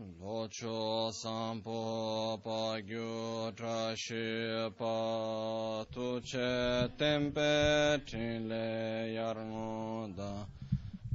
Locho 0.00 1.12
sampo 1.12 2.40
pagyo 2.42 3.52
trashi 3.54 4.72
pa 4.78 5.84
tuche 5.92 6.88
tempe 6.96 8.00
trile 8.06 9.12
yarnoda 9.14 10.46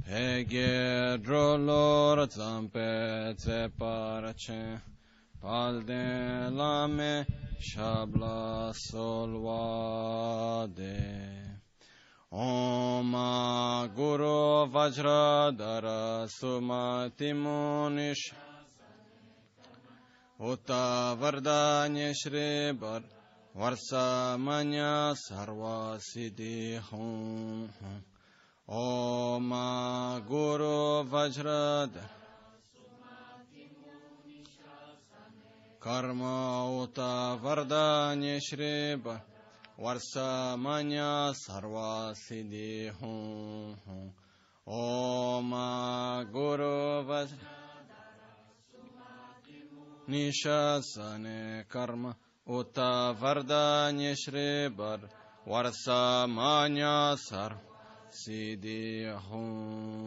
pege 0.06 1.18
drolor 1.18 2.28
zampe 2.28 3.34
tseparche 3.34 4.80
palde 5.42 6.04
lame 6.54 7.26
shabla 7.58 8.72
solvade. 8.72 9.96
ॐ 12.32 13.12
Vajradara 14.70 16.28
Sumati 16.28 17.32
सुमतिमुनिष्ठ 17.32 18.45
Uta 20.38 21.16
Vardanya 21.18 22.12
Shri 22.14 22.72
Bar 22.72 23.02
Varsa 23.56 24.38
Manya 24.38 25.14
Sarva 25.16 25.98
Siddhi 25.98 26.78
Hum 26.90 27.70
Om 28.68 29.50
Guru 30.28 31.04
Vajradhara 31.08 32.10
Karma 35.80 36.68
Uta 36.82 37.38
Vardanya 37.42 38.38
Shri 38.38 38.96
Bar 38.96 39.22
निशासने 50.09 51.63
कर्म 51.71 52.07
उत 52.47 52.79
वरदान्य 53.21 54.15
श्री 54.23 54.47
बर 54.79 55.09
वर्षा 55.47 56.01
मान्य 56.27 56.85
सर 57.25 57.59
सीधी 58.13 58.81
हूँ 59.27 60.01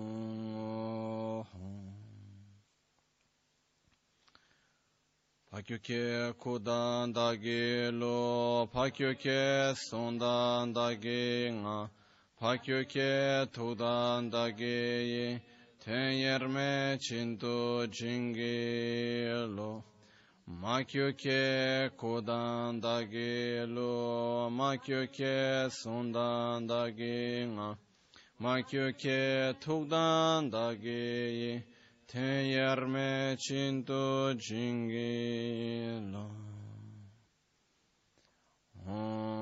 Pakyuke 5.54 6.34
kudan 6.34 7.14
dagi 7.14 7.88
lo, 7.92 8.66
pakyuke 8.66 9.72
sondan 9.78 10.74
dagi 10.74 11.48
nga, 11.62 11.88
pakyuke 12.42 13.46
tudan 13.54 14.30
dagi 14.32 15.40
ten 15.78 16.18
yerme 16.18 16.98
chintu 16.98 17.86
jingi 17.86 19.30
lo. 19.56 19.84
Makyuke 20.49 21.91
kodan 21.95 22.81
dagi 22.81 23.67
lo, 23.69 24.49
makyuke 24.49 25.69
sundan 25.69 26.65
dagi 26.67 27.45
nga, 27.53 27.77
makyuke 28.41 29.53
tukdan 29.61 30.49
dagi 30.49 31.61
ten 32.07 32.49
yerme 32.49 33.37
chintu 33.37 34.33
jingi 34.41 36.01
lo. 36.11 36.25
Om 38.87 39.38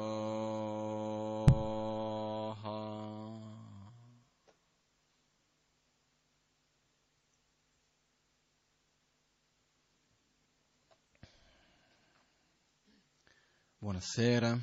Buonasera. 13.81 14.59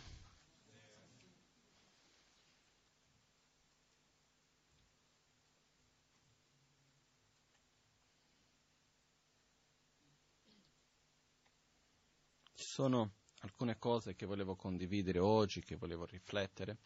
Ci 12.56 12.66
sono 12.90 13.12
alcune 13.42 13.78
cose 13.78 14.16
che 14.16 14.26
volevo 14.26 14.56
condividere 14.56 15.20
oggi, 15.20 15.62
che 15.62 15.76
volevo 15.76 16.06
riflettere. 16.06 16.78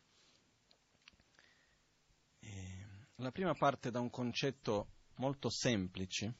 E 2.40 2.86
la 3.16 3.32
prima 3.32 3.54
parte 3.54 3.90
da 3.90 4.02
un 4.02 4.10
concetto 4.10 4.88
molto 5.16 5.50
semplice 5.50 6.36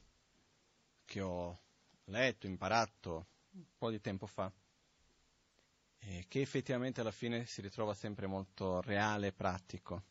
che 1.06 1.22
ho 1.22 1.58
letto, 2.04 2.46
imparato 2.46 3.26
un 3.52 3.64
po' 3.78 3.88
di 3.88 4.00
tempo 4.00 4.26
fa, 4.26 4.52
e 5.98 6.26
che 6.28 6.42
effettivamente 6.42 7.00
alla 7.00 7.10
fine 7.10 7.46
si 7.46 7.62
ritrova 7.62 7.94
sempre 7.94 8.26
molto 8.26 8.82
reale 8.82 9.28
e 9.28 9.32
pratico. 9.32 10.02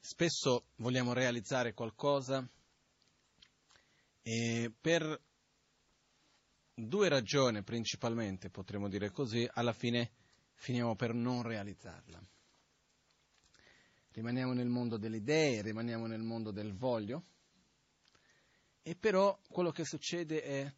Spesso 0.00 0.66
vogliamo 0.76 1.12
realizzare 1.12 1.72
qualcosa 1.72 2.46
e 4.26 4.72
per 4.80 5.20
due 6.74 7.08
ragioni 7.10 7.62
principalmente, 7.62 8.48
potremmo 8.48 8.88
dire 8.88 9.10
così, 9.10 9.46
alla 9.52 9.74
fine 9.74 10.12
finiamo 10.54 10.96
per 10.96 11.12
non 11.12 11.42
realizzarla. 11.42 12.20
Rimaniamo 14.12 14.54
nel 14.54 14.68
mondo 14.68 14.96
delle 14.96 15.18
idee, 15.18 15.60
rimaniamo 15.60 16.06
nel 16.06 16.22
mondo 16.22 16.52
del 16.52 16.74
voglio, 16.74 17.24
e 18.82 18.96
però 18.96 19.38
quello 19.50 19.70
che 19.70 19.84
succede 19.84 20.42
è 20.42 20.74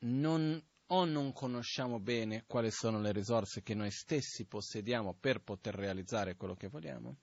non, 0.00 0.62
o 0.86 1.04
non 1.04 1.32
conosciamo 1.32 2.00
bene 2.00 2.44
quali 2.46 2.70
sono 2.70 2.98
le 3.00 3.12
risorse 3.12 3.62
che 3.62 3.74
noi 3.74 3.90
stessi 3.90 4.46
possediamo 4.46 5.12
per 5.12 5.42
poter 5.42 5.74
realizzare 5.74 6.36
quello 6.36 6.54
che 6.54 6.68
vogliamo, 6.68 7.16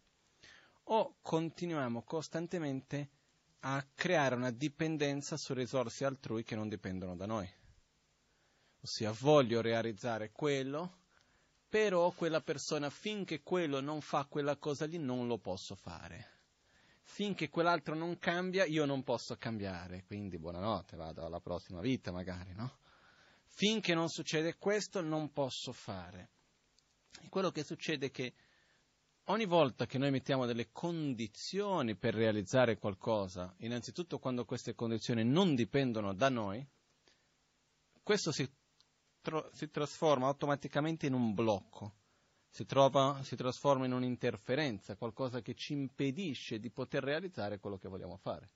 o 0.83 1.15
continuiamo 1.21 2.03
costantemente 2.03 3.09
a 3.67 3.83
creare 3.95 4.35
una 4.35 4.51
dipendenza 4.51 5.37
su 5.37 5.53
risorse 5.53 6.05
altrui 6.05 6.43
che 6.43 6.55
non 6.55 6.69
dipendono 6.69 7.15
da 7.15 7.25
noi. 7.25 7.51
Ossia, 8.81 9.11
voglio 9.11 9.61
realizzare 9.61 10.31
quello, 10.31 10.99
però 11.67 12.11
quella 12.11 12.41
persona 12.41 12.91
finché 12.91 13.41
quello 13.41 13.81
non 13.81 14.01
fa 14.01 14.25
quella 14.25 14.55
cosa 14.57 14.85
lì 14.85 14.99
non 14.99 15.25
lo 15.25 15.39
posso 15.39 15.73
fare. 15.75 16.33
Finché 17.01 17.49
quell'altro 17.49 17.95
non 17.95 18.19
cambia 18.19 18.65
io 18.65 18.85
non 18.85 19.03
posso 19.03 19.35
cambiare, 19.35 20.03
quindi 20.05 20.37
buonanotte, 20.37 20.95
vado 20.95 21.25
alla 21.25 21.39
prossima 21.39 21.81
vita 21.81 22.11
magari, 22.11 22.53
no? 22.53 22.77
Finché 23.47 23.95
non 23.95 24.09
succede 24.09 24.57
questo 24.57 25.01
non 25.01 25.31
posso 25.31 25.71
fare. 25.71 26.29
E 27.19 27.29
quello 27.29 27.49
che 27.49 27.63
succede 27.63 28.07
è 28.07 28.11
che 28.11 28.33
ogni 29.25 29.45
volta 29.45 29.85
che 29.85 29.97
noi 29.97 30.11
mettiamo 30.11 30.45
delle 30.45 30.71
condizioni 30.71 31.95
per 31.95 32.13
realizzare 32.13 32.77
qualcosa, 32.77 33.53
innanzitutto 33.59 34.19
quando 34.19 34.45
queste 34.45 34.75
condizioni 34.75 35.23
non 35.23 35.55
dipendono 35.55 36.13
da 36.13 36.29
noi, 36.29 36.65
questo 38.03 38.31
si, 38.31 38.47
tro- 39.21 39.49
si 39.53 39.69
trasforma 39.69 40.27
automaticamente 40.27 41.07
in 41.07 41.13
un 41.13 41.33
blocco, 41.33 41.93
si, 42.49 42.65
trova, 42.65 43.21
si 43.23 43.35
trasforma 43.35 43.85
in 43.85 43.93
un'interferenza, 43.93 44.95
qualcosa 44.95 45.41
che 45.41 45.55
ci 45.55 45.73
impedisce 45.73 46.59
di 46.59 46.69
poter 46.69 47.03
realizzare 47.03 47.59
quello 47.59 47.77
che 47.77 47.87
vogliamo 47.87 48.17
fare. 48.17 48.49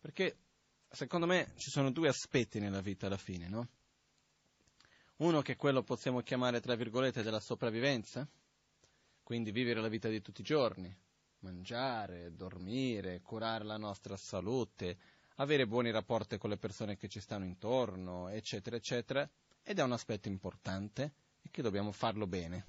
Perché 0.00 0.38
secondo 0.88 1.26
me 1.26 1.52
ci 1.56 1.70
sono 1.70 1.90
due 1.90 2.08
aspetti 2.08 2.58
nella 2.58 2.80
vita 2.80 3.06
alla 3.06 3.16
fine, 3.16 3.48
no? 3.48 3.68
Uno 5.18 5.40
che 5.42 5.52
è 5.52 5.56
quello 5.56 5.82
possiamo 5.82 6.20
chiamare, 6.20 6.60
tra 6.60 6.76
virgolette, 6.76 7.22
della 7.22 7.40
sopravvivenza, 7.40 8.28
quindi 9.28 9.50
vivere 9.50 9.82
la 9.82 9.88
vita 9.88 10.08
di 10.08 10.22
tutti 10.22 10.40
i 10.40 10.42
giorni, 10.42 10.90
mangiare, 11.40 12.34
dormire, 12.34 13.20
curare 13.20 13.62
la 13.62 13.76
nostra 13.76 14.16
salute, 14.16 14.96
avere 15.34 15.66
buoni 15.66 15.90
rapporti 15.90 16.38
con 16.38 16.48
le 16.48 16.56
persone 16.56 16.96
che 16.96 17.08
ci 17.08 17.20
stanno 17.20 17.44
intorno, 17.44 18.28
eccetera, 18.28 18.76
eccetera, 18.76 19.28
ed 19.62 19.80
è 19.80 19.82
un 19.82 19.92
aspetto 19.92 20.28
importante 20.28 21.12
e 21.42 21.50
che 21.50 21.60
dobbiamo 21.60 21.92
farlo 21.92 22.26
bene. 22.26 22.66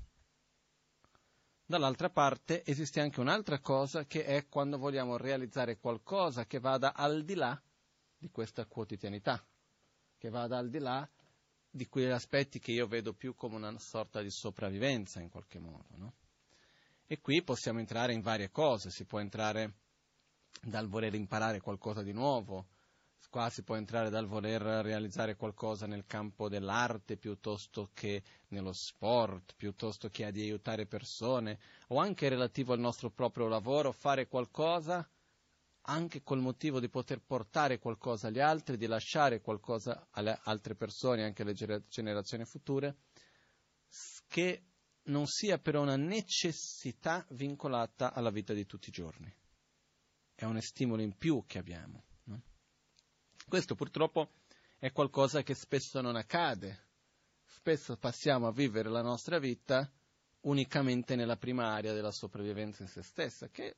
Dall'altra 1.63 2.09
parte 2.09 2.65
esiste 2.65 2.99
anche 2.99 3.21
un'altra 3.21 3.61
cosa 3.61 4.05
che 4.05 4.25
è 4.25 4.49
quando 4.49 4.77
vogliamo 4.77 5.15
realizzare 5.15 5.77
qualcosa 5.77 6.45
che 6.45 6.59
vada 6.59 6.93
al 6.93 7.23
di 7.23 7.35
là 7.35 7.57
di 8.17 8.29
questa 8.31 8.65
quotidianità, 8.65 9.41
che 10.17 10.29
vada 10.29 10.57
al 10.57 10.69
di 10.69 10.79
là 10.79 11.09
di 11.69 11.87
quegli 11.87 12.09
aspetti 12.09 12.59
che 12.59 12.73
io 12.73 12.85
vedo 12.85 13.13
più 13.13 13.33
come 13.33 13.55
una 13.55 13.79
sorta 13.79 14.21
di 14.21 14.29
sopravvivenza 14.29 15.21
in 15.21 15.29
qualche 15.29 15.59
modo. 15.59 15.87
No? 15.95 16.13
E 17.11 17.19
qui 17.21 17.41
possiamo 17.41 17.79
entrare 17.79 18.13
in 18.13 18.21
varie 18.21 18.51
cose, 18.51 18.91
si 18.91 19.03
può 19.05 19.19
entrare 19.19 19.73
dal 20.61 20.87
voler 20.87 21.15
imparare 21.15 21.59
qualcosa 21.59 22.03
di 22.03 22.13
nuovo, 22.13 22.67
Qua 23.29 23.51
si 23.51 23.61
può 23.61 23.75
entrare 23.75 24.09
dal 24.09 24.25
voler 24.25 24.59
realizzare 24.59 25.35
qualcosa 25.35 25.85
nel 25.85 26.07
campo 26.07 26.49
dell'arte 26.49 27.15
piuttosto 27.15 27.91
che 27.93 28.23
nello 28.47 28.73
sport, 28.73 29.53
piuttosto 29.55 30.09
che 30.09 30.31
di 30.31 30.41
aiutare 30.41 30.87
persone, 30.87 31.59
o 31.89 31.99
anche 31.99 32.27
relativo 32.27 32.73
al 32.73 32.79
nostro 32.79 33.11
proprio 33.11 33.47
lavoro, 33.47 33.91
fare 33.91 34.27
qualcosa 34.27 35.07
anche 35.81 36.23
col 36.23 36.39
motivo 36.39 36.79
di 36.79 36.89
poter 36.89 37.21
portare 37.21 37.77
qualcosa 37.77 38.27
agli 38.27 38.39
altri, 38.39 38.77
di 38.77 38.87
lasciare 38.87 39.41
qualcosa 39.41 40.07
alle 40.11 40.39
altre 40.45 40.73
persone, 40.73 41.23
anche 41.23 41.43
alle 41.43 41.53
generazioni 41.87 42.45
future, 42.45 42.95
che 44.27 44.68
non 45.09 45.25
sia 45.25 45.57
però 45.57 45.81
una 45.81 45.97
necessità 45.97 47.25
vincolata 47.29 48.13
alla 48.13 48.31
vita 48.31 48.53
di 48.53 48.65
tutti 48.65 48.89
i 48.89 48.93
giorni. 48.93 49.31
È 50.33 50.45
un 50.45 50.59
stimolo 50.61 51.01
in 51.01 51.17
più 51.17 51.43
che 51.45 51.57
abbiamo. 51.57 52.03
Questo 53.47 53.75
purtroppo 53.75 54.29
è 54.77 54.91
qualcosa 54.91 55.41
che 55.41 55.55
spesso 55.55 55.99
non 56.01 56.15
accade. 56.15 56.87
Spesso 57.45 57.97
passiamo 57.97 58.47
a 58.47 58.51
vivere 58.51 58.89
la 58.89 59.01
nostra 59.01 59.39
vita 59.39 59.91
unicamente 60.41 61.15
nella 61.15 61.35
prima 61.35 61.73
area 61.73 61.93
della 61.93 62.11
sopravvivenza 62.11 62.83
in 62.83 62.89
se 62.89 63.01
stessa, 63.01 63.49
che 63.49 63.75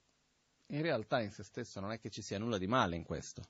in 0.68 0.82
realtà 0.82 1.22
in 1.22 1.32
se 1.32 1.44
stesso 1.44 1.80
non 1.80 1.92
è 1.92 2.00
che 2.00 2.10
ci 2.10 2.22
sia 2.22 2.38
nulla 2.38 2.58
di 2.58 2.68
male 2.68 2.98
in 2.98 3.04
questo. 3.04 3.44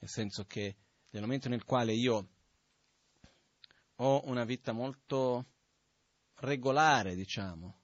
Nel 0.00 0.10
senso 0.10 0.44
che 0.44 0.76
nel 1.10 1.22
momento 1.22 1.48
nel 1.48 1.64
quale 1.64 1.92
io 1.94 2.28
ho 3.94 4.22
una 4.24 4.44
vita 4.44 4.72
molto 4.72 5.46
regolare, 6.36 7.14
diciamo, 7.14 7.80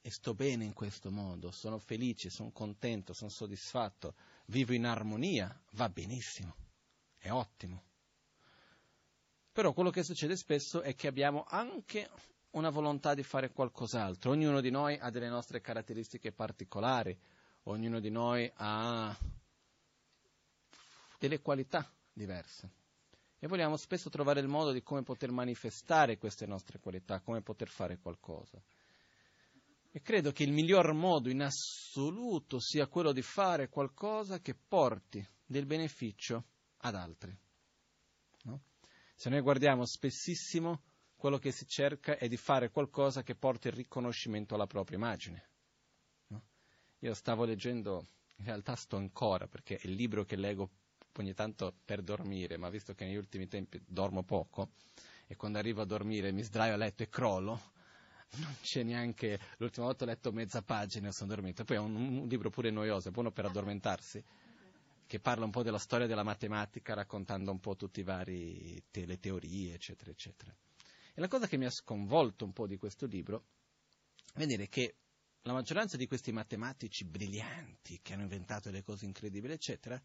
e 0.00 0.10
sto 0.10 0.34
bene 0.34 0.64
in 0.64 0.72
questo 0.72 1.10
modo, 1.10 1.50
sono 1.50 1.78
felice, 1.78 2.30
sono 2.30 2.50
contento, 2.50 3.12
sono 3.12 3.30
soddisfatto, 3.30 4.14
vivo 4.46 4.72
in 4.72 4.86
armonia, 4.86 5.58
va 5.72 5.88
benissimo 5.88 6.56
è 7.20 7.30
ottimo. 7.30 7.84
Però 9.52 9.72
quello 9.72 9.90
che 9.90 10.02
succede 10.02 10.36
spesso 10.36 10.80
è 10.80 10.94
che 10.94 11.06
abbiamo 11.06 11.44
anche 11.46 12.08
una 12.50 12.70
volontà 12.70 13.14
di 13.14 13.22
fare 13.22 13.50
qualcos'altro. 13.50 14.30
Ognuno 14.30 14.60
di 14.60 14.70
noi 14.70 14.96
ha 14.98 15.10
delle 15.10 15.28
nostre 15.28 15.60
caratteristiche 15.60 16.32
particolari, 16.32 17.16
ognuno 17.64 18.00
di 18.00 18.10
noi 18.10 18.50
ha 18.54 19.16
delle 21.18 21.40
qualità 21.40 21.92
diverse. 22.12 22.78
E 23.42 23.48
vogliamo 23.48 23.78
spesso 23.78 24.10
trovare 24.10 24.40
il 24.40 24.48
modo 24.48 24.70
di 24.70 24.82
come 24.82 25.02
poter 25.02 25.30
manifestare 25.30 26.18
queste 26.18 26.44
nostre 26.44 26.78
qualità, 26.78 27.20
come 27.20 27.40
poter 27.40 27.68
fare 27.68 27.96
qualcosa. 27.96 28.62
E 29.90 30.02
credo 30.02 30.30
che 30.30 30.42
il 30.42 30.52
miglior 30.52 30.92
modo 30.92 31.30
in 31.30 31.40
assoluto 31.40 32.60
sia 32.60 32.86
quello 32.86 33.12
di 33.12 33.22
fare 33.22 33.70
qualcosa 33.70 34.40
che 34.40 34.54
porti 34.54 35.26
del 35.46 35.64
beneficio 35.64 36.44
ad 36.82 36.94
altri. 36.94 37.34
No? 38.42 38.60
Se 39.14 39.30
noi 39.30 39.40
guardiamo 39.40 39.86
spessissimo, 39.86 40.82
quello 41.16 41.38
che 41.38 41.50
si 41.50 41.66
cerca 41.66 42.18
è 42.18 42.28
di 42.28 42.36
fare 42.36 42.70
qualcosa 42.70 43.22
che 43.22 43.34
porti 43.34 43.68
il 43.68 43.74
riconoscimento 43.74 44.54
alla 44.54 44.66
propria 44.66 44.98
immagine. 44.98 45.48
No? 46.26 46.42
Io 46.98 47.14
stavo 47.14 47.44
leggendo, 47.46 48.06
in 48.36 48.44
realtà 48.44 48.76
sto 48.76 48.96
ancora, 48.96 49.48
perché 49.48 49.76
è 49.76 49.86
il 49.86 49.94
libro 49.94 50.24
che 50.24 50.36
leggo 50.36 50.70
ogni 51.18 51.34
tanto 51.34 51.74
per 51.84 52.02
dormire, 52.02 52.56
ma 52.56 52.68
visto 52.68 52.94
che 52.94 53.04
negli 53.04 53.16
ultimi 53.16 53.48
tempi 53.48 53.82
dormo 53.86 54.22
poco, 54.22 54.70
e 55.26 55.36
quando 55.36 55.58
arrivo 55.58 55.82
a 55.82 55.84
dormire 55.86 56.32
mi 56.32 56.42
sdraio 56.42 56.74
a 56.74 56.76
letto 56.76 57.02
e 57.02 57.08
crollo, 57.08 57.72
non 58.38 58.56
c'è 58.62 58.82
neanche, 58.82 59.38
l'ultima 59.58 59.86
volta 59.86 60.04
ho 60.04 60.06
letto 60.06 60.32
mezza 60.32 60.62
pagina 60.62 61.08
e 61.08 61.12
sono 61.12 61.34
dormito, 61.34 61.64
poi 61.64 61.76
è 61.76 61.80
un, 61.80 61.94
un 61.94 62.28
libro 62.28 62.50
pure 62.50 62.70
noioso, 62.70 63.08
è 63.08 63.12
buono 63.12 63.30
per 63.30 63.46
addormentarsi, 63.46 64.22
che 65.06 65.18
parla 65.18 65.44
un 65.44 65.50
po' 65.50 65.64
della 65.64 65.78
storia 65.78 66.06
della 66.06 66.22
matematica, 66.22 66.94
raccontando 66.94 67.50
un 67.50 67.58
po' 67.58 67.74
tutte 67.74 68.04
le 68.04 68.82
te- 68.92 69.06
le 69.06 69.18
teorie, 69.18 69.74
eccetera, 69.74 70.10
eccetera. 70.12 70.54
E 71.12 71.20
la 71.20 71.26
cosa 71.26 71.48
che 71.48 71.56
mi 71.56 71.64
ha 71.64 71.70
sconvolto 71.70 72.44
un 72.44 72.52
po' 72.52 72.68
di 72.68 72.76
questo 72.76 73.06
libro 73.06 73.46
è 74.32 74.38
vedere 74.38 74.68
che 74.68 74.94
la 75.42 75.52
maggioranza 75.52 75.96
di 75.96 76.06
questi 76.06 76.30
matematici 76.32 77.04
brillanti 77.04 77.98
che 78.02 78.12
hanno 78.12 78.22
inventato 78.22 78.70
le 78.70 78.82
cose 78.82 79.06
incredibili, 79.06 79.52
eccetera, 79.52 80.00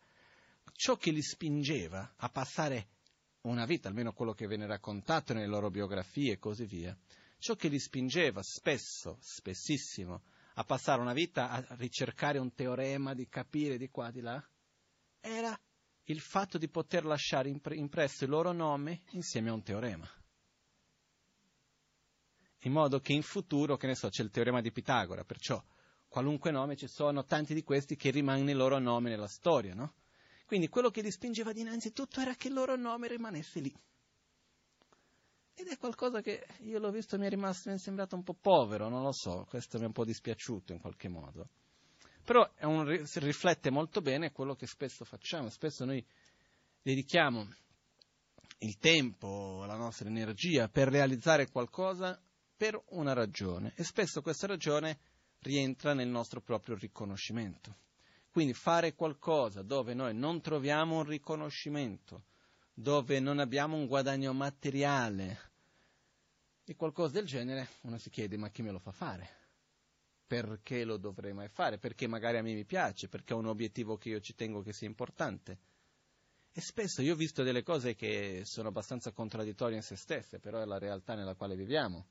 ciò 0.74 0.96
che 0.98 1.12
li 1.12 1.22
spingeva 1.22 2.14
a 2.18 2.30
passare 2.30 2.90
una 3.42 3.66
vita, 3.66 3.88
almeno 3.88 4.14
quello 4.14 4.34
che 4.34 4.48
viene 4.48 4.66
raccontato 4.66 5.34
nelle 5.34 5.48
loro 5.48 5.70
biografie 5.70 6.34
e 6.34 6.40
così 6.40 6.66
via, 6.66 6.98
ciò 7.38 7.56
che 7.56 7.68
li 7.68 7.80
spingeva 7.80 8.42
spesso, 8.42 9.18
spessissimo, 9.22 10.24
a 10.56 10.64
passare 10.64 11.02
una 11.02 11.14
vita 11.14 11.50
a 11.50 11.66
ricercare 11.76 12.40
un 12.40 12.54
teorema, 12.54 13.14
di 13.14 13.28
capire 13.28 13.78
di 13.78 13.90
qua, 13.90 14.10
di 14.10 14.22
là, 14.22 14.44
era 15.20 15.58
il 16.04 16.20
fatto 16.20 16.58
di 16.58 16.70
poter 16.70 17.06
lasciare 17.06 17.50
impresso 17.50 18.24
il 18.24 18.30
loro 18.30 18.52
nome 18.52 19.02
insieme 19.12 19.50
a 19.50 19.54
un 19.54 19.64
teorema. 19.64 20.10
In 22.60 22.72
modo 22.72 23.00
che 23.00 23.14
in 23.14 23.22
futuro, 23.22 23.78
che 23.78 23.88
ne 23.88 23.96
so, 23.96 24.10
c'è 24.10 24.24
il 24.24 24.32
teorema 24.32 24.62
di 24.62 24.72
Pitagora, 24.72 25.24
perciò 25.24 25.64
qualunque 26.08 26.52
nome 26.52 26.76
ci 26.76 26.88
sono 26.88 27.26
tanti 27.26 27.54
di 27.54 27.64
questi 27.64 27.96
che 27.96 28.10
rimangono 28.10 28.50
il 28.50 28.58
loro 28.58 28.80
nome 28.80 29.10
nella 29.10 29.28
storia, 29.28 29.74
no? 29.74 29.94
Quindi 30.46 30.68
quello 30.68 30.90
che 30.90 31.02
li 31.02 31.12
spingeva 31.12 31.52
dinanzitutto 31.52 32.20
era 32.20 32.36
che 32.36 32.50
il 32.50 32.54
loro 32.54 32.76
nome 32.76 33.08
rimanesse 33.08 33.60
lì. 33.60 33.74
Ed 35.58 35.68
è 35.68 35.78
qualcosa 35.78 36.22
che 36.22 36.46
io 36.60 36.80
l'ho 36.80 36.92
visto 36.92 37.18
mi 37.18 37.26
è 37.26 37.30
rimasto, 37.30 37.70
mi 37.70 37.76
è 37.76 37.80
sembrato 37.80 38.16
un 38.16 38.24
po' 38.24 38.36
povero, 38.40 38.90
non 38.90 39.04
lo 39.04 39.14
so, 39.14 39.46
questo 39.50 39.78
mi 39.78 39.86
è 39.86 39.88
un 39.88 39.94
po' 39.94 40.04
dispiaciuto 40.04 40.74
in 40.74 40.80
qualche 40.80 41.08
modo. 41.08 41.50
Però 42.24 42.48
un, 42.62 42.86
riflette 42.86 43.70
molto 43.70 44.02
bene 44.02 44.32
quello 44.32 44.56
che 44.56 44.68
spesso 44.68 45.06
facciamo. 45.06 45.50
Spesso 45.50 45.86
noi 45.86 46.04
dedichiamo 46.82 47.48
il 48.60 48.78
tempo, 48.78 49.64
la 49.66 49.76
nostra 49.76 50.10
energia 50.10 50.68
per 50.68 50.90
realizzare 50.90 51.50
qualcosa 51.50 52.20
per 52.58 52.82
una 52.90 53.14
ragione 53.14 53.74
e 53.76 53.84
spesso 53.84 54.22
questa 54.22 54.48
ragione 54.48 54.98
rientra 55.40 55.94
nel 55.94 56.08
nostro 56.08 56.42
proprio 56.42 56.76
riconoscimento. 56.76 57.76
Quindi 58.36 58.54
fare 58.54 58.96
qualcosa 58.96 59.62
dove 59.62 59.94
noi 59.94 60.14
non 60.14 60.42
troviamo 60.42 60.98
un 60.98 61.06
riconoscimento, 61.06 62.26
dove 62.74 63.22
non 63.22 63.40
abbiamo 63.40 63.78
un 63.78 63.88
guadagno 63.88 64.34
materiale 64.34 65.40
e 66.66 66.76
qualcosa 66.76 67.14
del 67.14 67.26
genere, 67.26 67.70
uno 67.84 67.98
si 67.98 68.10
chiede 68.10 68.36
ma 68.36 68.50
chi 68.50 68.62
me 68.62 68.72
lo 68.72 68.80
fa 68.80 68.92
fare? 68.92 69.30
perché 70.28 70.84
lo 70.84 70.98
dovrei 70.98 71.32
mai 71.32 71.48
fare, 71.48 71.78
perché 71.78 72.08
magari 72.08 72.36
a 72.36 72.42
me 72.42 72.54
mi 72.54 72.66
piace, 72.66 73.08
perché 73.08 73.34
è 73.34 73.38
un 73.38 73.46
obiettivo 73.46 73.96
che 73.96 74.10
io 74.10 74.20
ci 74.20 74.36
tengo 74.36 74.62
che 74.62 74.74
sia 74.74 74.88
importante. 74.88 75.60
E 76.52 76.60
spesso 76.60 77.02
io 77.02 77.14
ho 77.14 77.16
visto 77.16 77.42
delle 77.42 77.64
cose 77.64 77.96
che 77.96 78.42
sono 78.44 78.68
abbastanza 78.68 79.14
contraddittorie 79.14 79.78
in 79.78 79.82
se 79.82 79.96
stesse, 79.96 80.40
però 80.40 80.62
è 80.62 80.66
la 80.66 80.78
realtà 80.78 81.16
nella 81.16 81.36
quale 81.36 81.56
viviamo, 81.56 82.08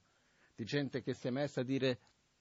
di 0.54 0.64
gente 0.64 1.02
che 1.02 1.12
si 1.12 1.26
è 1.26 1.30
messa 1.30 1.60
a 1.60 1.64
dire, 1.64 1.98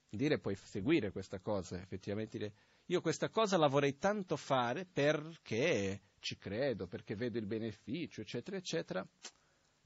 dire 0.08 0.40
poi 0.40 0.56
seguire 0.56 1.12
questa 1.12 1.40
cosa, 1.40 1.82
effettivamente 1.82 2.38
dire, 2.38 2.54
io 2.88 3.02
questa 3.02 3.30
cosa 3.30 3.58
la 3.58 3.68
vorrei 3.68 3.98
tanto 3.98 4.36
fare 4.38 4.86
perché 4.86 6.02
ci 6.20 6.38
credo, 6.38 6.88
perché 6.88 7.16
vedo 7.16 7.38
il 7.38 7.46
beneficio, 7.46 8.22
eccetera, 8.22 8.58
eccetera 8.58 9.08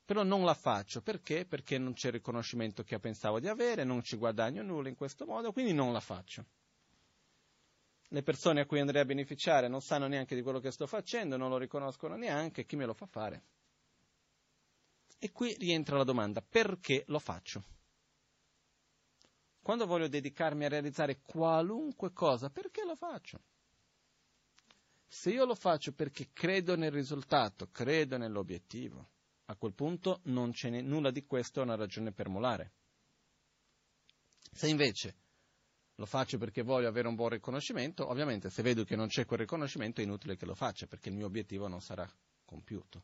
però 0.08 0.24
non 0.24 0.46
la 0.46 0.54
faccio. 0.54 1.02
Perché? 1.02 1.46
Perché 1.46 1.78
non 1.78 1.92
c'è 1.92 2.08
il 2.08 2.14
riconoscimento 2.14 2.82
che 2.82 2.98
pensavo 2.98 3.42
di 3.42 3.50
avere, 3.50 3.84
non 3.84 4.02
ci 4.02 4.16
guadagno 4.16 4.64
nulla 4.64 4.88
in 4.88 4.96
questo 4.96 5.26
modo, 5.26 5.52
quindi 5.52 5.74
non 5.74 5.92
la 5.92 6.00
faccio. 6.00 6.46
Le 8.08 8.24
persone 8.24 8.62
a 8.62 8.66
cui 8.66 8.80
andrei 8.80 9.02
a 9.02 9.06
beneficiare 9.06 9.68
non 9.68 9.82
sanno 9.82 10.08
neanche 10.08 10.34
di 10.34 10.42
quello 10.42 10.62
che 10.62 10.72
sto 10.72 10.88
facendo, 10.88 11.36
non 11.36 11.50
lo 11.50 11.58
riconoscono 11.58 12.16
neanche, 12.16 12.66
chi 12.66 12.78
me 12.78 12.86
lo 12.86 12.94
fa 12.94 13.06
fare? 13.06 13.44
E 15.20 15.30
qui 15.34 15.54
rientra 15.60 15.98
la 15.98 16.06
domanda, 16.06 16.42
perché 16.42 17.04
lo 17.08 17.20
faccio? 17.20 17.64
Quando 19.68 19.86
voglio 19.86 20.08
dedicarmi 20.08 20.64
a 20.64 20.70
realizzare 20.70 21.20
qualunque 21.26 22.14
cosa, 22.14 22.50
perché 22.50 22.86
lo 22.86 22.96
faccio? 22.96 23.42
Se 25.06 25.30
io 25.30 25.44
lo 25.44 25.56
faccio 25.56 25.92
perché 25.92 26.30
credo 26.32 26.78
nel 26.78 26.90
risultato, 26.90 27.68
credo 27.70 28.16
nell'obiettivo, 28.16 29.10
a 29.44 29.58
quel 29.58 29.74
punto 29.74 30.22
non 30.24 30.52
c'è 30.52 30.70
nulla 30.70 31.12
di 31.12 31.26
questo 31.26 31.60
è 31.60 31.64
una 31.64 31.76
ragione 31.76 32.14
per 32.14 32.30
molare. 32.30 32.72
Se 34.54 34.70
invece 34.70 35.16
lo 35.96 36.06
faccio 36.06 36.38
perché 36.38 36.62
voglio 36.62 36.88
avere 36.88 37.10
un 37.10 37.16
buon 37.16 37.32
riconoscimento, 37.32 38.10
ovviamente 38.10 38.50
se 38.50 38.62
vedo 38.62 38.86
che 38.86 38.96
non 38.96 39.08
c'è 39.08 39.26
quel 39.26 39.40
riconoscimento 39.40 40.00
è 40.00 40.06
inutile 40.06 40.38
che 40.38 40.46
lo 40.46 40.56
faccia 40.56 40.88
perché 40.88 41.10
il 41.10 41.16
mio 41.16 41.26
obiettivo 41.26 41.68
non 41.68 41.82
sarà 41.82 42.10
compiuto. 42.46 43.04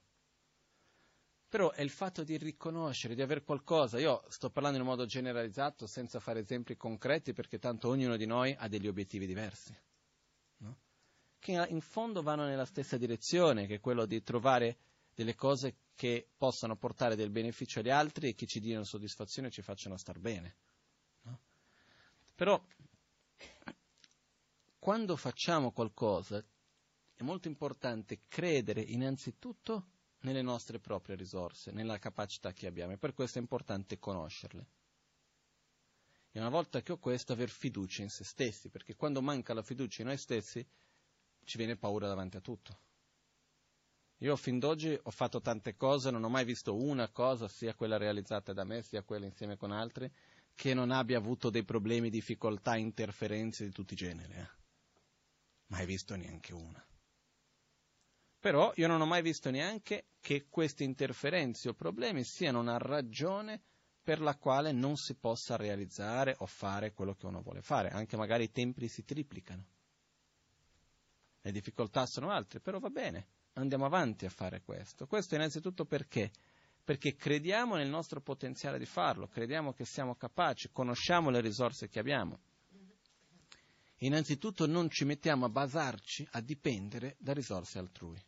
Però 1.54 1.70
è 1.70 1.84
il 1.84 1.92
fatto 1.92 2.24
di 2.24 2.36
riconoscere, 2.36 3.14
di 3.14 3.22
avere 3.22 3.44
qualcosa. 3.44 4.00
Io 4.00 4.24
sto 4.30 4.50
parlando 4.50 4.78
in 4.78 4.82
un 4.86 4.90
modo 4.90 5.06
generalizzato 5.06 5.86
senza 5.86 6.20
fare 6.20 6.40
esempi 6.40 6.76
concreti 6.76 7.32
perché 7.32 7.60
tanto 7.60 7.90
ognuno 7.90 8.18
di 8.18 8.26
noi 8.26 8.56
ha 8.58 8.68
degli 8.68 8.88
obiettivi 8.88 9.28
diversi, 9.28 9.72
no? 10.58 10.78
che 11.38 11.52
in 11.70 11.82
fondo 11.82 12.24
vanno 12.24 12.46
nella 12.46 12.66
stessa 12.66 12.98
direzione, 12.98 13.68
che 13.68 13.76
è 13.76 13.80
quello 13.80 14.08
di 14.08 14.24
trovare 14.24 14.78
delle 15.14 15.36
cose 15.36 15.76
che 15.94 16.28
possano 16.36 16.76
portare 16.76 17.16
del 17.16 17.30
beneficio 17.30 17.82
agli 17.82 17.92
altri 17.92 18.30
e 18.30 18.34
che 18.34 18.48
ci 18.48 18.60
diano 18.60 18.84
soddisfazione 18.84 19.50
e 19.50 19.52
ci 19.52 19.62
facciano 19.62 19.96
star 19.96 20.18
bene. 20.18 20.56
No? 21.22 21.40
Però 22.34 22.60
quando 24.80 25.16
facciamo 25.18 25.72
qualcosa 25.72 26.44
è 27.14 27.22
molto 27.22 27.48
importante 27.48 28.22
credere 28.28 28.82
innanzitutto 28.82 29.90
nelle 30.24 30.42
nostre 30.42 30.80
proprie 30.80 31.16
risorse, 31.16 31.72
nella 31.72 32.00
capacità 32.00 32.52
che 32.54 32.68
abbiamo 32.68 32.94
e 32.94 32.98
per 32.98 33.14
questo 33.14 33.38
è 33.38 33.42
importante 33.42 34.00
conoscerle. 34.00 34.66
E 36.32 36.40
una 36.40 36.50
volta 36.50 36.82
che 36.82 36.94
ho 36.94 36.98
questo, 36.98 37.34
aver 37.34 37.50
fiducia 37.50 38.02
in 38.02 38.10
se 38.10 38.24
stessi, 38.24 38.70
perché 38.70 38.96
quando 38.96 39.22
manca 39.22 39.54
la 39.54 39.62
fiducia 39.62 40.02
in 40.02 40.08
noi 40.08 40.18
stessi 40.18 40.66
ci 41.44 41.58
viene 41.58 41.76
paura 41.76 42.08
davanti 42.08 42.38
a 42.38 42.42
tutto. 42.42 42.80
Io 44.18 44.36
fin 44.38 44.58
d'oggi 44.58 44.98
ho 45.02 45.12
fatto 45.12 45.42
tante 45.42 45.76
cose, 45.76 46.10
non 46.10 46.24
ho 46.24 46.30
mai 46.30 46.46
visto 46.46 46.76
una 46.76 47.10
cosa, 47.10 47.48
sia 47.48 47.76
quella 47.76 47.98
realizzata 47.98 48.54
da 48.54 48.64
me, 48.64 48.82
sia 48.82 49.04
quella 49.04 49.26
insieme 49.26 49.58
con 49.58 49.72
altri, 49.72 50.10
che 50.56 50.74
non 50.74 50.92
abbia 50.92 51.18
avuto 51.18 51.50
dei 51.50 51.64
problemi, 51.64 52.10
difficoltà, 52.10 52.78
interferenze 52.78 53.66
di 53.66 53.72
tutti 53.72 53.94
i 53.94 53.98
generi. 53.98 54.34
Eh? 54.34 54.50
Mai 55.68 55.86
visto 55.86 56.16
neanche 56.16 56.54
una. 56.54 56.84
Però 58.44 58.74
io 58.76 58.88
non 58.88 59.00
ho 59.00 59.06
mai 59.06 59.22
visto 59.22 59.50
neanche 59.50 60.08
che 60.20 60.48
queste 60.50 60.84
interferenze 60.84 61.70
o 61.70 61.74
problemi 61.74 62.26
siano 62.26 62.60
una 62.60 62.78
ragione 62.78 63.62
per 64.04 64.20
la 64.20 64.36
quale 64.36 64.74
non 64.74 64.98
si 64.98 65.16
possa 65.16 65.56
realizzare 65.56 66.36
o 66.40 66.46
fare 66.46 66.92
quello 66.92 67.14
che 67.16 67.26
uno 67.26 67.42
vuole 67.42 67.62
fare. 67.62 67.88
Anche 67.88 68.18
magari 68.18 68.44
i 68.44 68.52
tempi 68.52 68.90
si 68.90 69.06
triplicano. 69.06 69.66
Le 71.40 71.52
difficoltà 71.54 72.06
sono 72.06 72.32
altre, 72.32 72.60
però 72.60 72.80
va 72.80 72.90
bene, 72.90 73.28
andiamo 73.54 73.86
avanti 73.86 74.26
a 74.26 74.30
fare 74.30 74.62
questo. 74.62 75.08
Questo 75.08 75.36
innanzitutto 75.36 75.86
perché? 75.86 76.30
Perché 76.84 77.16
crediamo 77.16 77.76
nel 77.76 77.88
nostro 77.88 78.20
potenziale 78.20 78.78
di 78.78 78.86
farlo, 78.86 79.30
crediamo 79.30 79.72
che 79.72 79.86
siamo 79.86 80.16
capaci, 80.16 80.70
conosciamo 80.70 81.30
le 81.30 81.40
risorse 81.40 81.88
che 81.88 82.00
abbiamo 82.00 82.42
innanzitutto 84.00 84.66
non 84.66 84.90
ci 84.90 85.06
mettiamo 85.06 85.46
a 85.46 85.50
basarci, 85.50 86.28
a 86.32 86.42
dipendere 86.42 87.16
da 87.20 87.32
risorse 87.32 87.80
altrui. 87.80 88.22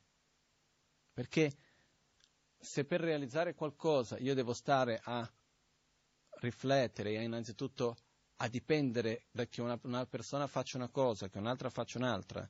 Perché 1.16 1.56
se 2.60 2.84
per 2.84 3.00
realizzare 3.00 3.56
qualcosa 3.56 4.18
io 4.18 4.34
devo 4.34 4.52
stare 4.52 5.00
a 5.02 5.34
riflettere 6.42 7.12
e 7.12 7.24
innanzitutto 7.24 7.96
a 8.36 8.50
dipendere 8.50 9.28
da 9.32 9.46
che 9.46 9.62
una, 9.62 9.80
una, 9.84 10.06
persona 10.08 10.46
faccia 10.46 10.76
una 10.76 10.90
cosa, 10.90 11.30
che 11.30 11.38
un'altra 11.38 11.70
faccia 11.70 12.00
un'altra, 12.00 12.46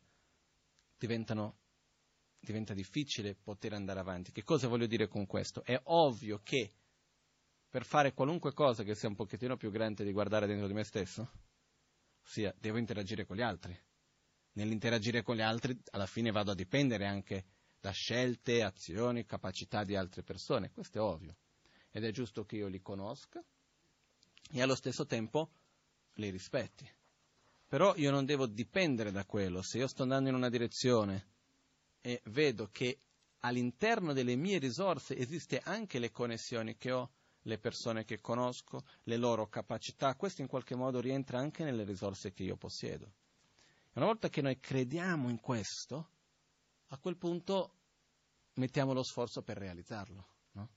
diventa 0.97 2.73
difficile 2.73 3.35
poter 3.35 3.73
andare 3.73 3.99
avanti. 3.99 4.31
Che 4.31 4.43
cosa 4.43 4.67
voglio 4.67 4.87
dire 4.87 5.07
con 5.07 5.27
questo? 5.27 5.63
È 5.63 5.79
ovvio 5.83 6.39
che 6.41 6.73
per 7.69 7.85
fare 7.85 8.13
qualunque 8.15 8.51
cosa 8.53 8.81
che 8.81 8.95
sia 8.95 9.09
un 9.09 9.15
pochettino 9.15 9.57
più 9.57 9.69
grande 9.69 10.03
di 10.03 10.11
guardare 10.11 10.47
dentro 10.47 10.65
di 10.65 10.73
me 10.73 10.83
stesso, 10.83 11.29
ossia 12.23 12.51
devo 12.57 12.79
interagire 12.79 13.27
con 13.27 13.35
gli 13.35 13.43
altri. 13.43 13.79
Nell'interagire 14.53 15.21
con 15.21 15.35
gli 15.35 15.41
altri 15.41 15.79
alla 15.91 16.07
fine 16.07 16.31
vado 16.31 16.49
a 16.49 16.55
dipendere 16.55 17.05
anche 17.05 17.45
da 17.85 17.91
scelte, 17.91 18.63
azioni, 18.63 19.27
capacità 19.27 19.83
di 19.83 19.95
altre 19.95 20.23
persone, 20.23 20.71
questo 20.71 20.97
è 20.97 21.01
ovvio. 21.01 21.35
Ed 21.91 22.03
è 22.03 22.09
giusto 22.09 22.43
che 22.43 22.55
io 22.55 22.67
li 22.67 22.81
conosca 22.81 23.43
e 24.51 24.59
allo 24.59 24.73
stesso 24.73 25.05
tempo 25.05 25.51
li 26.15 26.31
rispetti. 26.31 26.89
Però 27.67 27.93
io 27.95 28.09
non 28.09 28.25
devo 28.25 28.47
dipendere 28.47 29.11
da 29.11 29.23
quello. 29.25 29.61
Se 29.61 29.77
io 29.77 29.87
sto 29.87 30.01
andando 30.01 30.29
in 30.29 30.35
una 30.35 30.49
direzione 30.49 31.27
e 32.01 32.21
vedo 32.25 32.69
che 32.71 33.01
all'interno 33.41 34.13
delle 34.13 34.35
mie 34.35 34.57
risorse 34.57 35.15
esiste 35.15 35.59
anche 35.63 35.99
le 35.99 36.09
connessioni 36.09 36.77
che 36.77 36.91
ho, 36.91 37.11
le 37.43 37.59
persone 37.59 38.03
che 38.03 38.19
conosco, 38.19 38.83
le 39.03 39.17
loro 39.17 39.47
capacità, 39.47 40.15
questo 40.15 40.41
in 40.41 40.47
qualche 40.47 40.73
modo 40.73 40.99
rientra 40.99 41.37
anche 41.37 41.63
nelle 41.63 41.83
risorse 41.83 42.33
che 42.33 42.41
io 42.41 42.55
possiedo. 42.55 43.13
Una 43.93 44.05
volta 44.05 44.27
che 44.27 44.41
noi 44.41 44.59
crediamo 44.59 45.29
in 45.29 45.39
questo, 45.39 46.13
a 46.87 46.97
quel 46.97 47.17
punto 47.17 47.75
mettiamo 48.53 48.93
lo 48.93 49.03
sforzo 49.03 49.41
per 49.41 49.57
realizzarlo. 49.57 50.27
No? 50.51 50.69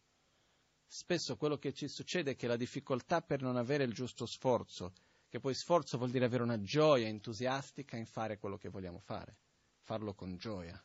Spesso 0.87 1.37
quello 1.37 1.59
che 1.59 1.73
ci 1.73 1.89
succede 1.89 2.33
è 2.33 2.37
che 2.37 2.47
la 2.47 2.57
difficoltà 2.57 3.21
per 3.21 3.43
non 3.43 3.57
avere 3.57 3.85
il 3.85 3.93
giusto 3.93 4.27
sforzo, 4.27 4.93
che 5.29 5.41
poi 5.41 5.55
sforzo 5.55 5.99
vuol 5.99 6.11
dire 6.11 6.25
avere 6.25 6.43
una 6.43 6.61
gioia 6.61 7.07
entusiastica 7.07 7.97
in 7.97 8.07
fare 8.07 8.39
quello 8.39 8.57
che 8.57 8.69
vogliamo 8.69 8.99
fare, 8.99 9.37
farlo 9.81 10.15
con 10.15 10.37
gioia. 10.37 10.83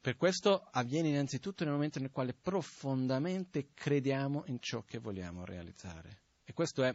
Per 0.00 0.16
questo 0.18 0.68
avviene 0.70 1.08
innanzitutto 1.08 1.64
nel 1.64 1.72
momento 1.72 1.98
nel 1.98 2.10
quale 2.10 2.34
profondamente 2.34 3.72
crediamo 3.72 4.44
in 4.48 4.60
ciò 4.60 4.82
che 4.82 4.98
vogliamo 4.98 5.46
realizzare. 5.46 6.20
E 6.44 6.52
questo 6.52 6.84
è 6.84 6.94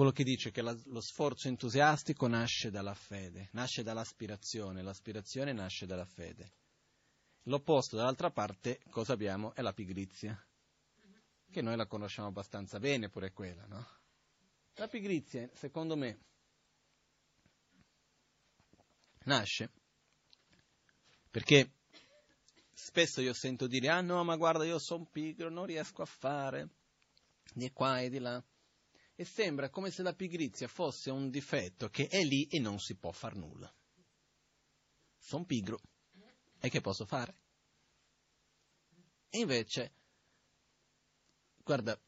quello 0.00 0.14
che 0.14 0.24
dice 0.24 0.50
che 0.50 0.62
la, 0.62 0.74
lo 0.86 1.02
sforzo 1.02 1.48
entusiastico 1.48 2.26
nasce 2.26 2.70
dalla 2.70 2.94
fede, 2.94 3.50
nasce 3.52 3.82
dall'aspirazione, 3.82 4.80
l'aspirazione 4.80 5.52
nasce 5.52 5.84
dalla 5.84 6.06
fede. 6.06 6.54
L'opposto, 7.42 7.96
dall'altra 7.96 8.30
parte, 8.30 8.80
cosa 8.88 9.12
abbiamo? 9.12 9.52
È 9.52 9.60
la 9.60 9.74
pigrizia, 9.74 10.42
che 11.50 11.60
noi 11.60 11.76
la 11.76 11.86
conosciamo 11.86 12.28
abbastanza 12.28 12.78
bene 12.78 13.10
pure 13.10 13.30
quella, 13.32 13.66
no? 13.66 13.86
La 14.76 14.88
pigrizia, 14.88 15.50
secondo 15.52 15.96
me, 15.96 16.18
nasce 19.24 19.70
perché 21.30 21.72
spesso 22.72 23.20
io 23.20 23.34
sento 23.34 23.66
dire, 23.66 23.90
ah 23.90 24.00
no, 24.00 24.24
ma 24.24 24.36
guarda, 24.36 24.64
io 24.64 24.78
sono 24.78 25.04
pigro, 25.04 25.50
non 25.50 25.66
riesco 25.66 26.00
a 26.00 26.06
fare 26.06 26.70
di 27.52 27.70
qua 27.70 28.00
e 28.00 28.08
di 28.08 28.18
là. 28.18 28.42
E 29.20 29.26
sembra 29.26 29.68
come 29.68 29.90
se 29.90 30.02
la 30.02 30.14
pigrizia 30.14 30.66
fosse 30.66 31.10
un 31.10 31.28
difetto 31.28 31.90
che 31.90 32.08
è 32.08 32.24
lì 32.24 32.46
e 32.46 32.58
non 32.58 32.78
si 32.78 32.96
può 32.96 33.12
far 33.12 33.36
nulla. 33.36 33.70
Sono 35.18 35.44
pigro. 35.44 35.78
E 36.58 36.70
che 36.70 36.80
posso 36.80 37.04
fare? 37.04 37.36
E 39.28 39.40
invece, 39.40 39.92
guarda, 41.62 42.00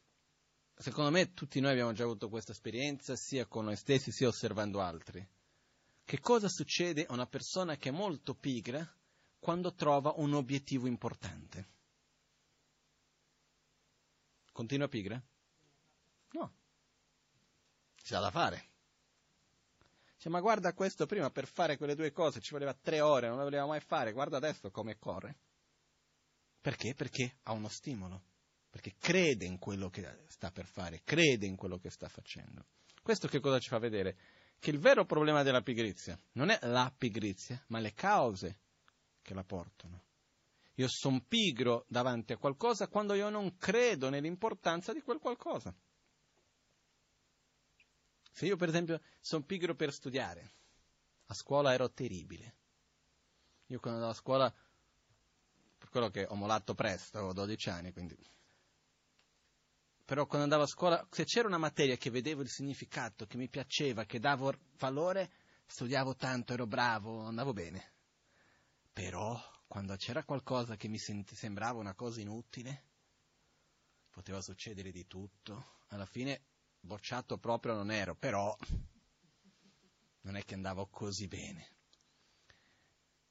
secondo 0.73 1.11
me 1.11 1.33
tutti 1.33 1.59
noi 1.59 1.73
abbiamo 1.73 1.93
già 1.93 2.01
avuto 2.01 2.29
questa 2.29 2.51
esperienza, 2.51 3.15
sia 3.15 3.45
con 3.45 3.65
noi 3.65 3.75
stessi, 3.75 4.11
sia 4.11 4.27
osservando 4.27 4.81
altri. 4.81 5.23
Che 6.03 6.19
cosa 6.19 6.49
succede 6.49 7.05
a 7.05 7.13
una 7.13 7.27
persona 7.27 7.77
che 7.77 7.89
è 7.89 7.91
molto 7.91 8.33
pigra 8.33 8.91
quando 9.37 9.75
trova 9.75 10.15
un 10.15 10.33
obiettivo 10.33 10.87
importante. 10.87 11.69
Continua 14.51 14.87
pigra? 14.87 15.23
No. 16.31 16.61
C'è 18.03 18.19
da 18.19 18.31
fare. 18.31 18.65
Dice, 20.15 20.27
ma 20.27 20.41
guarda 20.41 20.73
questo 20.73 21.05
prima 21.05 21.29
per 21.29 21.47
fare 21.47 21.77
quelle 21.77 21.95
due 21.95 22.11
cose 22.11 22.41
ci 22.41 22.51
voleva 22.51 22.73
tre 22.73 22.99
ore, 22.99 23.27
non 23.27 23.37
le 23.37 23.43
voleva 23.43 23.65
mai 23.65 23.79
fare, 23.79 24.11
guarda 24.11 24.37
adesso 24.37 24.69
come 24.71 24.97
corre. 24.97 25.37
Perché? 26.59 26.93
Perché 26.93 27.37
ha 27.43 27.53
uno 27.53 27.69
stimolo, 27.69 28.23
perché 28.69 28.95
crede 28.97 29.45
in 29.45 29.57
quello 29.57 29.89
che 29.89 30.25
sta 30.27 30.51
per 30.51 30.65
fare, 30.65 31.01
crede 31.03 31.45
in 31.45 31.55
quello 31.55 31.77
che 31.77 31.89
sta 31.89 32.09
facendo. 32.09 32.65
Questo 33.01 33.27
che 33.27 33.39
cosa 33.39 33.59
ci 33.59 33.69
fa 33.69 33.79
vedere? 33.79 34.17
Che 34.59 34.69
il 34.69 34.79
vero 34.79 35.05
problema 35.05 35.43
della 35.43 35.61
pigrizia 35.61 36.17
non 36.33 36.49
è 36.49 36.59
la 36.61 36.93
pigrizia, 36.95 37.61
ma 37.67 37.79
le 37.79 37.93
cause 37.93 38.59
che 39.21 39.33
la 39.33 39.43
portano. 39.43 40.03
Io 40.75 40.87
sono 40.89 41.23
pigro 41.27 41.85
davanti 41.87 42.33
a 42.33 42.37
qualcosa 42.37 42.87
quando 42.87 43.13
io 43.13 43.29
non 43.29 43.57
credo 43.57 44.09
nell'importanza 44.09 44.91
di 44.91 45.01
quel 45.01 45.19
qualcosa. 45.19 45.73
Se 48.33 48.47
io 48.47 48.55
per 48.55 48.69
esempio 48.69 48.99
sono 49.19 49.43
pigro 49.43 49.75
per 49.75 49.93
studiare, 49.93 50.51
a 51.27 51.33
scuola 51.35 51.71
ero 51.71 51.91
terribile. 51.91 52.55
Io 53.67 53.79
quando 53.79 53.99
andavo 53.99 54.17
a 54.17 54.19
scuola, 54.19 54.53
per 55.77 55.89
quello 55.89 56.09
che 56.09 56.25
ho 56.27 56.33
molato 56.33 56.73
presto, 56.73 57.19
avevo 57.19 57.33
12 57.33 57.69
anni, 57.69 57.93
quindi... 57.93 58.17
Però 60.03 60.25
quando 60.25 60.43
andavo 60.43 60.63
a 60.63 60.67
scuola, 60.67 61.07
se 61.11 61.25
c'era 61.25 61.47
una 61.47 61.59
materia 61.59 61.95
che 61.95 62.09
vedevo 62.09 62.41
il 62.41 62.49
significato, 62.49 63.27
che 63.27 63.37
mi 63.37 63.49
piaceva, 63.49 64.03
che 64.05 64.19
davo 64.19 64.51
valore, 64.77 65.31
studiavo 65.67 66.15
tanto, 66.15 66.53
ero 66.53 66.65
bravo, 66.65 67.21
andavo 67.21 67.53
bene. 67.53 67.93
Però 68.91 69.39
quando 69.67 69.95
c'era 69.95 70.23
qualcosa 70.23 70.75
che 70.75 70.87
mi 70.87 70.97
sembrava 70.97 71.79
una 71.79 71.93
cosa 71.93 72.19
inutile, 72.19 72.83
poteva 74.09 74.41
succedere 74.41 74.91
di 74.91 75.05
tutto. 75.05 75.81
Alla 75.89 76.05
fine 76.07 76.41
bocciato 76.83 77.37
proprio 77.37 77.73
non 77.73 77.91
ero, 77.91 78.15
però 78.15 78.55
non 80.21 80.35
è 80.35 80.43
che 80.43 80.53
andavo 80.53 80.87
così 80.87 81.27
bene. 81.27 81.67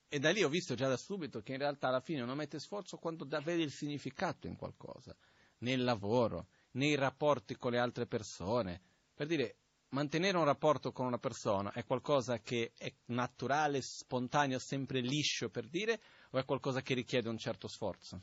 E 0.09 0.19
da 0.19 0.31
lì 0.31 0.43
ho 0.43 0.49
visto 0.49 0.75
già 0.75 0.89
da 0.89 0.97
subito 0.97 1.41
che 1.43 1.53
in 1.53 1.59
realtà 1.59 1.89
alla 1.89 2.01
fine 2.01 2.25
non 2.25 2.37
mette 2.37 2.59
sforzo 2.59 2.97
quando 2.99 3.27
vede 3.27 3.63
il 3.63 3.71
significato 3.71 4.47
in 4.47 4.57
qualcosa, 4.57 5.17
nel 5.59 5.85
lavoro, 5.85 6.49
nei 6.73 6.95
rapporti 6.95 7.57
con 7.57 7.73
le 7.73 7.79
altre 7.79 8.07
persone. 8.07 8.83
Per 9.15 9.27
dire, 9.27 9.57
mantenere 9.91 10.37
un 10.37 10.45
rapporto 10.45 10.93
con 10.93 11.07
una 11.07 11.19
persona 11.19 11.73
è 11.73 11.85
qualcosa 11.85 12.41
che 12.41 12.73
è 12.77 12.93
naturale, 13.07 13.81
spontaneo, 13.81 14.59
sempre 14.59 15.01
liscio 15.01 15.49
per 15.49 15.69
dire, 15.69 16.01
o 16.31 16.39
è 16.39 16.45
qualcosa 16.45 16.83
che 16.83 16.95
richiede 16.95 17.29
un 17.29 17.39
certo 17.39 17.69
sforzo? 17.69 18.21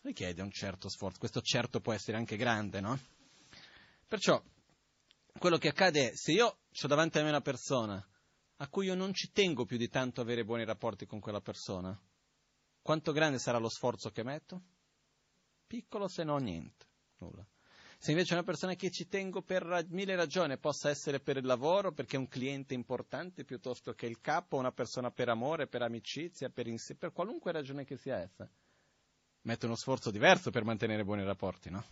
Richiede 0.00 0.42
un 0.42 0.50
certo 0.50 0.88
sforzo, 0.88 1.18
questo 1.18 1.40
certo 1.40 1.80
può 1.80 1.92
essere 1.92 2.16
anche 2.16 2.36
grande, 2.36 2.80
no? 2.80 2.98
Perciò, 4.08 4.42
quello 5.38 5.58
che 5.58 5.68
accade 5.68 6.08
è, 6.08 6.14
se 6.14 6.32
io 6.32 6.46
ho 6.46 6.86
davanti 6.86 7.18
a 7.18 7.22
me 7.22 7.28
una 7.28 7.42
persona 7.42 8.02
a 8.56 8.68
cui 8.68 8.86
io 8.86 8.94
non 8.94 9.12
ci 9.12 9.30
tengo 9.32 9.66
più 9.66 9.76
di 9.76 9.90
tanto 9.90 10.22
avere 10.22 10.46
buoni 10.46 10.64
rapporti 10.64 11.04
con 11.04 11.20
quella 11.20 11.42
persona, 11.42 11.96
quanto 12.80 13.12
grande 13.12 13.38
sarà 13.38 13.58
lo 13.58 13.68
sforzo 13.68 14.10
che 14.10 14.22
metto? 14.22 14.62
Piccolo 15.66 16.08
se 16.08 16.24
no 16.24 16.38
niente, 16.38 16.86
nulla. 17.18 17.46
Se 17.98 18.12
invece 18.12 18.32
una 18.32 18.44
persona 18.44 18.74
che 18.76 18.90
ci 18.90 19.08
tengo 19.08 19.42
per 19.42 19.84
mille 19.90 20.16
ragioni, 20.16 20.56
possa 20.56 20.88
essere 20.88 21.20
per 21.20 21.36
il 21.36 21.44
lavoro, 21.44 21.92
perché 21.92 22.16
è 22.16 22.18
un 22.18 22.28
cliente 22.28 22.72
importante 22.72 23.44
piuttosto 23.44 23.92
che 23.92 24.06
il 24.06 24.20
capo, 24.20 24.56
una 24.56 24.72
persona 24.72 25.10
per 25.10 25.28
amore, 25.28 25.66
per 25.66 25.82
amicizia, 25.82 26.48
per, 26.48 26.66
ins- 26.66 26.96
per 26.98 27.12
qualunque 27.12 27.52
ragione 27.52 27.84
che 27.84 27.98
sia 27.98 28.16
essa, 28.16 28.48
metto 29.42 29.66
uno 29.66 29.76
sforzo 29.76 30.10
diverso 30.10 30.50
per 30.50 30.64
mantenere 30.64 31.04
buoni 31.04 31.24
rapporti, 31.24 31.68
no? 31.68 31.84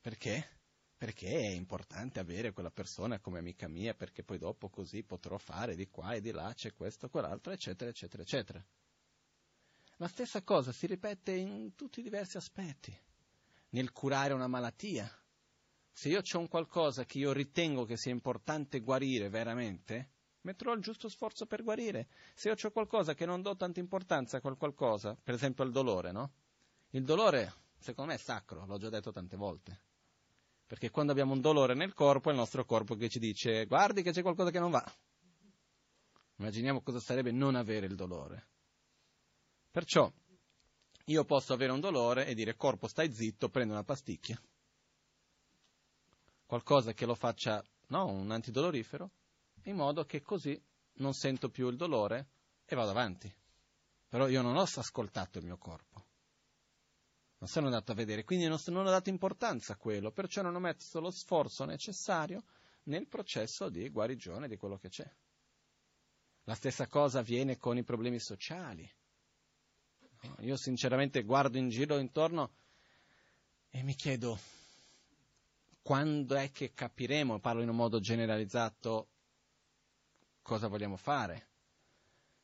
Perché? 0.00 0.60
perché 1.00 1.30
è 1.30 1.48
importante 1.52 2.20
avere 2.20 2.52
quella 2.52 2.70
persona 2.70 3.20
come 3.20 3.38
amica 3.38 3.66
mia, 3.68 3.94
perché 3.94 4.22
poi 4.22 4.36
dopo 4.36 4.68
così 4.68 5.02
potrò 5.02 5.38
fare 5.38 5.74
di 5.74 5.88
qua 5.88 6.12
e 6.12 6.20
di 6.20 6.30
là, 6.30 6.52
c'è 6.54 6.74
questo, 6.74 7.08
quell'altro, 7.08 7.54
eccetera, 7.54 7.88
eccetera, 7.88 8.22
eccetera. 8.22 8.62
La 9.96 10.08
stessa 10.08 10.42
cosa 10.42 10.72
si 10.72 10.86
ripete 10.86 11.32
in 11.32 11.74
tutti 11.74 12.00
i 12.00 12.02
diversi 12.02 12.36
aspetti. 12.36 12.94
Nel 13.70 13.92
curare 13.92 14.34
una 14.34 14.46
malattia. 14.46 15.10
Se 15.90 16.10
io 16.10 16.20
ho 16.20 16.38
un 16.38 16.48
qualcosa 16.48 17.06
che 17.06 17.16
io 17.16 17.32
ritengo 17.32 17.86
che 17.86 17.96
sia 17.96 18.12
importante 18.12 18.80
guarire 18.80 19.30
veramente, 19.30 20.10
metterò 20.42 20.74
il 20.74 20.82
giusto 20.82 21.08
sforzo 21.08 21.46
per 21.46 21.62
guarire. 21.62 22.08
Se 22.34 22.50
io 22.50 22.56
ho 22.62 22.70
qualcosa 22.72 23.14
che 23.14 23.24
non 23.24 23.40
do 23.40 23.56
tanta 23.56 23.80
importanza 23.80 24.36
a 24.36 24.40
quel 24.42 24.58
qualcosa, 24.58 25.16
per 25.16 25.32
esempio 25.32 25.64
il 25.64 25.72
dolore, 25.72 26.12
no? 26.12 26.32
Il 26.90 27.04
dolore, 27.04 27.54
secondo 27.78 28.10
me, 28.10 28.18
è 28.18 28.22
sacro, 28.22 28.66
l'ho 28.66 28.76
già 28.76 28.90
detto 28.90 29.12
tante 29.12 29.38
volte. 29.38 29.88
Perché 30.70 30.90
quando 30.90 31.10
abbiamo 31.10 31.32
un 31.32 31.40
dolore 31.40 31.74
nel 31.74 31.94
corpo 31.94 32.28
è 32.28 32.30
il 32.30 32.38
nostro 32.38 32.64
corpo 32.64 32.94
che 32.94 33.08
ci 33.08 33.18
dice 33.18 33.66
guardi 33.66 34.02
che 34.02 34.12
c'è 34.12 34.22
qualcosa 34.22 34.52
che 34.52 34.60
non 34.60 34.70
va. 34.70 34.84
Immaginiamo 36.36 36.80
cosa 36.80 37.00
sarebbe 37.00 37.32
non 37.32 37.56
avere 37.56 37.86
il 37.86 37.96
dolore. 37.96 38.46
Perciò 39.68 40.08
io 41.06 41.24
posso 41.24 41.54
avere 41.54 41.72
un 41.72 41.80
dolore 41.80 42.26
e 42.26 42.34
dire 42.34 42.54
corpo 42.54 42.86
stai 42.86 43.12
zitto, 43.12 43.48
prendo 43.48 43.72
una 43.72 43.82
pasticchia. 43.82 44.40
Qualcosa 46.46 46.92
che 46.92 47.04
lo 47.04 47.16
faccia, 47.16 47.60
no, 47.88 48.06
un 48.06 48.30
antidolorifero, 48.30 49.10
in 49.64 49.74
modo 49.74 50.04
che 50.04 50.22
così 50.22 50.56
non 50.98 51.14
sento 51.14 51.48
più 51.48 51.68
il 51.68 51.76
dolore 51.76 52.28
e 52.64 52.76
vado 52.76 52.90
avanti. 52.90 53.34
Però 54.06 54.28
io 54.28 54.40
non 54.40 54.54
ho 54.54 54.62
ascoltato 54.62 55.38
il 55.38 55.46
mio 55.46 55.58
corpo 55.58 56.09
non 57.40 57.48
sono 57.48 57.66
andato 57.66 57.92
a 57.92 57.94
vedere, 57.94 58.24
quindi 58.24 58.46
non, 58.46 58.58
non 58.66 58.86
ho 58.86 58.90
dato 58.90 59.08
importanza 59.08 59.72
a 59.72 59.76
quello, 59.76 60.10
perciò 60.10 60.42
non 60.42 60.54
ho 60.54 60.60
messo 60.60 61.00
lo 61.00 61.10
sforzo 61.10 61.64
necessario 61.64 62.44
nel 62.84 63.06
processo 63.06 63.70
di 63.70 63.88
guarigione 63.88 64.46
di 64.46 64.58
quello 64.58 64.76
che 64.76 64.90
c'è. 64.90 65.10
La 66.44 66.54
stessa 66.54 66.86
cosa 66.86 67.20
avviene 67.20 67.56
con 67.56 67.78
i 67.78 67.82
problemi 67.82 68.18
sociali. 68.18 68.88
Io 70.40 70.56
sinceramente 70.56 71.22
guardo 71.22 71.56
in 71.56 71.70
giro 71.70 71.98
intorno 71.98 72.52
e 73.70 73.82
mi 73.82 73.94
chiedo 73.94 74.38
quando 75.80 76.34
è 76.34 76.50
che 76.50 76.74
capiremo, 76.74 77.40
parlo 77.40 77.62
in 77.62 77.70
un 77.70 77.76
modo 77.76 78.00
generalizzato, 78.00 79.08
cosa 80.42 80.68
vogliamo 80.68 80.96
fare. 80.96 81.48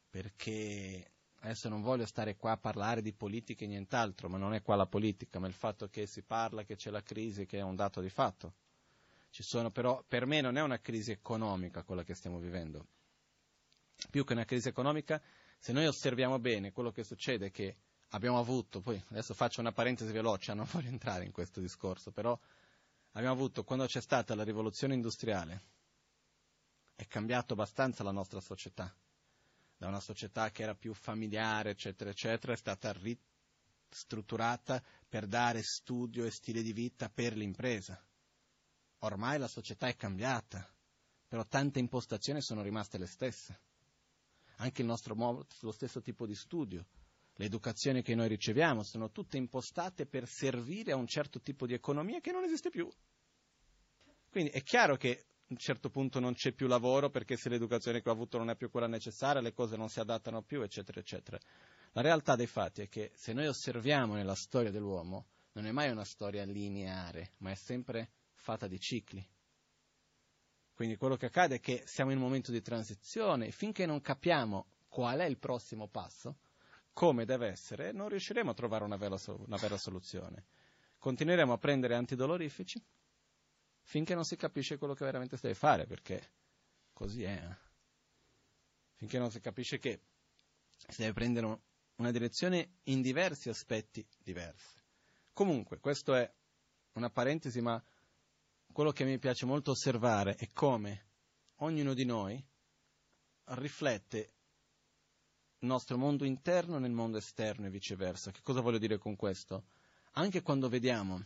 Perché 0.09 1.16
Adesso 1.47 1.69
non 1.69 1.81
voglio 1.81 2.07
stare 2.07 2.35
qua 2.35 2.51
a 2.51 2.57
parlare 2.57 3.01
di 3.01 3.13
politica 3.13 3.65
e 3.65 3.69
nient'altro, 3.69 4.29
ma 4.29 4.37
non 4.37 4.53
è 4.53 4.63
qua 4.63 4.75
la 4.75 4.87
politica, 4.87 5.39
ma 5.39 5.47
il 5.47 5.53
fatto 5.53 5.89
che 5.89 6.05
si 6.09 6.23
parla 6.23 6.65
che 6.65 6.75
c'è 6.75 6.91
la 6.91 7.05
crisi, 7.05 7.47
che 7.47 7.59
è 7.59 7.63
un 7.63 7.77
dato 7.77 8.01
di 8.01 8.09
fatto. 8.09 8.55
Ci 9.31 9.45
sono 9.45 9.71
però, 9.71 10.03
per 10.09 10.27
me 10.27 10.41
non 10.41 10.57
è 10.57 10.63
una 10.63 10.81
crisi 10.81 11.13
economica 11.13 11.85
quella 11.85 12.03
che 12.03 12.15
stiamo 12.15 12.41
vivendo. 12.41 12.89
Più 14.11 14.25
che 14.25 14.33
una 14.33 14.45
crisi 14.45 14.67
economica, 14.67 15.23
se 15.57 15.73
noi 15.73 15.87
osserviamo 15.87 16.41
bene 16.41 16.73
quello 16.73 16.91
che 16.91 17.05
succede 17.05 17.53
che 17.53 17.77
abbiamo 18.09 18.41
avuto, 18.41 18.81
poi 18.81 19.01
adesso 19.11 19.33
faccio 19.33 19.61
una 19.61 19.71
parentesi 19.71 20.11
veloce, 20.11 20.53
non 20.53 20.67
voglio 20.73 20.89
entrare 20.89 21.25
in 21.25 21.31
questo 21.31 21.61
discorso, 21.61 22.11
però 22.11 22.37
abbiamo 23.13 23.35
avuto, 23.35 23.63
quando 23.63 23.87
c'è 23.87 24.01
stata 24.01 24.35
la 24.35 24.43
rivoluzione 24.43 24.95
industriale, 24.95 25.63
è 26.97 27.07
cambiato 27.07 27.53
abbastanza 27.53 28.03
la 28.03 28.11
nostra 28.11 28.41
società 28.41 28.93
da 29.77 29.89
una 29.89 30.01
società 30.01 30.51
che 30.51 30.63
era 30.63 30.75
più 30.75 30.95
familiare, 30.95 31.71
eccetera, 31.71 32.11
eccetera, 32.11 32.53
è 32.53 32.57
stata 32.57 32.93
ristrutturata 32.93 34.83
per 35.09 35.27
dare 35.27 35.63
studio 35.63 36.25
e 36.25 36.31
stile 36.31 36.63
di 36.63 36.73
vita 36.73 37.09
per 37.09 37.37
l'impresa. 37.37 38.03
Ormai 39.01 39.39
la 39.39 39.49
società 39.49 39.89
è 39.89 39.97
cambiata, 39.97 40.67
però 41.29 41.45
tante 41.45 41.79
impostazioni 41.79 42.41
sono 42.41 42.63
rimaste 42.63 42.99
le 42.99 43.07
stesse. 43.07 43.61
Anche 44.57 44.81
il 44.81 44.87
nostro 44.89 45.15
modo, 45.15 45.47
lo 45.61 45.73
stesso 45.73 46.01
tipo 46.01 46.27
di 46.27 46.35
studio, 46.35 46.87
le 47.35 47.45
educazioni 47.45 48.01
che 48.01 48.15
noi 48.15 48.29
riceviamo 48.29 48.83
sono 48.83 49.11
tutte 49.11 49.37
impostate 49.37 50.07
per 50.07 50.27
servire 50.27 50.93
a 50.93 50.97
un 50.97 51.07
certo 51.07 51.41
tipo 51.41 51.67
di 51.67 51.75
economia 51.75 52.21
che 52.21 52.33
non 52.33 52.45
esiste 52.45 52.71
più. 52.71 52.91
Quindi 54.31 54.51
è 54.51 54.63
chiaro 54.63 54.97
che 54.97 55.27
a 55.49 55.53
un 55.53 55.59
certo 55.59 55.91
punto 55.91 56.19
non 56.19 56.35
c'è 56.35 56.51
più 56.51 56.67
lavoro 56.67 57.09
perché 57.09 57.37
se 57.37 57.49
l'educazione 57.49 58.03
che 58.03 58.09
ho 58.09 58.13
avuto 58.13 58.37
non 58.37 58.51
è 58.51 58.57
più 58.57 58.69
quella 58.69 58.89
necessaria, 58.89 59.41
le 59.41 59.53
cose 59.53 59.77
non 59.77 59.89
si 59.89 60.01
adattano 60.01 60.43
più, 60.43 60.61
eccetera, 60.63 60.99
eccetera. 60.99 61.39
La 61.93 62.01
realtà 62.01 62.35
dei 62.35 62.49
fatti 62.49 62.83
è 62.83 62.89
che 62.89 63.13
se 63.15 63.33
noi 63.33 63.47
osserviamo 63.47 64.15
nella 64.15 64.35
storia 64.35 64.73
dell'uomo, 64.73 65.27
non 65.53 65.67
è 65.67 65.71
mai 65.71 65.91
una 65.91 66.05
storia 66.05 66.45
lineare, 66.45 67.35
ma 67.39 67.53
è 67.53 67.55
sempre 67.55 68.11
fatta 68.35 68.67
di 68.67 68.81
cicli. 68.81 69.25
Quindi 70.75 70.97
quello 70.97 71.17
che 71.17 71.27
accade 71.27 71.55
è 71.55 71.61
che 71.61 71.85
siamo 71.87 72.11
in 72.11 72.17
un 72.19 72.25
momento 72.25 72.51
di 72.51 72.61
transizione 72.61 73.53
finché 73.53 73.87
non 73.87 74.01
capiamo 74.01 74.67
qual 74.89 75.21
è 75.21 75.25
il 75.27 75.39
prossimo 75.39 75.87
passo, 75.87 76.39
come 76.93 77.25
deve 77.25 77.47
essere, 77.47 77.93
non 77.93 78.09
riusciremo 78.09 78.51
a 78.51 78.55
trovare 78.55 78.83
una 78.83 78.97
vera, 78.97 79.17
una 79.27 79.57
vera 79.59 79.77
soluzione. 79.77 80.47
Continueremo 80.99 81.53
a 81.53 81.59
prendere 81.59 81.95
antidolorifici, 81.95 82.83
finché 83.87 84.15
non 84.15 84.25
si 84.25 84.37
capisce 84.37 84.79
quello 84.79 84.95
che 84.95 85.05
veramente 85.05 85.37
si 85.37 85.43
deve 85.43 85.55
fare, 85.55 85.87
perché 85.87 86.33
così 86.93 87.23
è. 87.23 87.35
Eh. 87.35 87.57
Finché 88.97 89.19
non 89.19 89.31
si 89.31 89.41
capisce 89.41 89.79
che 89.79 90.01
si 90.89 91.03
deve 91.03 91.13
prendere 91.13 91.61
una 91.97 92.11
direzione 92.11 92.79
in 92.85 93.01
diversi 93.01 93.49
aspetti 93.49 94.05
diversi. 94.19 94.83
Comunque, 95.33 95.79
questo 95.79 96.15
è 96.15 96.31
una 96.95 97.11
parentesi, 97.11 97.61
ma 97.61 97.83
quello 98.73 98.91
che 98.91 99.05
mi 99.05 99.19
piace 99.19 99.47
molto 99.47 99.71
osservare 99.71 100.35
è 100.35 100.51
come 100.53 101.07
ognuno 101.57 101.95
di 101.95 102.05
noi 102.05 102.45
riflette 103.45 104.33
il 105.61 105.69
nostro 105.69 105.97
mondo 105.97 106.25
interno 106.25 106.79
nel 106.79 106.91
mondo 106.91 107.19
esterno 107.19 107.67
e 107.67 107.71
viceversa. 107.71 108.33
Che 108.33 108.43
cosa 108.43 108.61
voglio 108.61 108.79
dire 108.79 108.99
con 108.99 109.15
questo? 109.15 109.67
Anche 110.13 110.43
quando 110.43 110.69
vediamo 110.69 111.25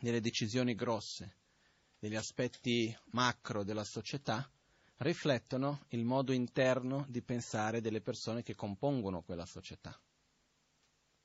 delle 0.00 0.20
decisioni 0.20 0.74
grosse, 0.74 1.37
degli 1.98 2.16
aspetti 2.16 2.96
macro 3.10 3.64
della 3.64 3.84
società 3.84 4.48
riflettono 4.98 5.84
il 5.88 6.04
modo 6.04 6.32
interno 6.32 7.04
di 7.08 7.22
pensare 7.22 7.80
delle 7.80 8.00
persone 8.00 8.42
che 8.42 8.54
compongono 8.54 9.22
quella 9.22 9.46
società. 9.46 9.98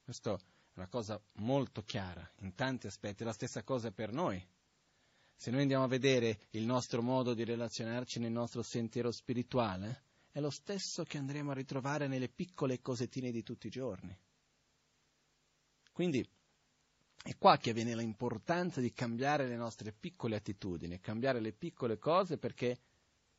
Questa 0.04 0.34
è 0.34 0.38
una 0.76 0.88
cosa 0.88 1.22
molto 1.34 1.84
chiara 1.84 2.30
in 2.40 2.54
tanti 2.56 2.88
aspetti, 2.88 3.24
la 3.24 3.34
stessa 3.34 3.64
cosa 3.64 3.92
per 3.92 4.12
noi. 4.12 4.46
Se 5.36 5.52
noi 5.52 5.62
andiamo 5.62 5.84
a 5.84 5.88
vedere 5.88 6.48
il 6.52 6.66
nostro 6.66 7.02
modo 7.02 7.34
di 7.34 7.44
relazionarci 7.44 8.20
nel 8.20 8.32
nostro 8.32 8.62
sentiero 8.62 9.12
spirituale, 9.12 10.04
è 10.32 10.40
lo 10.40 10.50
stesso 10.50 11.04
che 11.04 11.18
andremo 11.18 11.52
a 11.52 11.56
ritrovare 11.56 12.08
nelle 12.08 12.30
piccole 12.30 12.82
cosettine 12.82 13.32
di 13.32 13.44
tutti 13.44 13.68
i 13.68 13.72
giorni. 13.72 14.18
Quindi 15.92 16.28
è 17.24 17.38
qua 17.38 17.58
che 17.58 17.72
viene 17.72 17.96
l'importanza 17.96 18.82
di 18.82 18.92
cambiare 18.92 19.48
le 19.48 19.56
nostre 19.56 19.94
piccole 19.94 20.36
attitudini, 20.36 21.00
cambiare 21.00 21.40
le 21.40 21.54
piccole 21.54 21.98
cose 21.98 22.38
perché 22.38 22.78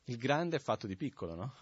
Il 0.07 0.19
grande 0.19 0.57
è 0.57 0.61
fatto 0.61 0.87
di 0.87 0.97
piccolo, 0.97 1.35
no? 1.35 1.55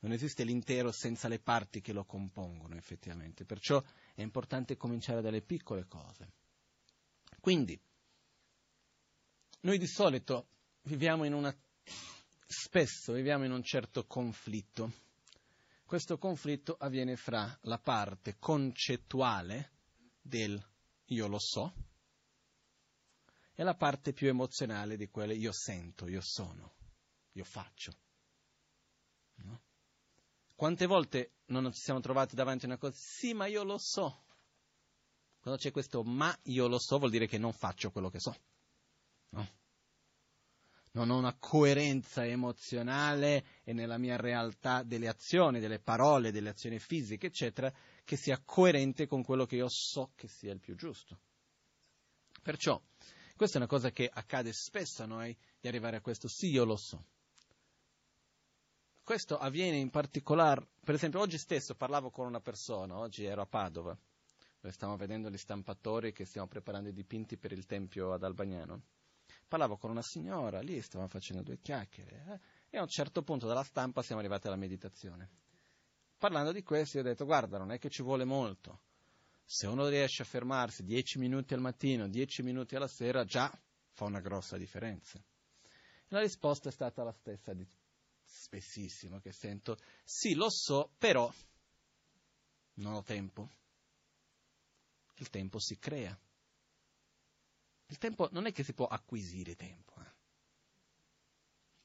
Non 0.00 0.12
esiste 0.12 0.44
l'intero 0.44 0.90
senza 0.92 1.28
le 1.28 1.38
parti 1.38 1.80
che 1.82 1.92
lo 1.92 2.04
compongono, 2.04 2.74
effettivamente. 2.76 3.44
Perciò 3.44 3.82
è 4.14 4.22
importante 4.22 4.76
cominciare 4.76 5.20
dalle 5.20 5.42
piccole 5.42 5.86
cose. 5.86 6.32
Quindi, 7.40 7.78
noi 9.60 9.78
di 9.78 9.86
solito 9.86 10.46
viviamo 10.82 11.24
in 11.24 11.34
una, 11.34 11.54
spesso 12.46 13.12
viviamo 13.12 13.44
in 13.44 13.52
un 13.52 13.62
certo 13.62 14.06
conflitto. 14.06 14.90
Questo 15.84 16.16
conflitto 16.16 16.76
avviene 16.78 17.16
fra 17.16 17.58
la 17.62 17.78
parte 17.78 18.36
concettuale 18.38 19.70
del 20.20 20.62
io 21.06 21.26
lo 21.26 21.38
so 21.38 21.72
e 23.54 23.62
la 23.62 23.74
parte 23.74 24.12
più 24.12 24.28
emozionale 24.28 24.96
di 24.96 25.08
quelle 25.08 25.34
io 25.34 25.52
sento, 25.52 26.08
io 26.08 26.20
sono, 26.20 26.74
io 27.32 27.44
faccio. 27.44 27.96
No? 29.36 29.62
Quante 30.54 30.86
volte 30.86 31.34
non 31.46 31.72
ci 31.72 31.80
siamo 31.80 32.00
trovati 32.00 32.34
davanti 32.34 32.64
a 32.64 32.68
una 32.68 32.78
cosa? 32.78 32.96
Sì, 32.96 33.32
ma 33.32 33.46
io 33.46 33.62
lo 33.62 33.78
so. 33.78 34.22
Quando 35.40 35.60
c'è 35.60 35.70
questo 35.70 36.02
ma 36.02 36.36
io 36.44 36.66
lo 36.66 36.78
so 36.78 36.98
vuol 36.98 37.10
dire 37.10 37.26
che 37.26 37.38
non 37.38 37.52
faccio 37.52 37.90
quello 37.90 38.08
che 38.08 38.18
so. 38.18 38.34
No? 39.30 39.48
Non 40.92 41.10
ho 41.10 41.18
una 41.18 41.36
coerenza 41.38 42.24
emozionale 42.24 43.44
e 43.64 43.72
nella 43.72 43.98
mia 43.98 44.16
realtà 44.16 44.82
delle 44.82 45.08
azioni, 45.08 45.60
delle 45.60 45.80
parole, 45.80 46.32
delle 46.32 46.50
azioni 46.50 46.78
fisiche, 46.78 47.26
eccetera, 47.26 47.72
che 48.04 48.16
sia 48.16 48.40
coerente 48.44 49.06
con 49.06 49.24
quello 49.24 49.46
che 49.46 49.56
io 49.56 49.68
so 49.68 50.12
che 50.14 50.28
sia 50.28 50.52
il 50.52 50.60
più 50.60 50.74
giusto. 50.76 51.18
Perciò, 52.42 52.80
questa 53.36 53.56
è 53.56 53.60
una 53.60 53.68
cosa 53.68 53.90
che 53.90 54.08
accade 54.12 54.52
spesso 54.52 55.02
a 55.02 55.06
noi, 55.06 55.36
di 55.58 55.66
arrivare 55.66 55.96
a 55.96 56.00
questo 56.00 56.28
sì, 56.28 56.50
io 56.50 56.64
lo 56.64 56.76
so. 56.76 57.06
Questo 59.02 59.38
avviene 59.38 59.76
in 59.78 59.90
particolare, 59.90 60.66
per 60.82 60.94
esempio 60.94 61.20
oggi 61.20 61.38
stesso 61.38 61.74
parlavo 61.74 62.10
con 62.10 62.26
una 62.26 62.40
persona, 62.40 62.96
oggi 62.96 63.24
ero 63.24 63.42
a 63.42 63.46
Padova, 63.46 63.96
dove 64.60 64.72
stiamo 64.72 64.96
vedendo 64.96 65.30
gli 65.30 65.36
stampatori 65.36 66.12
che 66.12 66.24
stiamo 66.24 66.46
preparando 66.46 66.88
i 66.88 66.92
dipinti 66.92 67.36
per 67.36 67.52
il 67.52 67.66
Tempio 67.66 68.12
ad 68.12 68.22
Albagnano. 68.22 68.82
Parlavo 69.46 69.76
con 69.76 69.90
una 69.90 70.02
signora, 70.02 70.60
lì 70.60 70.80
stavamo 70.80 71.08
facendo 71.08 71.42
due 71.42 71.58
chiacchiere 71.58 72.24
eh, 72.28 72.40
e 72.70 72.78
a 72.78 72.82
un 72.82 72.88
certo 72.88 73.22
punto 73.22 73.46
dalla 73.46 73.62
stampa 73.62 74.02
siamo 74.02 74.20
arrivati 74.20 74.46
alla 74.46 74.56
meditazione. 74.56 75.43
Parlando 76.18 76.52
di 76.52 76.62
questo, 76.62 76.96
io 76.96 77.02
ho 77.02 77.06
detto, 77.06 77.24
guarda, 77.24 77.58
non 77.58 77.72
è 77.72 77.78
che 77.78 77.90
ci 77.90 78.02
vuole 78.02 78.24
molto. 78.24 78.80
Se 79.44 79.66
uno 79.66 79.88
riesce 79.88 80.22
a 80.22 80.24
fermarsi 80.24 80.82
10 80.84 81.18
minuti 81.18 81.54
al 81.54 81.60
mattino, 81.60 82.08
10 82.08 82.42
minuti 82.42 82.76
alla 82.76 82.88
sera, 82.88 83.24
già 83.24 83.50
fa 83.90 84.04
una 84.04 84.20
grossa 84.20 84.56
differenza. 84.56 85.18
E 85.18 86.08
la 86.08 86.20
risposta 86.20 86.68
è 86.68 86.72
stata 86.72 87.02
la 87.02 87.12
stessa 87.12 87.52
di 87.52 87.66
spessissimo 88.24 89.20
che 89.20 89.32
sento, 89.32 89.78
sì 90.02 90.34
lo 90.34 90.50
so, 90.50 90.94
però 90.98 91.32
non 92.74 92.94
ho 92.94 93.02
tempo. 93.02 93.50
Il 95.16 95.30
tempo 95.30 95.58
si 95.58 95.78
crea. 95.78 96.18
Il 97.86 97.98
tempo 97.98 98.28
non 98.32 98.46
è 98.46 98.52
che 98.52 98.64
si 98.64 98.72
può 98.72 98.86
acquisire 98.86 99.54
tempo. 99.54 99.94
Eh. 100.00 100.12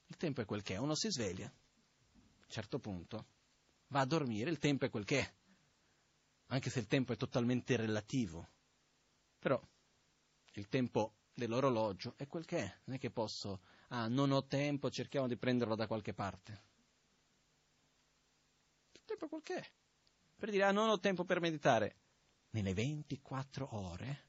Il 0.08 0.18
tempo 0.18 0.42
è 0.42 0.46
quel 0.46 0.64
che 0.64 0.76
è. 0.76 0.78
Uno 0.78 0.96
si 0.96 1.12
sveglia, 1.12 1.46
a 1.46 1.52
un 1.52 2.50
certo 2.50 2.80
punto, 2.80 3.26
va 3.90 4.02
a 4.02 4.06
dormire, 4.06 4.50
il 4.50 4.60
tempo 4.60 4.86
è 4.86 4.90
quel 4.90 5.06
che 5.06 5.20
è. 5.20 5.34
Anche 6.48 6.70
se 6.70 6.80
il 6.80 6.88
tempo 6.88 7.14
è 7.14 7.18
totalmente 7.18 7.76
relativo. 7.76 8.48
Però 9.38 9.62
il 10.54 10.68
tempo 10.68 11.14
dell'orologio 11.34 12.16
è 12.18 12.28
quel 12.28 12.46
che 12.46 12.58
è. 12.58 12.80
Non 12.86 12.96
è 12.96 13.00
che 13.00 13.12
posso 13.12 13.62
ah, 13.90 14.08
non 14.08 14.32
ho 14.32 14.46
tempo, 14.46 14.90
cerchiamo 14.90 15.28
di 15.28 15.38
prenderlo 15.38 15.76
da 15.76 15.88
qualche 15.88 16.14
parte. 16.14 16.64
Il 18.94 19.02
tempo 19.06 19.28
quel 19.28 19.44
che 19.44 19.56
è. 19.56 19.72
Per 20.36 20.50
dire, 20.50 20.64
ah, 20.64 20.72
non 20.72 20.90
ho 20.90 21.00
tempo 21.00 21.24
per 21.24 21.40
meditare. 21.40 21.96
Nelle 22.52 22.74
24 22.74 23.76
ore, 23.76 24.28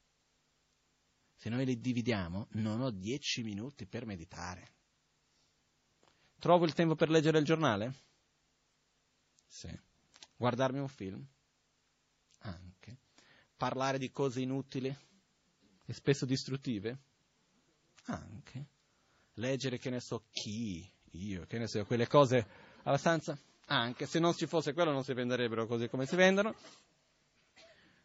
se 1.35 1.49
noi 1.49 1.65
le 1.65 1.81
dividiamo, 1.81 2.49
non 2.53 2.83
ho 2.83 2.91
10 2.91 3.43
minuti 3.43 3.87
per 3.87 4.05
meditare. 4.05 4.75
Trovo 6.39 6.67
il 6.67 6.75
tempo 6.75 6.95
per 6.95 7.09
leggere 7.09 7.39
il 7.39 7.45
giornale? 7.45 8.09
Sì. 9.51 9.69
Guardarmi 10.37 10.79
un 10.79 10.89
film? 10.89 11.27
Anche. 12.39 12.99
Parlare 13.57 13.99
di 13.99 14.11
cose 14.11 14.41
inutili 14.41 14.97
e 15.85 15.93
spesso 15.93 16.25
distruttive? 16.25 16.99
Anche 18.05 18.69
leggere, 19.35 19.79
che 19.79 19.91
ne 19.91 20.01
so, 20.01 20.27
chi, 20.31 20.89
io, 21.13 21.47
che 21.47 21.59
ne 21.59 21.67
so, 21.67 21.85
quelle 21.85 22.07
cose 22.07 22.47
abbastanza, 22.83 23.37
anche 23.67 24.07
se 24.07 24.21
non 24.21 24.35
ci 24.35 24.47
fosse 24.47 24.73
quello 24.73 24.93
non 24.93 25.03
si 25.03 25.13
venderebbero 25.15 25.67
così 25.67 25.89
come 25.89 26.07
si 26.07 26.15
vendono. 26.15 26.55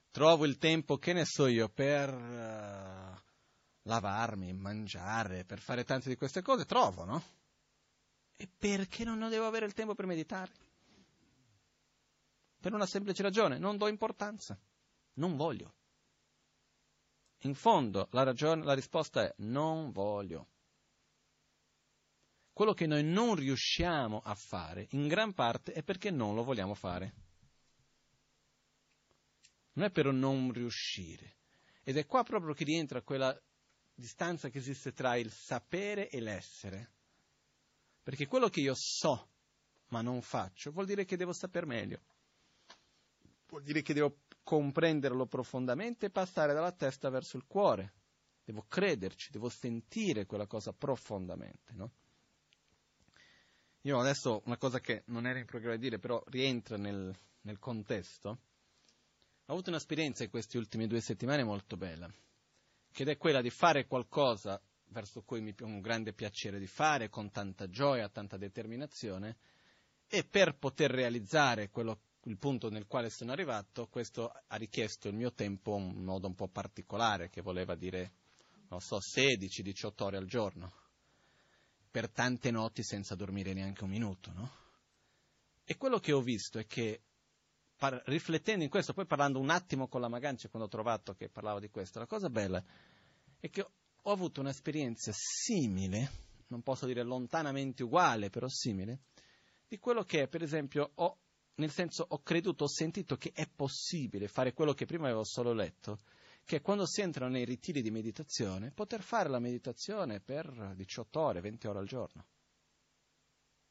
Trovo 0.09 0.45
il 0.45 0.57
tempo, 0.57 0.97
che 0.97 1.13
ne 1.13 1.25
so 1.25 1.45
io, 1.45 1.67
per 1.67 2.13
uh, 2.13 3.19
lavarmi, 3.83 4.53
mangiare, 4.53 5.43
per 5.43 5.59
fare 5.59 5.83
tante 5.83 6.07
di 6.07 6.15
queste 6.15 6.41
cose, 6.41 6.65
trovo, 6.65 7.03
no? 7.03 7.23
E 8.37 8.47
perché 8.47 9.03
non 9.03 9.29
devo 9.29 9.45
avere 9.45 9.65
il 9.65 9.73
tempo 9.73 9.93
per 9.93 10.05
meditare? 10.05 10.51
Per 12.65 12.73
una 12.73 12.87
semplice 12.87 13.21
ragione, 13.21 13.59
non 13.59 13.77
do 13.77 13.87
importanza, 13.87 14.59
non 15.17 15.35
voglio. 15.35 15.75
In 17.41 17.53
fondo 17.53 18.07
la, 18.09 18.23
ragione, 18.23 18.63
la 18.63 18.73
risposta 18.73 19.21
è 19.21 19.31
non 19.37 19.91
voglio 19.91 20.47
quello 22.53 22.73
che 22.73 22.87
noi 22.87 23.03
non 23.03 23.35
riusciamo 23.35 24.19
a 24.19 24.33
fare, 24.33 24.87
in 24.93 25.07
gran 25.07 25.33
parte, 25.33 25.73
è 25.73 25.83
perché 25.83 26.09
non 26.09 26.33
lo 26.33 26.43
vogliamo 26.43 26.73
fare. 26.73 27.13
Non 29.73 29.85
è 29.85 29.91
per 29.91 30.11
non 30.11 30.51
riuscire. 30.51 31.35
Ed 31.83 31.97
è 31.97 32.07
qua 32.07 32.23
proprio 32.23 32.55
che 32.55 32.63
rientra 32.63 33.03
quella 33.03 33.39
distanza 33.93 34.49
che 34.49 34.57
esiste 34.57 34.91
tra 34.91 35.17
il 35.17 35.31
sapere 35.31 36.09
e 36.09 36.19
l'essere. 36.19 36.93
Perché 38.01 38.25
quello 38.25 38.49
che 38.49 38.61
io 38.61 38.73
so 38.75 39.29
ma 39.89 40.01
non 40.01 40.23
faccio 40.23 40.71
vuol 40.71 40.87
dire 40.87 41.05
che 41.05 41.15
devo 41.15 41.31
sapere 41.31 41.67
meglio. 41.67 42.01
Vuol 43.55 43.67
dire 43.67 43.83
che 43.83 43.93
devo 43.93 44.17
comprenderlo 44.43 45.27
profondamente 45.27 46.07
e 46.07 46.09
passare 46.09 46.53
dalla 46.53 46.73
testa 46.73 47.09
verso 47.09 47.37
il 47.37 47.45
cuore. 47.47 47.93
Devo 48.43 48.65
crederci, 48.67 49.31
devo 49.31 49.47
sentire 49.47 50.25
quella 50.25 50.45
cosa 50.45 50.73
profondamente, 50.73 51.71
no? 51.71 51.91
Io 53.83 53.97
adesso 53.97 54.41
una 54.43 54.57
cosa 54.57 54.81
che 54.81 55.03
non 55.05 55.25
era 55.25 55.39
in 55.39 55.45
programma 55.45 55.77
di 55.77 55.83
dire, 55.83 55.99
però 55.99 56.21
rientra 56.27 56.75
nel, 56.75 57.17
nel 57.43 57.57
contesto. 57.57 58.29
Ho 59.45 59.53
avuto 59.53 59.69
un'esperienza 59.69 60.25
in 60.25 60.29
queste 60.31 60.57
ultime 60.57 60.87
due 60.87 60.99
settimane 60.99 61.45
molto 61.45 61.77
bella, 61.77 62.13
che 62.91 63.03
è 63.05 63.17
quella 63.17 63.41
di 63.41 63.51
fare 63.51 63.87
qualcosa 63.87 64.61
verso 64.87 65.21
cui 65.21 65.39
mi 65.39 65.55
ho 65.57 65.65
un 65.65 65.79
grande 65.79 66.11
piacere 66.11 66.59
di 66.59 66.67
fare, 66.67 67.07
con 67.07 67.31
tanta 67.31 67.69
gioia, 67.69 68.09
tanta 68.09 68.35
determinazione, 68.35 69.37
e 70.09 70.25
per 70.25 70.57
poter 70.57 70.91
realizzare 70.91 71.69
quello, 71.69 72.01
il 72.27 72.37
punto 72.37 72.69
nel 72.69 72.87
quale 72.87 73.09
sono 73.09 73.31
arrivato, 73.31 73.87
questo 73.87 74.29
ha 74.29 74.55
richiesto 74.55 75.07
il 75.07 75.15
mio 75.15 75.33
tempo 75.33 75.77
in 75.77 76.03
modo 76.03 76.27
un 76.27 76.35
po' 76.35 76.47
particolare, 76.47 77.29
che 77.29 77.41
voleva 77.41 77.75
dire, 77.75 78.11
non 78.69 78.81
so, 78.81 78.97
16-18 78.97 80.03
ore 80.03 80.17
al 80.17 80.25
giorno 80.25 80.83
per 81.95 82.09
tante 82.09 82.51
notti 82.51 82.83
senza 82.83 83.15
dormire 83.15 83.53
neanche 83.53 83.83
un 83.83 83.89
minuto, 83.89 84.31
no? 84.33 84.51
E 85.63 85.77
quello 85.77 85.97
che 85.99 86.11
ho 86.11 86.21
visto 86.21 86.59
è 86.59 86.65
che, 86.65 87.01
par- 87.77 88.01
riflettendo 88.07 88.63
in 88.63 88.69
questo, 88.69 88.93
poi 88.93 89.05
parlando 89.05 89.39
un 89.39 89.49
attimo 89.49 89.87
con 89.87 90.01
la 90.01 90.09
Magancia 90.09 90.49
quando 90.49 90.67
ho 90.67 90.71
trovato 90.71 91.13
che 91.13 91.29
parlavo 91.29 91.59
di 91.59 91.69
questo, 91.69 91.99
la 91.99 92.05
cosa 92.05 92.29
bella 92.29 92.61
è 93.39 93.49
che 93.49 93.61
ho 93.61 94.11
avuto 94.11 94.41
un'esperienza 94.41 95.11
simile, 95.13 96.11
non 96.47 96.61
posso 96.63 96.85
dire 96.85 97.01
lontanamente 97.01 97.83
uguale, 97.83 98.29
però 98.29 98.47
simile, 98.49 99.03
di 99.67 99.79
quello 99.79 100.03
che, 100.03 100.27
per 100.27 100.43
esempio, 100.43 100.91
ho, 100.95 101.17
nel 101.55 101.71
senso, 101.71 102.05
ho 102.07 102.21
creduto, 102.21 102.65
ho 102.65 102.69
sentito 102.69 103.15
che 103.15 103.31
è 103.33 103.47
possibile 103.47 104.27
fare 104.27 104.53
quello 104.53 104.73
che 104.73 104.85
prima 104.85 105.05
avevo 105.05 105.23
solo 105.23 105.53
letto, 105.53 105.99
che 106.43 106.61
quando 106.61 106.85
si 106.85 107.01
entrano 107.01 107.31
nei 107.31 107.45
ritiri 107.45 107.81
di 107.81 107.91
meditazione, 107.91 108.71
poter 108.71 109.01
fare 109.01 109.29
la 109.29 109.39
meditazione 109.39 110.19
per 110.19 110.73
18 110.75 111.19
ore, 111.19 111.41
20 111.41 111.67
ore 111.67 111.79
al 111.79 111.87
giorno. 111.87 112.25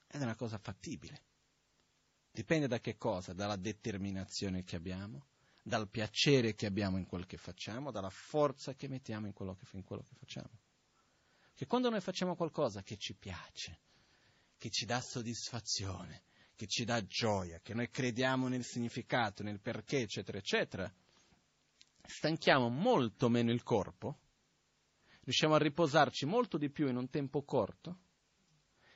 Ed 0.08 0.20
è 0.20 0.24
una 0.24 0.34
cosa 0.34 0.58
fattibile. 0.58 1.22
Dipende 2.30 2.66
da 2.66 2.80
che 2.80 2.96
cosa? 2.96 3.32
Dalla 3.32 3.56
determinazione 3.56 4.64
che 4.64 4.76
abbiamo, 4.76 5.26
dal 5.62 5.88
piacere 5.88 6.54
che 6.54 6.66
abbiamo 6.66 6.98
in 6.98 7.06
quel 7.06 7.26
che 7.26 7.36
facciamo, 7.36 7.90
dalla 7.90 8.10
forza 8.10 8.74
che 8.74 8.88
mettiamo 8.88 9.26
in 9.26 9.32
quello 9.32 9.54
che, 9.54 9.66
in 9.72 9.84
quello 9.84 10.02
che 10.02 10.14
facciamo. 10.16 10.58
Che 11.54 11.66
quando 11.66 11.90
noi 11.90 12.00
facciamo 12.00 12.34
qualcosa 12.34 12.82
che 12.82 12.96
ci 12.96 13.14
piace, 13.14 13.78
che 14.58 14.70
ci 14.70 14.84
dà 14.84 15.00
soddisfazione, 15.00 16.24
che 16.54 16.66
ci 16.66 16.84
dà 16.84 17.04
gioia, 17.04 17.60
che 17.60 17.74
noi 17.74 17.88
crediamo 17.88 18.48
nel 18.48 18.64
significato, 18.64 19.42
nel 19.42 19.60
perché, 19.60 20.00
eccetera, 20.00 20.38
eccetera, 20.38 20.92
stanchiamo 22.06 22.68
molto 22.68 23.28
meno 23.28 23.50
il 23.50 23.62
corpo, 23.62 24.18
riusciamo 25.22 25.54
a 25.54 25.58
riposarci 25.58 26.26
molto 26.26 26.58
di 26.58 26.70
più 26.70 26.88
in 26.88 26.96
un 26.96 27.08
tempo 27.10 27.42
corto, 27.42 27.98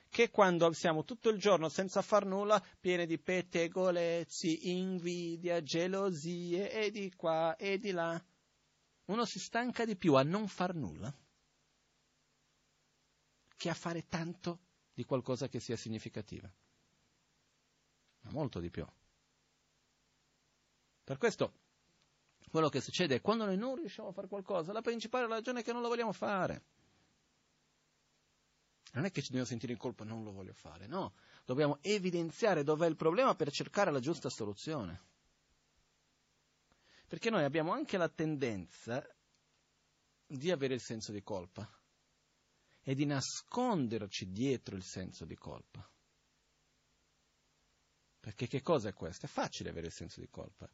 che 0.09 0.29
quando 0.31 0.71
siamo 0.73 1.03
tutto 1.03 1.29
il 1.29 1.37
giorno 1.37 1.69
senza 1.69 2.01
far 2.01 2.25
nulla, 2.25 2.63
pieni 2.79 3.05
di 3.05 3.19
pettegolezzi, 3.19 4.69
invidia, 4.71 5.61
gelosie 5.61 6.71
e 6.71 6.91
di 6.91 7.13
qua 7.15 7.55
e 7.55 7.77
di 7.77 7.91
là. 7.91 8.21
Uno 9.05 9.25
si 9.25 9.39
stanca 9.39 9.85
di 9.85 9.95
più 9.95 10.15
a 10.15 10.23
non 10.23 10.47
far 10.47 10.73
nulla 10.73 11.13
che 13.55 13.69
a 13.69 13.73
fare 13.73 14.07
tanto 14.07 14.59
di 14.93 15.03
qualcosa 15.03 15.49
che 15.49 15.59
sia 15.59 15.75
significativa. 15.75 16.49
Molto 18.29 18.59
di 18.59 18.69
più. 18.69 18.85
Per 21.03 21.17
questo 21.17 21.53
quello 22.49 22.69
che 22.69 22.81
succede 22.81 23.15
è 23.15 23.21
quando 23.21 23.45
noi 23.45 23.57
non 23.57 23.75
riusciamo 23.75 24.09
a 24.09 24.11
fare 24.11 24.27
qualcosa, 24.27 24.73
la 24.73 24.81
principale 24.81 25.27
ragione 25.27 25.59
è 25.59 25.63
che 25.63 25.71
non 25.71 25.81
lo 25.81 25.87
vogliamo 25.87 26.11
fare. 26.11 26.63
Non 28.93 29.05
è 29.05 29.11
che 29.11 29.21
ci 29.21 29.27
dobbiamo 29.27 29.45
sentire 29.45 29.71
in 29.71 29.77
colpa, 29.77 30.03
non 30.03 30.23
lo 30.23 30.31
voglio 30.31 30.53
fare, 30.53 30.87
no, 30.87 31.13
dobbiamo 31.45 31.77
evidenziare 31.81 32.63
dov'è 32.63 32.87
il 32.87 32.95
problema 32.95 33.35
per 33.35 33.51
cercare 33.51 33.91
la 33.91 33.99
giusta 33.99 34.29
soluzione. 34.29 35.01
Perché 37.07 37.29
noi 37.29 37.43
abbiamo 37.43 37.71
anche 37.71 37.97
la 37.97 38.09
tendenza 38.09 39.03
di 40.25 40.51
avere 40.51 40.75
il 40.75 40.81
senso 40.81 41.11
di 41.11 41.21
colpa 41.21 41.67
e 42.81 42.95
di 42.95 43.05
nasconderci 43.05 44.31
dietro 44.31 44.75
il 44.75 44.83
senso 44.83 45.25
di 45.25 45.35
colpa. 45.35 45.87
Perché 48.19 48.47
che 48.47 48.61
cosa 48.61 48.89
è 48.89 48.93
questo? 48.93 49.25
È 49.25 49.29
facile 49.29 49.69
avere 49.69 49.87
il 49.87 49.93
senso 49.93 50.19
di 50.19 50.29
colpa 50.29 50.69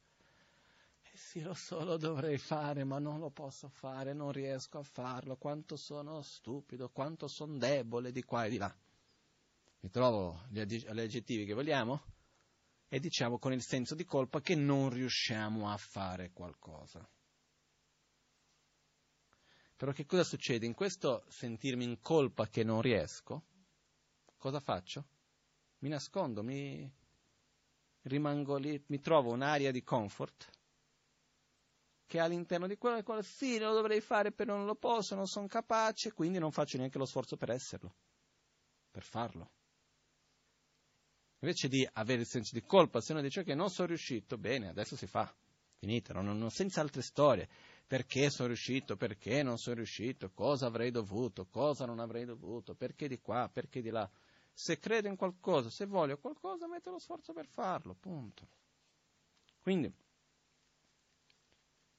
sì, 1.16 1.42
lo 1.42 1.54
so, 1.54 1.84
lo 1.84 1.98
dovrei 1.98 2.38
fare, 2.38 2.84
ma 2.84 3.00
non 3.00 3.20
lo 3.20 3.30
posso 3.30 3.70
fare, 3.70 4.14
non 4.14 4.32
riesco 4.32 4.80
a 4.80 4.84
farlo, 4.84 5.38
quanto 5.38 5.76
sono 5.78 6.22
stupido, 6.22 6.90
quanto 6.90 7.28
sono 7.28 7.58
debole 7.58 8.12
di 8.12 8.24
qua 8.24 8.46
e 8.46 8.50
di 8.50 8.58
là. 8.58 8.74
Mi 9.80 9.90
trovo 9.90 10.46
gli, 10.50 10.60
aggettivi 10.60 11.46
che 11.46 11.54
vogliamo 11.54 12.02
e 12.88 13.00
diciamo 13.00 13.38
con 13.38 13.54
il 13.54 13.62
senso 13.62 13.96
di 13.96 14.04
colpa 14.04 14.42
che 14.42 14.56
non 14.56 14.90
riusciamo 14.90 15.70
a 15.70 15.78
fare 15.78 16.32
qualcosa. 16.32 17.08
Però 19.78 19.92
che 19.92 20.06
cosa 20.06 20.24
succede? 20.24 20.66
In 20.66 20.74
questo 20.74 21.26
sentirmi 21.28 21.84
in 21.84 22.00
colpa 22.00 22.48
che 22.48 22.64
non 22.64 22.82
riesco, 22.82 23.44
cosa 24.38 24.60
faccio? 24.60 25.06
Mi 25.80 25.90
nascondo, 25.90 26.42
mi 26.44 26.90
rimango 28.06 28.58
lì, 28.58 28.82
mi 28.88 29.00
trovo 29.00 29.32
un'area 29.32 29.72
di 29.72 29.84
comfort 29.84 30.50
che 32.06 32.20
all'interno 32.20 32.68
di 32.68 32.78
quello, 32.78 33.02
quello 33.04 33.22
sì, 33.22 33.58
lo 33.58 33.74
dovrei 33.74 34.00
fare, 34.00 34.32
però 34.32 34.56
non 34.56 34.65
lo 34.65 34.76
posso, 34.76 35.15
non 35.15 35.26
sono 35.26 35.48
capace, 35.48 36.13
quindi 36.13 36.38
non 36.38 36.52
faccio 36.52 36.78
neanche 36.78 36.98
lo 36.98 37.06
sforzo 37.06 37.36
per 37.36 37.50
esserlo, 37.50 37.96
per 38.91 39.04
farlo. 39.04 39.52
Invece 41.39 41.68
di 41.68 41.88
avere 41.94 42.22
il 42.22 42.28
senso 42.28 42.52
di 42.54 42.63
colpa, 42.65 43.02
se 43.02 43.12
uno 43.12 43.22
dice 43.22 43.44
che 43.44 43.56
non 43.56 43.70
sono 43.70 43.88
riuscito, 43.88 44.38
bene, 44.38 44.70
adesso 44.70 44.96
si 44.96 45.08
fa, 45.08 45.34
finita, 45.78 46.13
non, 46.13 46.38
non, 46.38 46.50
senza 46.50 46.82
altre 46.82 47.02
storie. 47.02 47.48
Perché 47.88 48.32
sono 48.32 48.48
riuscito, 48.48 48.96
perché 48.96 49.44
non 49.44 49.58
sono 49.58 49.76
riuscito, 49.76 50.32
cosa 50.32 50.65
avrei 50.65 50.89
dovuto, 50.89 51.46
cosa 51.46 51.86
non 51.86 52.00
avrei 52.00 52.26
dovuto, 52.26 52.74
perché 52.74 53.08
di 53.08 53.20
qua, 53.20 53.48
perché 53.52 53.82
di 53.82 53.89
là. 53.89 54.10
Se 54.58 54.80
credo 54.80 55.10
in 55.10 55.18
qualcosa, 55.18 55.70
se 55.70 55.86
voglio 55.86 56.18
qualcosa, 56.18 56.65
metto 56.65 56.89
lo 56.89 56.98
sforzo 56.98 57.34
per 57.34 57.46
farlo, 57.46 57.94
punto. 57.94 58.48
Quindi, 59.60 59.94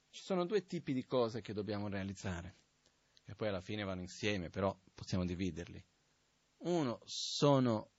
ci 0.09 0.23
sono 0.23 0.47
due 0.47 0.67
tipi 0.67 0.95
di 0.95 1.05
cose 1.05 1.43
che 1.43 1.53
dobbiamo 1.53 1.89
realizzare, 1.89 2.57
e 3.27 3.35
poi 3.35 3.49
alla 3.49 3.61
fine 3.61 3.85
vanno 3.85 4.01
insieme, 4.01 4.49
però 4.49 4.75
possiamo 4.95 5.27
dividerli. 5.27 5.85
Uno 6.61 6.99
sono 7.05 7.91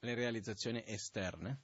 le 0.00 0.14
realizzazioni 0.14 0.82
esterne, 0.84 1.60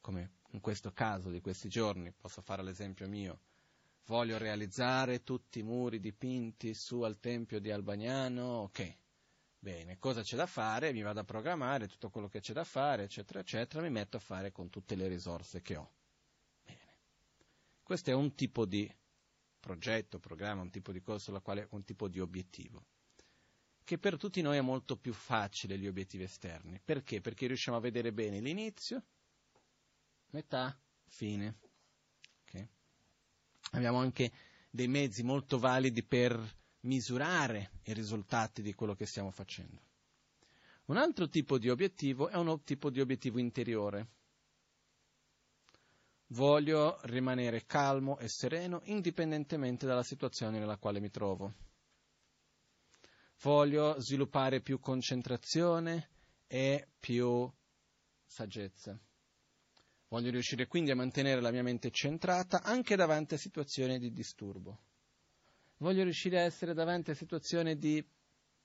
come 0.00 0.32
in 0.50 0.60
questo 0.60 0.92
caso 0.92 1.30
di 1.30 1.40
questi 1.40 1.68
giorni, 1.68 2.10
posso 2.10 2.42
fare 2.42 2.64
l'esempio 2.64 3.08
mio, 3.08 3.38
voglio 4.06 4.36
realizzare 4.36 5.22
tutti 5.22 5.60
i 5.60 5.62
muri 5.62 6.00
dipinti 6.00 6.74
su 6.74 7.02
al 7.02 7.20
Tempio 7.20 7.60
di 7.60 7.70
Albagnano, 7.70 8.62
ok, 8.62 8.96
bene, 9.66 9.98
cosa 9.98 10.22
c'è 10.22 10.36
da 10.36 10.46
fare? 10.46 10.92
Mi 10.92 11.02
vado 11.02 11.18
a 11.18 11.24
programmare 11.24 11.88
tutto 11.88 12.08
quello 12.08 12.28
che 12.28 12.38
c'è 12.38 12.52
da 12.52 12.62
fare, 12.62 13.02
eccetera, 13.02 13.40
eccetera, 13.40 13.82
mi 13.82 13.90
metto 13.90 14.16
a 14.16 14.20
fare 14.20 14.52
con 14.52 14.70
tutte 14.70 14.94
le 14.94 15.08
risorse 15.08 15.60
che 15.60 15.74
ho. 15.74 15.90
Questo 17.82 18.10
è 18.10 18.14
un 18.14 18.36
tipo 18.36 18.64
di 18.64 18.88
progetto, 19.58 20.20
programma, 20.20 20.62
un 20.62 20.70
tipo 20.70 20.92
di 20.92 21.02
sulla 21.18 21.40
quale 21.40 21.66
un 21.70 21.84
tipo 21.84 22.06
di 22.06 22.20
obiettivo. 22.20 22.86
Che 23.82 23.98
per 23.98 24.16
tutti 24.16 24.40
noi 24.40 24.56
è 24.56 24.60
molto 24.60 24.96
più 24.96 25.12
facile 25.12 25.76
gli 25.76 25.88
obiettivi 25.88 26.22
esterni. 26.22 26.80
Perché? 26.84 27.20
Perché 27.20 27.48
riusciamo 27.48 27.76
a 27.76 27.80
vedere 27.80 28.12
bene 28.12 28.38
l'inizio, 28.38 29.02
metà, 30.30 30.78
fine. 31.08 31.58
Okay? 32.44 32.68
Abbiamo 33.72 33.98
anche 33.98 34.30
dei 34.70 34.86
mezzi 34.86 35.24
molto 35.24 35.58
validi 35.58 36.04
per 36.04 36.38
misurare 36.86 37.72
i 37.84 37.92
risultati 37.92 38.62
di 38.62 38.72
quello 38.74 38.94
che 38.94 39.06
stiamo 39.06 39.30
facendo. 39.30 39.80
Un 40.86 40.96
altro 40.96 41.28
tipo 41.28 41.58
di 41.58 41.68
obiettivo 41.68 42.28
è 42.28 42.36
un 42.36 42.62
tipo 42.64 42.90
di 42.90 43.00
obiettivo 43.00 43.38
interiore, 43.38 44.08
Voglio 46.30 46.98
rimanere 47.02 47.66
calmo 47.66 48.18
e 48.18 48.28
sereno 48.28 48.80
indipendentemente 48.84 49.86
dalla 49.86 50.02
situazione 50.02 50.58
nella 50.58 50.76
quale 50.76 50.98
mi 50.98 51.08
trovo. 51.08 51.54
Voglio 53.42 54.00
sviluppare 54.00 54.60
più 54.60 54.80
concentrazione 54.80 56.08
e 56.48 56.88
più 56.98 57.48
saggezza. 58.24 58.98
Voglio 60.08 60.30
riuscire 60.30 60.66
quindi 60.66 60.90
a 60.90 60.96
mantenere 60.96 61.40
la 61.40 61.52
mia 61.52 61.62
mente 61.62 61.90
centrata 61.92 62.62
anche 62.62 62.96
davanti 62.96 63.34
a 63.34 63.38
situazioni 63.38 63.98
di 64.00 64.12
disturbo. 64.12 64.78
Voglio 65.78 66.02
riuscire 66.02 66.40
a 66.40 66.44
essere 66.44 66.74
davanti 66.74 67.10
a 67.10 67.14
situazioni 67.14 67.76
di 67.76 68.04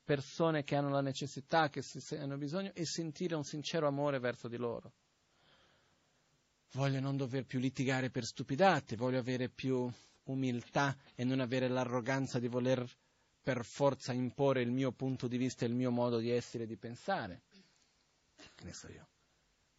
persone 0.04 0.64
che 0.64 0.76
hanno 0.76 0.90
la 0.90 1.02
necessità, 1.02 1.70
che 1.70 1.84
hanno 2.18 2.38
bisogno 2.38 2.72
e 2.74 2.86
sentire 2.86 3.36
un 3.36 3.44
sincero 3.44 3.88
amore 3.88 4.20
verso 4.20 4.48
di 4.48 4.58
loro 4.58 4.94
voglio 6.74 7.00
non 7.00 7.18
dover 7.18 7.46
più 7.46 7.60
litigare 7.60 8.10
per 8.10 8.26
stupidate, 8.26 8.96
voglio 8.96 9.20
avere 9.20 9.50
più 9.50 9.90
umiltà 10.26 10.96
e 11.16 11.24
non 11.24 11.40
avere 11.40 11.68
l'arroganza 11.68 12.40
di 12.40 12.48
voler 12.48 12.88
per 13.42 13.66
forza 13.66 14.14
imporre 14.14 14.62
il 14.62 14.72
mio 14.72 14.92
punto 14.92 15.28
di 15.28 15.38
vista 15.38 15.66
e 15.66 15.68
il 15.68 15.74
mio 15.74 15.92
modo 15.92 16.20
di 16.20 16.30
essere 16.30 16.64
e 16.64 16.68
di 16.68 16.78
pensare. 16.78 17.42
Che 18.56 18.64
ne 18.64 18.74
so 18.74 18.88
io. 18.90 19.08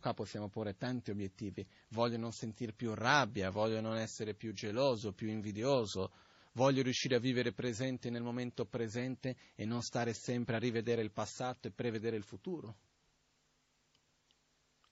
Qua 0.01 0.15
possiamo 0.15 0.49
porre 0.49 0.77
tanti 0.77 1.13
obiettivi. 1.13 1.65
Voglio 1.91 2.19
non 2.19 2.33
sentire 2.33 2.73
più 2.73 2.93
rabbia, 2.93 3.51
voglio 3.51 3.81
non 3.81 3.97
essere 3.97 4.35
più 4.35 4.53
geloso, 4.53 5.13
più 5.13 5.29
invidioso, 5.29 6.11
voglio 6.53 6.83
riuscire 6.83 7.17
a 7.17 7.21
vivere 7.21 7.53
presente 7.53 8.11
nel 8.11 8.23
momento 8.23 8.67
presente 8.67 9.37
e 9.55 9.65
non 9.65 9.83
stare 9.83 10.13
sempre 10.13 10.57
a 10.57 10.59
rivedere 10.59 11.03
il 11.03 11.13
passato 11.13 11.69
e 11.69 11.73
prevedere 11.73 12.17
il 12.17 12.25
futuro. 12.25 12.77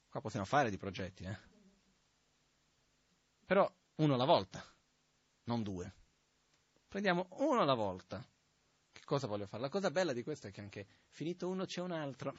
Qua 0.09 0.21
possiamo 0.21 0.47
fare 0.47 0.71
di 0.71 0.77
progetti, 0.77 1.25
eh? 1.25 1.39
Però 3.47 3.71
uno 3.97 4.15
alla 4.15 4.25
volta, 4.25 4.65
non 5.45 5.63
due. 5.63 5.95
Prendiamo 6.89 7.29
uno 7.39 7.61
alla 7.61 7.75
volta. 7.75 8.25
Che 8.93 9.03
cosa 9.05 9.27
voglio 9.27 9.47
fare? 9.47 9.63
La 9.63 9.69
cosa 9.69 9.91
bella 9.91 10.13
di 10.13 10.23
questo 10.23 10.49
è 10.49 10.51
che 10.51 10.61
anche 10.61 10.87
finito 11.09 11.49
uno 11.49 11.65
c'è 11.65 11.81
un 11.81 11.93
altro. 11.93 12.35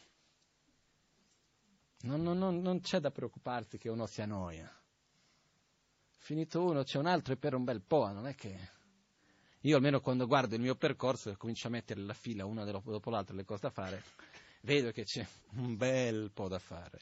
Non, 2.01 2.21
non, 2.21 2.38
non, 2.38 2.60
non 2.62 2.81
c'è 2.81 2.99
da 2.99 3.12
preoccuparsi 3.12 3.77
che 3.77 3.89
uno 3.89 4.05
si 4.07 4.21
annoia. 4.21 4.69
Finito 6.17 6.63
uno 6.63 6.84
c'è 6.84 6.97
un 6.97 7.05
altro 7.05 7.34
e 7.34 7.38
per 7.38 7.53
un 7.55 7.63
bel 7.63 7.81
po', 7.81 8.12
non 8.12 8.27
è 8.27 8.36
che... 8.36 8.79
Io 9.62 9.76
almeno 9.76 10.02
quando 10.02 10.26
guardo 10.26 10.56
il 10.56 10.62
mio 10.62 10.76
percorso 10.76 11.30
e 11.30 11.38
comincio 11.38 11.67
a 11.67 11.71
mettere 11.71 12.02
la 12.02 12.13
fila 12.13 12.45
una 12.45 12.65
dopo 12.65 13.10
l'altra 13.10 13.36
le 13.36 13.45
cose 13.45 13.62
da 13.62 13.69
fare, 13.69 14.04
vedo 14.62 14.91
che 14.91 15.04
c'è 15.04 15.26
un 15.54 15.78
bel 15.78 16.32
po' 16.32 16.47
da 16.47 16.58
fare. 16.58 17.00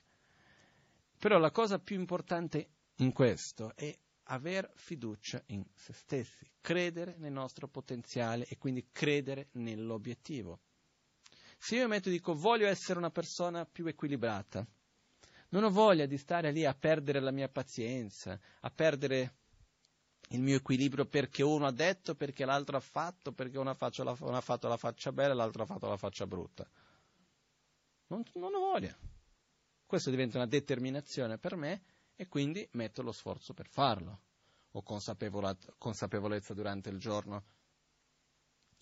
Però 1.18 1.38
la 1.38 1.52
cosa 1.52 1.80
più 1.80 1.98
importante 1.98 2.68
in 2.98 3.14
questo 3.14 3.74
è 3.76 3.98
aver 4.24 4.70
fiducia 4.76 5.42
in 5.48 5.64
se 5.74 5.94
stessi, 5.94 6.50
credere 6.60 7.16
nel 7.18 7.32
nostro 7.32 7.68
potenziale 7.68 8.46
e 8.48 8.58
quindi 8.58 8.90
credere 8.92 9.48
nell'obiettivo. 9.54 10.60
Se 11.58 11.76
io 11.76 11.84
mi 11.84 11.90
metto 11.90 12.10
e 12.10 12.12
dico 12.12 12.34
voglio 12.34 12.68
essere 12.68 13.00
una 13.00 13.10
persona 13.10 13.66
più 13.66 13.86
equilibrata, 13.86 14.66
non 15.50 15.64
ho 15.64 15.70
voglia 15.70 16.06
di 16.06 16.18
stare 16.18 16.52
lì 16.52 16.66
a 16.66 16.74
perdere 16.74 17.20
la 17.20 17.32
mia 17.32 17.50
pazienza, 17.50 18.40
a 18.60 18.70
perdere 18.70 19.39
il 20.30 20.42
mio 20.42 20.58
equilibrio 20.58 21.06
perché 21.06 21.44
uno 21.44 21.66
ha 21.66 21.72
detto, 21.72 22.16
perché 22.16 22.46
l'altro 22.46 22.78
ha 22.78 22.82
fatto, 22.82 23.32
perché 23.32 23.58
uno 23.58 23.70
ha, 23.70 23.78
la, 23.80 24.16
uno 24.20 24.38
ha 24.38 24.42
fatto 24.42 24.68
la 24.68 24.78
faccia 24.78 25.12
bella 25.12 25.34
e 25.34 25.36
l'altro 25.36 25.64
ha 25.64 25.66
fatto 25.66 25.88
la 25.88 25.98
faccia 25.98 26.28
brutta. 26.28 26.70
Non, 28.08 28.24
non 28.34 28.54
ho 28.54 28.60
voglia. 28.60 28.96
Questo 29.86 30.10
diventa 30.12 30.38
una 30.38 30.48
determinazione 30.48 31.40
per 31.40 31.56
me 31.56 31.82
e 32.16 32.28
quindi 32.28 32.68
metto 32.74 33.02
lo 33.02 33.12
sforzo 33.12 33.54
per 33.54 33.68
farlo. 33.68 34.22
Ho 34.74 34.84
consapevolezza 34.84 36.54
durante 36.54 36.90
il 36.90 37.00
giorno 37.00 37.44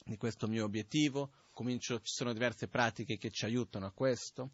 di 0.04 0.18
questo 0.18 0.48
mio 0.48 0.66
obiettivo, 0.66 1.32
comincio, 1.52 2.00
ci 2.00 2.14
sono 2.14 2.34
diverse 2.34 2.68
pratiche 2.68 3.18
che 3.18 3.30
ci 3.30 3.46
aiutano 3.46 3.86
a 3.86 3.92
questo. 3.92 4.52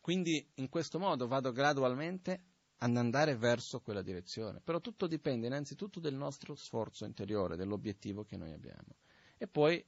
Quindi 0.00 0.46
in 0.54 0.68
questo 0.68 0.98
modo 0.98 1.26
vado 1.26 1.52
gradualmente 1.52 2.53
ad 2.78 2.96
andare 2.96 3.36
verso 3.36 3.80
quella 3.80 4.02
direzione. 4.02 4.60
Però 4.60 4.80
tutto 4.80 5.06
dipende 5.06 5.46
innanzitutto 5.46 6.00
del 6.00 6.14
nostro 6.14 6.54
sforzo 6.54 7.04
interiore, 7.04 7.56
dell'obiettivo 7.56 8.24
che 8.24 8.36
noi 8.36 8.52
abbiamo. 8.52 8.96
E 9.36 9.46
poi 9.46 9.84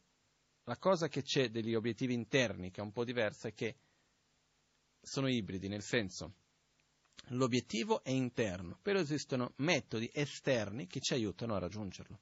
la 0.65 0.77
cosa 0.79 1.09
che 1.09 1.23
c'è 1.23 1.51
degli 1.51 1.75
obiettivi 1.75 2.15
interni, 2.15 2.71
che 2.71 2.81
è 2.81 2.85
un 2.85 2.93
po' 2.93 3.05
diversa, 3.05 3.49
è 3.49 3.55
che 3.55 3.77
sono 5.01 5.29
ibridi, 5.29 5.69
nel 5.69 5.83
senso 5.83 6.35
l'obiettivo 7.31 8.03
è 8.03 8.11
interno, 8.11 8.79
però 8.83 8.99
esistono 8.99 9.53
metodi 9.57 10.11
esterni 10.13 10.87
che 10.87 11.01
ci 11.01 11.15
aiutano 11.15 11.55
a 11.55 11.59
raggiungerlo. 11.59 12.21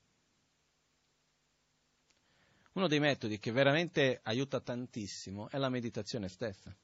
Uno 2.73 2.89
dei 2.89 2.99
metodi 2.99 3.39
che 3.39 3.53
veramente 3.53 4.21
aiuta 4.23 4.61
tantissimo 4.61 5.49
è 5.49 5.59
la 5.59 5.69
meditazione 5.69 6.29
stessa. 6.29 6.75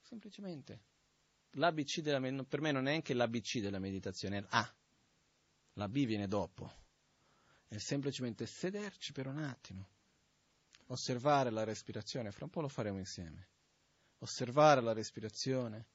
Semplicemente. 0.00 0.94
L'ABC 1.58 2.00
della, 2.00 2.20
per 2.44 2.60
me 2.60 2.72
non 2.72 2.86
è 2.86 2.90
neanche 2.90 3.14
l'ABC 3.14 3.58
della 3.60 3.78
meditazione, 3.78 4.38
è 4.38 4.40
l'A. 4.40 4.74
La 5.74 5.88
B 5.88 6.04
viene 6.04 6.26
dopo. 6.26 6.72
È 7.66 7.76
semplicemente 7.78 8.46
sederci 8.46 9.12
per 9.12 9.26
un 9.26 9.38
attimo, 9.38 9.88
osservare 10.86 11.50
la 11.50 11.64
respirazione, 11.64 12.30
fra 12.30 12.44
un 12.44 12.50
po' 12.50 12.60
lo 12.60 12.68
faremo 12.68 12.98
insieme. 12.98 13.48
Osservare 14.18 14.80
la 14.80 14.92
respirazione, 14.92 15.88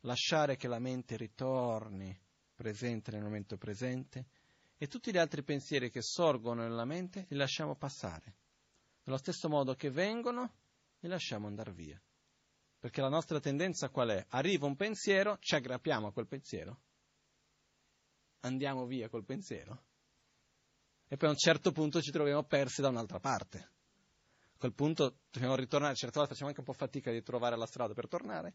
lasciare 0.00 0.56
che 0.56 0.68
la 0.68 0.78
mente 0.78 1.16
ritorni 1.16 2.18
presente 2.54 3.10
nel 3.10 3.22
momento 3.22 3.56
presente 3.56 4.26
e 4.76 4.88
tutti 4.88 5.10
gli 5.10 5.18
altri 5.18 5.42
pensieri 5.42 5.90
che 5.90 6.02
sorgono 6.02 6.62
nella 6.62 6.84
mente 6.84 7.26
li 7.28 7.36
lasciamo 7.36 7.76
passare 7.76 8.36
nello 9.04 9.18
stesso 9.18 9.48
modo 9.48 9.74
che 9.74 9.90
vengono, 9.90 10.52
li 11.00 11.08
lasciamo 11.08 11.46
andare 11.46 11.72
via. 11.72 12.00
Perché 12.82 13.00
la 13.00 13.08
nostra 13.08 13.38
tendenza 13.38 13.90
qual 13.90 14.08
è? 14.08 14.26
Arriva 14.30 14.66
un 14.66 14.74
pensiero, 14.74 15.38
ci 15.38 15.54
aggrappiamo 15.54 16.08
a 16.08 16.12
quel 16.12 16.26
pensiero, 16.26 16.80
andiamo 18.40 18.86
via 18.86 19.08
col 19.08 19.24
pensiero 19.24 19.84
e 21.06 21.16
poi 21.16 21.28
a 21.28 21.30
un 21.30 21.36
certo 21.36 21.70
punto 21.70 22.02
ci 22.02 22.10
troviamo 22.10 22.42
persi 22.42 22.80
da 22.80 22.88
un'altra 22.88 23.20
parte. 23.20 23.58
A 23.58 24.58
quel 24.58 24.72
punto 24.72 25.18
dobbiamo 25.30 25.54
ritornare, 25.54 25.94
certe 25.94 26.18
volte 26.18 26.32
facciamo 26.32 26.48
anche 26.48 26.58
un 26.58 26.66
po' 26.66 26.72
fatica 26.72 27.12
di 27.12 27.22
trovare 27.22 27.56
la 27.56 27.66
strada 27.66 27.94
per 27.94 28.08
tornare. 28.08 28.54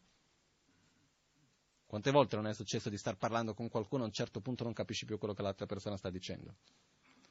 Quante 1.85 2.11
volte 2.11 2.35
non 2.35 2.47
è 2.47 2.53
successo 2.53 2.89
di 2.89 2.97
star 2.97 3.15
parlando 3.15 3.53
con 3.53 3.69
qualcuno 3.69 4.03
a 4.03 4.07
un 4.07 4.11
certo 4.11 4.41
punto 4.41 4.65
non 4.65 4.73
capisci 4.73 5.05
più 5.05 5.17
quello 5.17 5.33
che 5.33 5.41
l'altra 5.41 5.65
persona 5.65 5.95
sta 5.95 6.09
dicendo? 6.09 6.57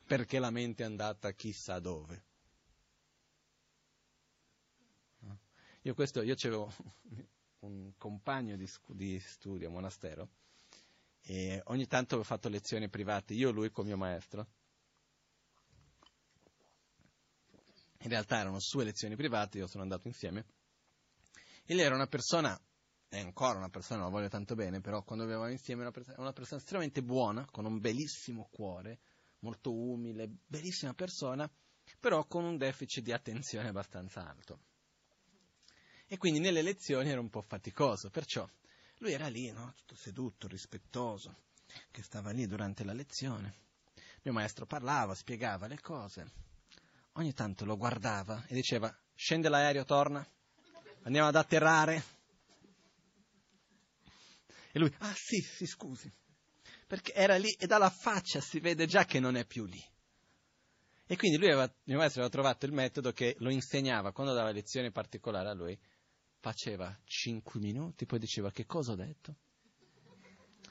Perché 0.07 0.39
la 0.39 0.49
mente 0.49 0.83
è 0.83 0.87
andata 0.87 1.31
chissà 1.33 1.79
dove. 1.79 2.36
Io 5.87 5.95
questo, 5.95 6.21
io 6.21 6.35
avevo 6.37 6.69
un 7.61 7.93
compagno 7.97 8.57
di, 8.57 8.69
di 8.89 9.21
studio, 9.21 9.71
monastero, 9.71 10.31
e 11.23 11.63
ogni 11.67 11.87
tanto 11.87 12.15
avevo 12.15 12.29
fatto 12.29 12.49
lezioni 12.49 12.89
private, 12.89 13.35
io 13.35 13.51
e 13.51 13.53
lui 13.53 13.71
con 13.71 13.87
mio 13.87 13.97
maestro. 13.97 14.49
In 17.99 18.09
realtà 18.09 18.41
erano 18.41 18.59
sue 18.59 18.83
lezioni 18.83 19.15
private, 19.15 19.59
io 19.59 19.69
sono 19.69 19.85
andato 19.85 20.09
insieme. 20.09 20.47
E 21.65 21.73
lei 21.73 21.85
era 21.85 21.95
una 21.95 22.09
persona, 22.09 22.61
è 23.07 23.21
ancora 23.21 23.57
una 23.57 23.71
persona, 23.71 24.03
la 24.03 24.09
voglio 24.09 24.29
tanto 24.29 24.57
bene, 24.57 24.81
però 24.81 25.05
quando 25.05 25.23
avevamo 25.23 25.53
insieme 25.53 25.83
era 25.83 25.91
una, 25.91 25.99
persona, 26.01 26.21
una 26.21 26.33
persona 26.33 26.61
estremamente 26.61 27.01
buona, 27.01 27.47
con 27.49 27.65
un 27.65 27.79
bellissimo 27.79 28.49
cuore, 28.51 28.99
molto 29.39 29.73
umile, 29.73 30.29
bellissima 30.47 30.95
persona, 30.95 31.49
però 32.01 32.27
con 32.27 32.43
un 32.43 32.57
deficit 32.57 33.05
di 33.05 33.13
attenzione 33.13 33.69
abbastanza 33.69 34.29
alto 34.29 34.75
e 36.09 36.19
quindi 36.19 36.39
nelle 36.39 36.63
lezioni 36.63 37.11
era 37.11 37.21
un 37.21 37.31
po' 37.31 37.43
faticoso, 37.43 38.11
perciò 38.11 38.49
lui 38.99 39.13
era 39.13 39.29
lì, 39.29 39.51
no? 39.51 39.75
tutto 39.77 39.95
seduto, 39.95 40.47
rispettoso, 40.47 41.35
che 41.91 42.03
stava 42.03 42.31
lì 42.31 42.47
durante 42.47 42.85
la 42.85 42.95
lezione. 42.95 43.65
Mio 44.23 44.33
maestro 44.33 44.67
parlava, 44.67 45.15
spiegava 45.15 45.67
le 45.67 45.81
cose. 45.81 46.31
Ogni 47.13 47.33
tanto 47.33 47.65
lo 47.65 47.77
guardava 47.77 48.45
e 48.47 48.55
diceva, 48.55 48.95
scende 49.15 49.49
l'aereo, 49.49 49.85
torna, 49.85 50.27
andiamo 51.03 51.29
ad 51.29 51.37
atterrare. 51.37 52.15
E 54.73 54.79
lui, 54.79 54.93
ah 54.99 55.15
sì, 55.15 55.41
sì, 55.41 55.67
scusi, 55.67 56.11
perché 56.87 57.13
era 57.13 57.37
lì 57.37 57.51
e 57.53 57.67
dalla 57.67 57.91
faccia 57.91 58.41
si 58.41 58.61
vede 58.61 58.87
già 58.87 59.05
che 59.05 59.21
non 59.21 59.37
è 59.37 59.45
più 59.45 59.65
lì. 59.65 59.83
E 61.07 61.17
quindi 61.17 61.39
lui 61.39 61.47
aveva, 61.49 61.73
mio 61.85 61.99
maestro 61.99 62.23
aveva 62.23 62.35
trovato 62.35 62.67
il 62.67 62.73
metodo 62.73 63.13
che 63.13 63.37
lo 63.39 63.51
insegnava 63.51 64.13
quando 64.13 64.33
dava 64.33 64.51
lezioni 64.51 64.91
particolari 64.91 65.49
a 65.49 65.55
lui, 65.55 65.79
faceva 66.47 66.97
5 67.03 67.59
minuti, 67.59 68.07
poi 68.07 68.21
diceva 68.21 68.53
che 68.53 68.67
cosa 68.67 68.93
ho 68.93 68.95
detto? 68.95 69.35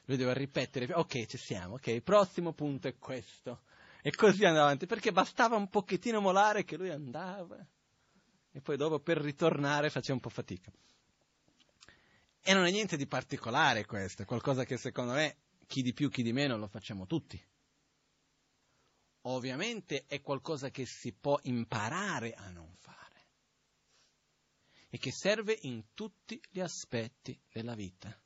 Lui 0.06 0.16
doveva 0.16 0.34
ripetere, 0.34 0.94
ok, 0.94 1.26
ci 1.26 1.38
siamo, 1.38 1.74
ok, 1.74 1.88
il 1.88 2.02
prossimo 2.02 2.54
punto 2.54 2.88
è 2.88 2.98
questo. 2.98 3.64
E 4.02 4.12
così 4.12 4.46
andava 4.46 4.68
avanti, 4.68 4.86
perché 4.86 5.12
bastava 5.12 5.58
un 5.58 5.68
pochettino 5.68 6.22
molare 6.22 6.64
che 6.64 6.78
lui 6.78 6.92
andava. 6.92 7.58
E 8.52 8.62
poi 8.62 8.78
dopo 8.78 9.00
per 9.00 9.18
ritornare 9.18 9.90
faceva 9.90 10.14
un 10.14 10.22
po' 10.22 10.30
fatica. 10.30 10.72
E 12.42 12.54
non 12.54 12.66
è 12.66 12.72
niente 12.72 12.96
di 12.96 13.08
particolare 13.08 13.86
questo, 13.86 14.22
è 14.22 14.26
qualcosa 14.26 14.64
che 14.64 14.78
secondo 14.78 15.12
me 15.12 15.36
chi 15.68 15.82
di 15.82 15.92
più, 15.92 16.10
chi 16.10 16.24
di 16.24 16.32
meno 16.32 16.56
lo 16.56 16.68
facciamo 16.68 17.06
tutti. 17.06 17.44
Ovviamente 19.24 20.06
è 20.08 20.22
qualcosa 20.22 20.70
che 20.70 20.86
si 20.86 21.12
può 21.12 21.38
imparare 21.44 22.34
a 22.34 22.50
non 22.50 22.74
fare 22.78 23.05
e 24.96 24.98
che 24.98 25.12
serve 25.12 25.58
in 25.64 25.88
tutti 25.94 26.40
gli 26.50 26.62
aspetti 26.62 27.38
della 27.52 27.76
vita. 27.76 28.18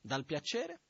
Dal 0.00 0.24
piacere 0.24 0.80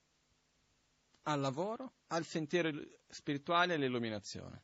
al 1.22 1.40
lavoro, 1.40 1.94
al 2.06 2.24
sentiero 2.24 2.70
spirituale 3.08 3.72
e 3.72 3.74
all'illuminazione. 3.74 4.62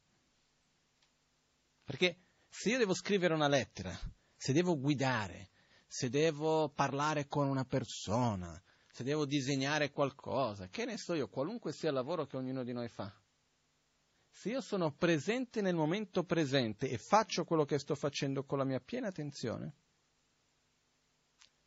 Perché 1.82 2.26
se 2.48 2.70
io 2.70 2.78
devo 2.78 2.94
scrivere 2.94 3.34
una 3.34 3.48
lettera, 3.48 3.98
se 4.36 4.52
devo 4.52 4.78
guidare, 4.78 5.50
se 5.88 6.08
devo 6.10 6.68
parlare 6.68 7.26
con 7.26 7.48
una 7.48 7.64
persona, 7.64 8.62
se 8.86 9.02
devo 9.02 9.26
disegnare 9.26 9.90
qualcosa, 9.90 10.68
che 10.68 10.84
ne 10.84 10.96
so 10.96 11.12
io, 11.12 11.28
qualunque 11.28 11.72
sia 11.72 11.88
il 11.88 11.96
lavoro 11.96 12.24
che 12.24 12.36
ognuno 12.36 12.62
di 12.62 12.72
noi 12.72 12.88
fa, 12.88 13.12
se 14.34 14.48
io 14.48 14.60
sono 14.60 14.90
presente 14.90 15.60
nel 15.60 15.76
momento 15.76 16.24
presente 16.24 16.90
e 16.90 16.98
faccio 16.98 17.44
quello 17.44 17.64
che 17.64 17.78
sto 17.78 17.94
facendo 17.94 18.44
con 18.44 18.58
la 18.58 18.64
mia 18.64 18.80
piena 18.80 19.06
attenzione, 19.06 19.74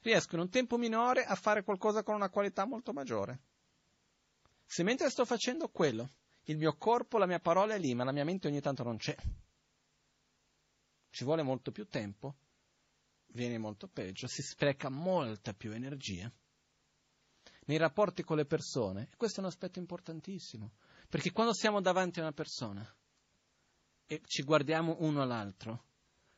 riesco 0.02 0.36
in 0.36 0.42
un 0.42 0.50
tempo 0.50 0.78
minore 0.78 1.24
a 1.24 1.36
fare 1.36 1.64
qualcosa 1.64 2.04
con 2.04 2.16
una 2.16 2.30
qualità 2.30 2.66
molto 2.66 2.92
maggiore. 2.92 3.40
Se 4.66 4.84
mentre 4.84 5.10
sto 5.10 5.24
facendo 5.24 5.70
quello, 5.70 6.12
il 6.44 6.58
mio 6.58 6.76
corpo, 6.76 7.18
la 7.18 7.26
mia 7.26 7.40
parola 7.40 7.74
è 7.74 7.80
lì, 7.80 7.96
ma 7.96 8.04
la 8.04 8.12
mia 8.12 8.26
mente 8.26 8.48
ogni 8.48 8.60
tanto 8.60 8.84
non 8.84 8.98
c'è. 8.98 9.16
Ci 11.10 11.24
vuole 11.24 11.44
molto 11.44 11.72
più 11.72 11.88
tempo, 11.88 12.36
viene 13.28 13.58
molto 13.58 13.88
peggio, 13.88 14.28
si 14.28 14.42
spreca 14.42 14.90
molta 14.90 15.54
più 15.54 15.72
energia. 15.72 16.30
Nei 17.68 17.78
rapporti 17.78 18.24
con 18.24 18.36
le 18.36 18.46
persone, 18.46 19.10
questo 19.16 19.40
è 19.40 19.44
un 19.44 19.50
aspetto 19.50 19.80
importantissimo. 19.80 20.74
Perché 21.10 21.32
quando 21.32 21.54
siamo 21.54 21.80
davanti 21.80 22.20
a 22.20 22.24
una 22.24 22.34
persona 22.34 22.96
e 24.06 24.22
ci 24.26 24.44
guardiamo 24.44 24.98
uno 25.00 25.22
all'altro, 25.22 25.86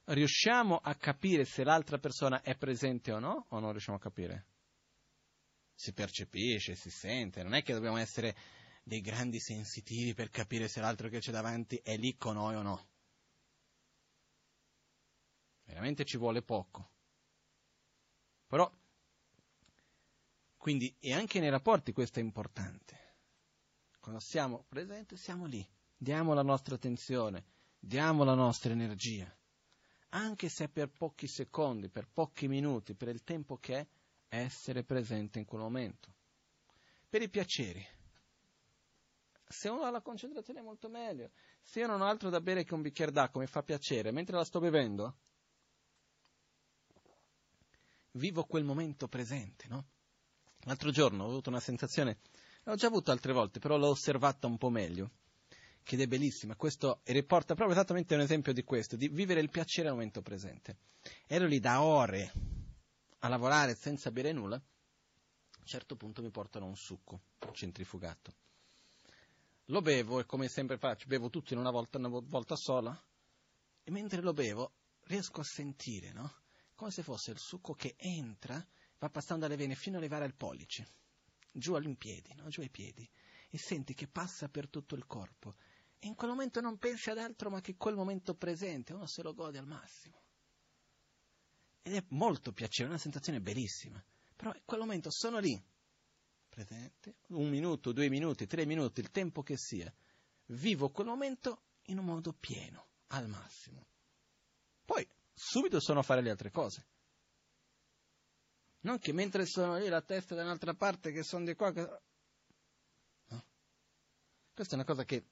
riusciamo 0.05 0.77
a 0.77 0.95
capire 0.95 1.45
se 1.45 1.63
l'altra 1.63 1.97
persona 1.97 2.41
è 2.41 2.55
presente 2.55 3.11
o 3.11 3.19
no, 3.19 3.45
o 3.49 3.59
non 3.59 3.71
riusciamo 3.71 3.97
a 3.97 4.01
capire? 4.01 4.47
Si 5.73 5.93
percepisce, 5.93 6.75
si 6.75 6.89
sente, 6.89 7.41
non 7.41 7.53
è 7.53 7.63
che 7.63 7.73
dobbiamo 7.73 7.97
essere 7.97 8.35
dei 8.83 9.01
grandi 9.01 9.39
sensitivi 9.39 10.13
per 10.13 10.29
capire 10.29 10.67
se 10.67 10.81
l'altro 10.81 11.09
che 11.09 11.19
c'è 11.19 11.31
davanti 11.31 11.77
è 11.77 11.95
lì 11.95 12.15
con 12.15 12.35
noi 12.35 12.55
o 12.55 12.61
no. 12.61 12.87
Veramente 15.63 16.05
ci 16.05 16.17
vuole 16.17 16.41
poco. 16.41 16.91
Però, 18.47 18.71
quindi, 20.57 20.95
e 20.99 21.13
anche 21.13 21.39
nei 21.39 21.51
rapporti 21.51 21.91
questo 21.91 22.19
è 22.19 22.23
importante. 22.23 23.08
Quando 23.99 24.19
siamo 24.19 24.65
presenti, 24.67 25.17
siamo 25.17 25.45
lì. 25.45 25.67
Diamo 25.95 26.33
la 26.33 26.43
nostra 26.43 26.75
attenzione, 26.75 27.43
diamo 27.77 28.23
la 28.23 28.33
nostra 28.33 28.71
energia. 28.71 29.29
Anche 30.11 30.47
se 30.47 30.69
per 30.69 30.89
pochi 30.89 31.27
secondi, 31.27 31.89
per 31.89 32.07
pochi 32.07 32.47
minuti, 32.47 32.95
per 32.95 33.09
il 33.09 33.23
tempo 33.23 33.57
che 33.57 33.77
è, 33.79 33.87
essere 34.29 34.83
presente 34.83 35.39
in 35.39 35.45
quel 35.45 35.61
momento. 35.61 36.13
Per 37.09 37.21
i 37.21 37.29
piaceri. 37.29 37.85
Se 39.45 39.67
uno 39.67 39.81
ha 39.81 39.89
la 39.89 40.01
concentrazione 40.01 40.59
è 40.59 40.63
molto 40.63 40.87
meglio. 40.87 41.31
Se 41.63 41.79
io 41.79 41.87
non 41.87 42.01
ho 42.01 42.05
altro 42.05 42.29
da 42.29 42.39
bere 42.39 42.63
che 42.63 42.73
un 42.73 42.81
bicchiere 42.81 43.11
d'acqua, 43.11 43.41
mi 43.41 43.47
fa 43.47 43.61
piacere, 43.61 44.11
mentre 44.11 44.37
la 44.37 44.45
sto 44.45 44.59
bevendo, 44.59 45.17
vivo 48.11 48.45
quel 48.45 48.63
momento 48.63 49.07
presente, 49.07 49.67
no? 49.67 49.85
L'altro 50.63 50.91
giorno 50.91 51.23
ho 51.23 51.27
avuto 51.27 51.49
una 51.49 51.59
sensazione 51.59 52.19
L'ho 52.63 52.75
già 52.75 52.87
avuto 52.87 53.11
altre 53.11 53.33
volte, 53.33 53.59
però 53.59 53.77
l'ho 53.77 53.89
osservata 53.89 54.47
un 54.47 54.57
po' 54.57 54.69
meglio. 54.69 55.11
che 55.83 55.97
è 55.97 56.07
bellissima. 56.07 56.55
Questo 56.55 57.01
riporta 57.05 57.55
proprio 57.55 57.75
esattamente 57.75 58.13
un 58.13 58.21
esempio 58.21 58.53
di 58.53 58.63
questo, 58.63 58.95
di 58.95 59.07
vivere 59.07 59.39
il 59.39 59.49
piacere 59.49 59.87
al 59.87 59.95
momento 59.95 60.21
presente. 60.21 60.77
Ero 61.25 61.47
lì 61.47 61.59
da 61.59 61.81
ore 61.81 62.31
a 63.19 63.27
lavorare 63.27 63.75
senza 63.75 64.11
bere 64.11 64.31
nulla, 64.31 64.55
a 64.55 65.57
un 65.59 65.65
certo 65.65 65.95
punto 65.95 66.21
mi 66.21 66.29
portano 66.29 66.67
un 66.67 66.75
succo 66.75 67.21
centrifugato. 67.53 68.33
Lo 69.65 69.81
bevo 69.81 70.19
e 70.19 70.25
come 70.25 70.47
sempre 70.47 70.77
faccio, 70.77 71.07
bevo 71.07 71.29
tutto 71.29 71.53
in 71.53 71.59
una 71.59 71.71
volta, 71.71 71.97
una 71.97 72.09
volta 72.09 72.55
sola, 72.55 72.95
e 73.83 73.91
mentre 73.91 74.21
lo 74.21 74.33
bevo 74.33 74.71
riesco 75.05 75.41
a 75.41 75.43
sentire, 75.43 76.11
no? 76.11 76.31
Come 76.75 76.91
se 76.91 77.01
fosse 77.01 77.31
il 77.31 77.39
succo 77.39 77.73
che 77.73 77.95
entra, 77.97 78.63
va 78.99 79.09
passando 79.09 79.45
dalle 79.45 79.57
vene 79.57 79.75
fino 79.75 79.97
ad 79.97 80.03
arrivare 80.03 80.25
al 80.25 80.35
pollice, 80.35 80.87
giù 81.51 81.73
ai 81.73 81.95
piedi, 81.95 82.33
no? 82.35 82.47
Giù 82.49 82.61
ai 82.61 82.69
piedi, 82.69 83.09
e 83.49 83.57
senti 83.57 83.93
che 83.93 84.07
passa 84.07 84.49
per 84.49 84.69
tutto 84.69 84.95
il 84.95 85.05
corpo 85.05 85.55
e 86.01 86.07
in 86.07 86.15
quel 86.15 86.29
momento 86.29 86.61
non 86.61 86.77
pensi 86.77 87.09
ad 87.09 87.17
altro 87.17 87.49
ma 87.49 87.59
che 87.59 87.75
quel 87.75 87.95
momento 87.95 88.33
presente, 88.33 88.93
uno 88.93 89.05
se 89.05 89.21
lo 89.21 89.33
gode 89.33 89.57
al 89.57 89.67
massimo. 89.67 90.21
Ed 91.81 91.93
è 91.93 92.03
molto 92.09 92.53
piacevole, 92.53 92.93
una 92.93 93.01
sensazione 93.01 93.41
bellissima. 93.41 94.01
Però 94.35 94.53
in 94.53 94.61
quel 94.63 94.79
momento 94.79 95.11
sono 95.11 95.39
lì, 95.39 95.61
presente, 96.47 97.17
un 97.27 97.49
minuto, 97.49 97.91
due 97.91 98.07
minuti, 98.07 98.47
tre 98.47 98.65
minuti, 98.65 99.01
il 99.01 99.11
tempo 99.11 99.43
che 99.43 99.57
sia. 99.57 99.93
Vivo 100.47 100.89
quel 100.89 101.07
momento 101.07 101.63
in 101.87 101.97
un 101.97 102.05
modo 102.05 102.31
pieno, 102.31 102.87
al 103.07 103.27
massimo. 103.27 103.85
Poi 104.85 105.05
subito 105.33 105.81
sono 105.81 105.99
a 105.99 106.03
fare 106.03 106.21
le 106.21 106.29
altre 106.29 106.49
cose. 106.49 106.85
Non 108.81 108.99
che 108.99 109.11
mentre 109.11 109.45
sono 109.45 109.77
lì 109.77 109.87
la 109.87 110.01
testa 110.01 110.35
da 110.35 110.43
un'altra 110.43 110.73
parte, 110.73 111.11
che 111.11 111.23
sono 111.23 111.45
di 111.45 111.53
qua. 111.55 111.71
Che... 111.71 111.81
No. 113.27 113.45
Questa 114.53 114.73
è 114.73 114.75
una 114.75 114.85
cosa 114.85 115.03
che 115.03 115.25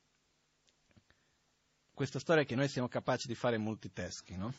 questa 1.98 2.20
storia 2.20 2.44
è 2.44 2.46
che 2.46 2.54
noi 2.54 2.68
siamo 2.68 2.88
capaci 2.88 3.26
di 3.26 3.34
fare 3.34 3.58
multitasking, 3.58 4.38
no? 4.38 4.54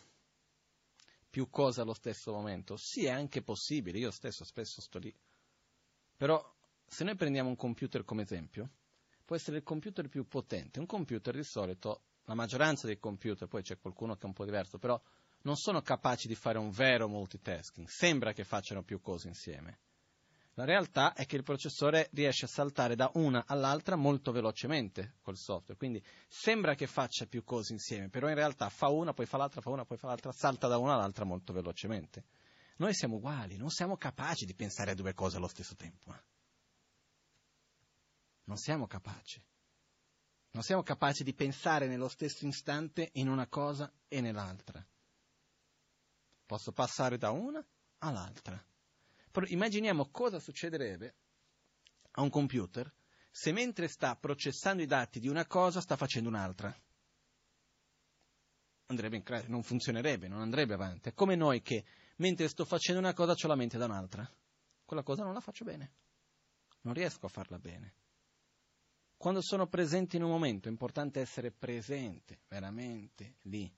Più 1.30 1.48
cose 1.50 1.80
allo 1.80 1.94
stesso 1.94 2.32
momento. 2.32 2.76
Sì, 2.76 3.04
è 3.04 3.10
anche 3.10 3.42
possibile, 3.42 3.98
io 3.98 4.10
stesso 4.10 4.44
spesso 4.44 4.80
sto 4.80 4.98
lì. 4.98 5.14
Però 6.16 6.42
se 6.84 7.04
noi 7.04 7.14
prendiamo 7.14 7.48
un 7.48 7.54
computer 7.54 8.02
come 8.02 8.22
esempio, 8.22 8.68
può 9.24 9.36
essere 9.36 9.58
il 9.58 9.62
computer 9.62 10.08
più 10.08 10.26
potente. 10.26 10.80
Un 10.80 10.86
computer 10.86 11.32
di 11.32 11.44
solito, 11.44 12.02
la 12.24 12.34
maggioranza 12.34 12.88
dei 12.88 12.98
computer, 12.98 13.46
poi 13.46 13.62
c'è 13.62 13.78
qualcuno 13.78 14.16
che 14.16 14.22
è 14.22 14.26
un 14.26 14.32
po' 14.32 14.44
diverso, 14.44 14.78
però 14.78 15.00
non 15.42 15.56
sono 15.56 15.82
capaci 15.82 16.28
di 16.28 16.34
fare 16.34 16.58
un 16.58 16.70
vero 16.70 17.08
multitasking. 17.08 17.86
Sembra 17.88 18.32
che 18.32 18.44
facciano 18.44 18.82
più 18.82 19.00
cose 19.00 19.28
insieme. 19.28 19.80
La 20.58 20.64
realtà 20.64 21.12
è 21.12 21.24
che 21.24 21.36
il 21.36 21.44
processore 21.44 22.08
riesce 22.12 22.46
a 22.46 22.48
saltare 22.48 22.96
da 22.96 23.08
una 23.14 23.44
all'altra 23.46 23.94
molto 23.94 24.32
velocemente 24.32 25.14
col 25.22 25.36
software, 25.36 25.78
quindi 25.78 26.04
sembra 26.26 26.74
che 26.74 26.88
faccia 26.88 27.26
più 27.26 27.44
cose 27.44 27.72
insieme, 27.72 28.08
però 28.08 28.28
in 28.28 28.34
realtà 28.34 28.68
fa 28.68 28.88
una, 28.88 29.14
poi 29.14 29.24
fa 29.24 29.36
l'altra, 29.36 29.60
fa 29.60 29.70
una, 29.70 29.84
poi 29.84 29.98
fa 29.98 30.08
l'altra, 30.08 30.32
salta 30.32 30.66
da 30.66 30.76
una 30.76 30.94
all'altra 30.94 31.24
molto 31.24 31.52
velocemente. 31.52 32.24
Noi 32.78 32.92
siamo 32.92 33.16
uguali, 33.16 33.56
non 33.56 33.70
siamo 33.70 33.96
capaci 33.96 34.46
di 34.46 34.54
pensare 34.54 34.90
a 34.90 34.94
due 34.94 35.14
cose 35.14 35.36
allo 35.36 35.46
stesso 35.46 35.76
tempo. 35.76 36.12
Eh? 36.12 36.22
Non 38.44 38.56
siamo 38.56 38.88
capaci. 38.88 39.40
Non 40.50 40.64
siamo 40.64 40.82
capaci 40.82 41.22
di 41.22 41.34
pensare 41.34 41.86
nello 41.86 42.08
stesso 42.08 42.44
istante 42.48 43.10
in 43.12 43.28
una 43.28 43.46
cosa 43.46 43.92
e 44.08 44.20
nell'altra. 44.20 44.84
Posso 46.48 46.72
passare 46.72 47.18
da 47.18 47.30
una 47.30 47.62
all'altra 47.98 48.64
immaginiamo 49.46 50.08
cosa 50.10 50.38
succederebbe 50.40 51.14
a 52.12 52.22
un 52.22 52.30
computer 52.30 52.92
se 53.30 53.52
mentre 53.52 53.86
sta 53.88 54.16
processando 54.16 54.82
i 54.82 54.86
dati 54.86 55.20
di 55.20 55.28
una 55.28 55.46
cosa 55.46 55.80
sta 55.80 55.96
facendo 55.96 56.28
un'altra. 56.28 56.76
Crash, 59.22 59.44
non 59.44 59.62
funzionerebbe, 59.62 60.28
non 60.28 60.40
andrebbe 60.40 60.74
avanti. 60.74 61.10
È 61.10 61.14
come 61.14 61.36
noi 61.36 61.60
che 61.60 61.84
mentre 62.16 62.48
sto 62.48 62.64
facendo 62.64 62.98
una 62.98 63.12
cosa 63.12 63.32
ho 63.32 63.46
la 63.46 63.54
mente 63.54 63.76
da 63.76 63.84
un'altra. 63.84 64.28
Quella 64.84 65.02
cosa 65.02 65.22
non 65.22 65.34
la 65.34 65.40
faccio 65.40 65.64
bene. 65.64 65.92
Non 66.80 66.94
riesco 66.94 67.26
a 67.26 67.28
farla 67.28 67.58
bene. 67.58 67.94
Quando 69.16 69.42
sono 69.42 69.66
presente 69.66 70.16
in 70.16 70.22
un 70.22 70.30
momento 70.30 70.68
è 70.68 70.70
importante 70.70 71.20
essere 71.20 71.50
presente, 71.52 72.40
veramente 72.48 73.36
lì. 73.42 73.70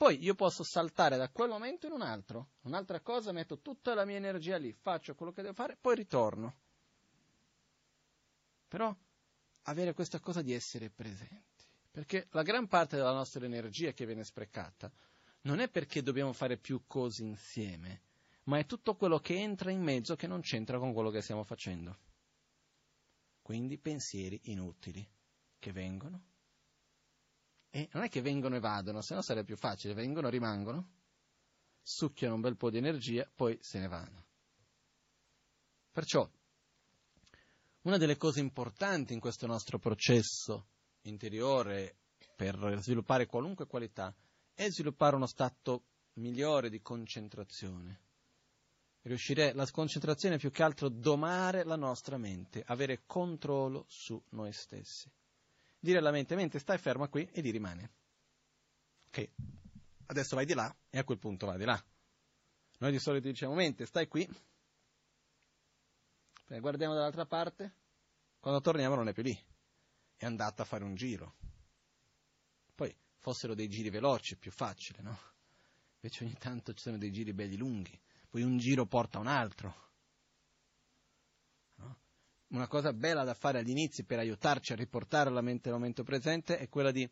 Poi 0.00 0.18
io 0.24 0.34
posso 0.34 0.62
saltare 0.62 1.18
da 1.18 1.28
quel 1.28 1.50
momento 1.50 1.84
in 1.84 1.92
un 1.92 2.00
altro, 2.00 2.52
un'altra 2.62 3.00
cosa, 3.00 3.32
metto 3.32 3.60
tutta 3.60 3.92
la 3.92 4.06
mia 4.06 4.16
energia 4.16 4.56
lì, 4.56 4.72
faccio 4.72 5.14
quello 5.14 5.30
che 5.30 5.42
devo 5.42 5.52
fare, 5.52 5.76
poi 5.78 5.94
ritorno. 5.94 6.56
Però 8.66 8.96
avere 9.64 9.92
questa 9.92 10.18
cosa 10.18 10.40
di 10.40 10.54
essere 10.54 10.88
presenti, 10.88 11.66
perché 11.90 12.28
la 12.30 12.40
gran 12.40 12.66
parte 12.66 12.96
della 12.96 13.12
nostra 13.12 13.44
energia 13.44 13.92
che 13.92 14.06
viene 14.06 14.24
sprecata 14.24 14.90
non 15.42 15.58
è 15.58 15.68
perché 15.68 16.02
dobbiamo 16.02 16.32
fare 16.32 16.56
più 16.56 16.84
cose 16.86 17.22
insieme, 17.22 18.00
ma 18.44 18.58
è 18.58 18.64
tutto 18.64 18.94
quello 18.96 19.18
che 19.18 19.38
entra 19.38 19.70
in 19.70 19.82
mezzo 19.82 20.16
che 20.16 20.26
non 20.26 20.40
c'entra 20.40 20.78
con 20.78 20.94
quello 20.94 21.10
che 21.10 21.20
stiamo 21.20 21.44
facendo. 21.44 21.98
Quindi 23.42 23.76
pensieri 23.76 24.40
inutili 24.44 25.06
che 25.58 25.72
vengono 25.72 26.29
e 27.70 27.88
non 27.92 28.02
è 28.02 28.08
che 28.08 28.20
vengono 28.20 28.56
e 28.56 28.60
vadono, 28.60 29.00
se 29.00 29.14
no 29.14 29.22
sarebbe 29.22 29.46
più 29.46 29.56
facile, 29.56 29.94
vengono, 29.94 30.28
rimangono, 30.28 30.90
succhiano 31.80 32.34
un 32.34 32.40
bel 32.40 32.56
po' 32.56 32.68
di 32.68 32.78
energia, 32.78 33.30
poi 33.32 33.56
se 33.60 33.78
ne 33.78 33.86
vanno. 33.88 34.26
Perciò, 35.92 36.28
una 37.82 37.96
delle 37.96 38.16
cose 38.16 38.40
importanti 38.40 39.12
in 39.12 39.20
questo 39.20 39.46
nostro 39.46 39.78
processo 39.78 40.66
interiore 41.02 41.96
per 42.34 42.78
sviluppare 42.80 43.26
qualunque 43.26 43.66
qualità 43.66 44.14
è 44.52 44.68
sviluppare 44.68 45.16
uno 45.16 45.26
stato 45.26 45.84
migliore 46.14 46.70
di 46.70 46.80
concentrazione. 46.80 48.02
Riuscire, 49.02 49.54
la 49.54 49.66
concentrazione 49.70 50.34
è 50.34 50.38
più 50.38 50.50
che 50.50 50.62
altro 50.62 50.88
domare 50.88 51.64
la 51.64 51.76
nostra 51.76 52.18
mente, 52.18 52.62
avere 52.66 53.04
controllo 53.06 53.86
su 53.88 54.22
noi 54.30 54.52
stessi 54.52 55.10
dire 55.80 55.98
alla 55.98 56.10
mente, 56.12 56.36
mente 56.36 56.58
stai 56.58 56.78
ferma 56.78 57.08
qui 57.08 57.28
e 57.32 57.40
lì 57.40 57.50
rimane. 57.50 57.90
Ok, 59.08 59.30
adesso 60.06 60.36
vai 60.36 60.44
di 60.44 60.54
là 60.54 60.72
e 60.90 60.98
a 60.98 61.04
quel 61.04 61.18
punto 61.18 61.46
vai 61.46 61.58
di 61.58 61.64
là. 61.64 61.82
Noi 62.78 62.92
di 62.92 63.00
solito 63.00 63.26
diciamo, 63.26 63.54
mente 63.54 63.86
stai 63.86 64.06
qui, 64.06 64.28
Poi 66.50 66.58
guardiamo 66.58 66.94
dall'altra 66.94 67.26
parte, 67.26 67.74
quando 68.40 68.60
torniamo 68.60 68.96
non 68.96 69.06
è 69.06 69.12
più 69.12 69.22
lì, 69.22 69.38
è 70.16 70.26
andata 70.26 70.62
a 70.62 70.64
fare 70.64 70.82
un 70.82 70.96
giro. 70.96 71.36
Poi 72.74 72.92
fossero 73.18 73.54
dei 73.54 73.68
giri 73.68 73.88
veloci, 73.88 74.36
più 74.36 74.50
facile, 74.50 75.00
no? 75.00 75.16
Invece 76.00 76.24
ogni 76.24 76.34
tanto 76.34 76.72
ci 76.72 76.82
sono 76.82 76.98
dei 76.98 77.12
giri 77.12 77.32
belli 77.32 77.56
lunghi, 77.56 77.96
poi 78.28 78.42
un 78.42 78.58
giro 78.58 78.86
porta 78.86 79.18
un 79.18 79.28
altro 79.28 79.89
una 82.50 82.66
cosa 82.66 82.92
bella 82.92 83.24
da 83.24 83.34
fare 83.34 83.58
agli 83.58 83.70
inizi 83.70 84.04
per 84.04 84.18
aiutarci 84.18 84.72
a 84.72 84.76
riportare 84.76 85.30
la 85.30 85.40
mente 85.40 85.68
al 85.68 85.74
momento 85.74 86.02
presente 86.02 86.58
è 86.58 86.68
quella 86.68 86.90
di 86.90 87.08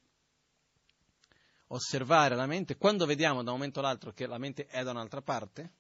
osservare 1.69 2.35
la 2.35 2.47
mente. 2.47 2.77
Quando 2.77 3.07
vediamo 3.07 3.43
da 3.43 3.51
un 3.51 3.59
momento 3.59 3.81
all'altro 3.81 4.13
che 4.13 4.27
la 4.27 4.39
mente 4.39 4.67
è 4.67 4.83
da 4.83 4.91
un'altra 4.91 5.23
parte, 5.23 5.73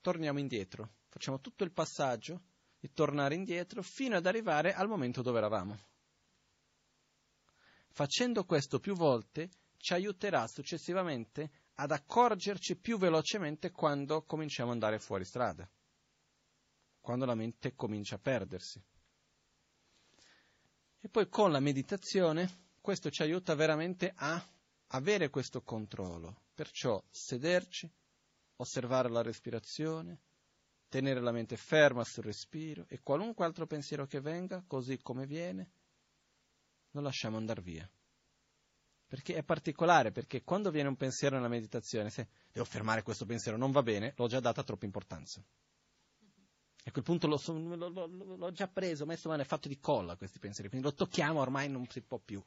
torniamo 0.00 0.38
indietro. 0.38 0.90
Facciamo 1.08 1.40
tutto 1.40 1.64
il 1.64 1.72
passaggio 1.72 2.42
di 2.78 2.92
tornare 2.92 3.34
indietro 3.34 3.82
fino 3.82 4.16
ad 4.16 4.26
arrivare 4.26 4.72
al 4.72 4.88
momento 4.88 5.22
dove 5.22 5.38
eravamo. 5.38 5.78
Facendo 7.88 8.44
questo 8.44 8.78
più 8.78 8.94
volte 8.94 9.50
ci 9.78 9.94
aiuterà 9.94 10.46
successivamente 10.46 11.50
ad 11.74 11.90
accorgerci 11.90 12.76
più 12.76 12.98
velocemente 12.98 13.72
quando 13.72 14.22
cominciamo 14.22 14.68
ad 14.68 14.74
andare 14.74 15.00
fuori 15.00 15.24
strada 15.24 15.68
quando 17.08 17.24
la 17.24 17.34
mente 17.34 17.74
comincia 17.74 18.16
a 18.16 18.18
perdersi. 18.18 18.78
E 21.00 21.08
poi 21.08 21.26
con 21.30 21.50
la 21.50 21.58
meditazione 21.58 22.74
questo 22.82 23.08
ci 23.08 23.22
aiuta 23.22 23.54
veramente 23.54 24.12
a 24.14 24.46
avere 24.88 25.30
questo 25.30 25.62
controllo, 25.62 26.42
perciò 26.52 27.02
sederci, 27.08 27.90
osservare 28.56 29.08
la 29.08 29.22
respirazione, 29.22 30.20
tenere 30.90 31.22
la 31.22 31.32
mente 31.32 31.56
ferma 31.56 32.04
sul 32.04 32.24
respiro 32.24 32.84
e 32.88 33.00
qualunque 33.00 33.46
altro 33.46 33.66
pensiero 33.66 34.06
che 34.06 34.20
venga, 34.20 34.62
così 34.66 34.98
come 34.98 35.24
viene, 35.24 35.70
lo 36.90 37.00
lasciamo 37.00 37.38
andare 37.38 37.62
via. 37.62 37.90
Perché 39.06 39.34
è 39.34 39.42
particolare, 39.42 40.12
perché 40.12 40.42
quando 40.42 40.70
viene 40.70 40.90
un 40.90 40.96
pensiero 40.96 41.36
nella 41.36 41.48
meditazione, 41.48 42.10
se 42.10 42.28
devo 42.52 42.66
fermare 42.66 43.02
questo 43.02 43.24
pensiero, 43.24 43.56
non 43.56 43.70
va 43.70 43.82
bene, 43.82 44.12
l'ho 44.14 44.26
già 44.26 44.40
data 44.40 44.62
troppa 44.62 44.84
importanza. 44.84 45.42
A 46.84 46.90
quel 46.90 47.04
punto 47.04 47.26
l'ho, 47.26 47.38
l'ho, 47.76 48.06
l'ho, 48.36 48.50
già 48.52 48.66
preso, 48.66 49.04
messo 49.04 49.28
mano, 49.28 49.42
è 49.42 49.44
fatto 49.44 49.68
di 49.68 49.78
colla 49.78 50.16
questi 50.16 50.38
pensieri, 50.38 50.70
quindi 50.70 50.86
lo 50.86 50.94
tocchiamo, 50.94 51.40
ormai 51.40 51.68
non 51.68 51.86
si 51.88 52.00
può 52.00 52.18
più. 52.18 52.42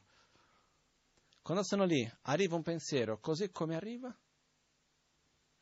Quando 1.42 1.62
sono 1.62 1.84
lì, 1.84 2.10
arriva 2.22 2.56
un 2.56 2.62
pensiero, 2.62 3.18
così 3.20 3.50
come 3.50 3.76
arriva, 3.76 4.16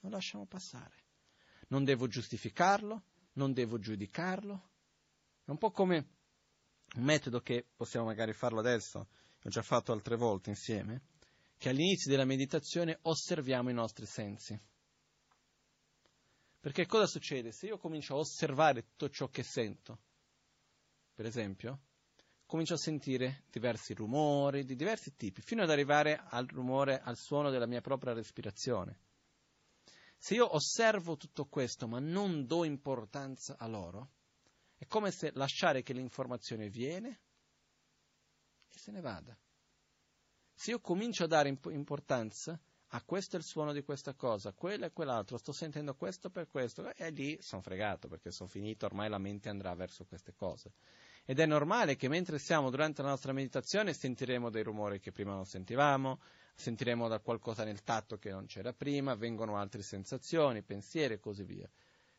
lo 0.01 0.09
lasciamo 0.09 0.47
passare. 0.47 0.95
Non 1.69 1.85
devo 1.85 2.07
giustificarlo, 2.07 3.03
non 3.35 3.53
devo 3.53 3.79
giudicarlo. 3.79 4.71
È 5.45 5.51
un 5.51 5.59
po' 5.59 5.71
come 5.71 6.09
un 6.97 7.05
metodo 7.05 7.41
che 7.41 7.67
possiamo 7.77 8.07
magari 8.07 8.33
farlo 8.33 8.61
adesso 8.61 9.09
ho 9.43 9.49
già 9.49 9.63
fatto 9.63 9.93
altre 9.93 10.17
volte 10.17 10.51
insieme, 10.51 11.03
che 11.57 11.71
all'inizio 11.71 12.11
della 12.11 12.25
meditazione 12.25 12.99
osserviamo 13.03 13.71
i 13.71 13.75
nostri 13.75 14.05
sensi. 14.05 14.59
Perché 16.61 16.85
cosa 16.85 17.07
succede? 17.07 17.53
Se 17.53 17.67
io 17.67 17.79
comincio 17.79 18.15
a 18.15 18.19
osservare 18.19 18.83
tutto 18.83 19.09
ciò 19.09 19.29
che 19.29 19.43
sento, 19.43 19.99
per 21.15 21.25
esempio, 21.25 21.81
comincio 22.45 22.75
a 22.75 22.79
sentire 22.79 23.45
diversi 23.51 23.95
rumori 23.95 24.65
di 24.65 24.77
diversi 24.77 25.17
tipi, 25.17 25.41
fino 25.41 25.63
ad 25.63 25.71
arrivare 25.71 26.23
al 26.23 26.47
rumore, 26.47 27.01
al 27.01 27.17
suono 27.17 27.49
della 27.49 27.67
mia 27.67 27.81
propria 27.81 28.13
respirazione. 28.13 28.99
Se 30.19 30.35
io 30.35 30.55
osservo 30.55 31.17
tutto 31.17 31.47
questo 31.47 31.89
ma 31.89 31.99
non 31.99 32.45
do 32.45 32.65
importanza 32.65 33.57
a 33.57 33.67
loro, 33.67 34.11
è 34.77 34.87
come 34.87 35.11
se 35.13 35.31
lasciare 35.33 35.83
che 35.83 35.95
l'informazione 35.95 36.69
viene 36.69 37.21
e 38.69 38.79
se 38.79 38.91
ne 38.91 39.01
vada. 39.01 39.35
Se 40.53 40.73
io 40.73 40.81
comincio 40.81 41.25
a 41.25 41.27
dare 41.27 41.49
importanza 41.49 42.61
a 42.93 43.03
questo 43.03 43.37
è 43.37 43.39
il 43.39 43.45
suono 43.45 43.73
di 43.73 43.83
questa 43.83 44.15
cosa, 44.15 44.53
quello 44.53 44.87
e 44.87 44.93
quell'altro, 44.93 45.37
sto 45.37 45.53
sentendo 45.53 45.95
questo 45.95 46.29
per 46.29 46.49
questo, 46.49 46.93
e 46.95 47.11
lì 47.11 47.39
sono 47.41 47.63
fregato 47.63 48.09
perché 48.09 48.33
sono 48.33 48.49
finito, 48.49 48.87
ormai 48.87 49.09
la 49.09 49.19
mente 49.19 49.49
andrà 49.49 49.75
verso 49.75 50.05
queste 50.05 50.35
cose. 50.35 50.73
Ed 51.25 51.39
è 51.39 51.47
normale 51.47 51.95
che 51.95 52.09
mentre 52.09 52.39
siamo 52.39 52.71
durante 52.71 53.03
la 53.03 53.11
nostra 53.11 53.33
meditazione 53.33 53.93
sentiremo 53.93 54.51
dei 54.51 54.65
rumori 54.65 54.99
che 54.99 55.13
prima 55.13 55.35
non 55.35 55.45
sentivamo, 55.45 56.21
sentiremo 56.55 57.07
da 57.07 57.21
qualcosa 57.21 57.63
nel 57.63 57.83
tatto 57.83 58.19
che 58.19 58.31
non 58.31 58.47
c'era 58.47 58.73
prima, 58.73 59.15
vengono 59.15 59.57
altre 59.57 59.83
sensazioni, 59.83 60.63
pensieri 60.63 61.15
e 61.15 61.21
così 61.21 61.45
via. 61.45 61.71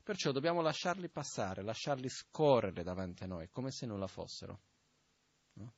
Perciò 0.02 0.32
dobbiamo 0.32 0.62
lasciarli 0.62 1.10
passare, 1.10 1.62
lasciarli 1.62 2.08
scorrere 2.08 2.84
davanti 2.84 3.24
a 3.24 3.28
noi, 3.28 3.50
come 3.50 3.72
se 3.72 3.86
nulla 3.86 4.08
fossero. 4.08 4.60
No? 5.54 5.74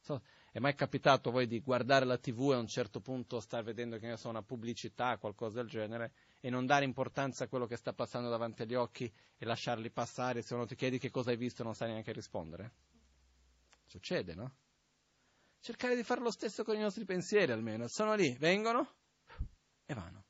So, 0.00 0.20
è 0.56 0.58
mai 0.58 0.74
capitato 0.74 1.30
voi 1.30 1.46
di 1.46 1.60
guardare 1.60 2.06
la 2.06 2.16
tv 2.16 2.52
e 2.52 2.54
a 2.54 2.58
un 2.58 2.66
certo 2.66 3.00
punto 3.00 3.40
star 3.40 3.62
vedendo 3.62 3.98
che 3.98 4.06
ne 4.06 4.16
so, 4.16 4.30
una 4.30 4.42
pubblicità, 4.42 5.18
qualcosa 5.18 5.56
del 5.56 5.68
genere, 5.68 6.14
e 6.40 6.48
non 6.48 6.64
dare 6.64 6.86
importanza 6.86 7.44
a 7.44 7.46
quello 7.46 7.66
che 7.66 7.76
sta 7.76 7.92
passando 7.92 8.30
davanti 8.30 8.62
agli 8.62 8.72
occhi 8.72 9.12
e 9.36 9.44
lasciarli 9.44 9.90
passare, 9.90 10.40
se 10.40 10.54
uno 10.54 10.64
ti 10.64 10.74
chiede 10.74 10.96
che 10.96 11.10
cosa 11.10 11.28
hai 11.28 11.36
visto 11.36 11.62
non 11.62 11.74
sai 11.74 11.90
neanche 11.90 12.10
rispondere? 12.10 12.72
Succede, 13.84 14.34
no? 14.34 14.54
cercare 15.60 15.94
di 15.94 16.02
fare 16.02 16.22
lo 16.22 16.30
stesso 16.30 16.64
con 16.64 16.74
i 16.74 16.80
nostri 16.80 17.04
pensieri 17.04 17.52
almeno. 17.52 17.86
Sono 17.86 18.14
lì, 18.14 18.34
vengono 18.38 18.94
e 19.84 19.92
vanno. 19.92 20.24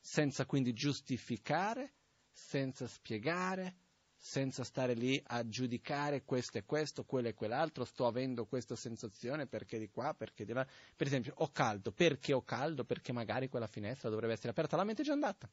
Senza 0.00 0.46
quindi 0.46 0.72
giustificare, 0.72 1.92
senza 2.32 2.88
spiegare, 2.88 3.76
senza 4.16 4.64
stare 4.64 4.94
lì 4.94 5.22
a 5.28 5.46
giudicare 5.46 6.24
questo 6.24 6.58
e 6.58 6.64
questo, 6.64 7.04
quello 7.04 7.28
e 7.28 7.34
quell'altro, 7.34 7.84
sto 7.84 8.06
avendo 8.06 8.46
questa 8.46 8.74
sensazione 8.74 9.46
perché 9.46 9.78
di 9.78 9.88
qua, 9.88 10.14
perché 10.14 10.44
di 10.44 10.52
là. 10.52 10.66
Per 10.96 11.06
esempio, 11.06 11.34
ho 11.36 11.50
caldo, 11.50 11.92
perché 11.92 12.32
ho 12.32 12.42
caldo? 12.42 12.84
Perché 12.84 13.12
magari 13.12 13.48
quella 13.48 13.66
finestra 13.66 14.08
dovrebbe 14.08 14.32
essere 14.32 14.50
aperta, 14.50 14.76
la 14.76 14.84
mente 14.84 15.02
è 15.02 15.04
già 15.04 15.12
andata. 15.12 15.48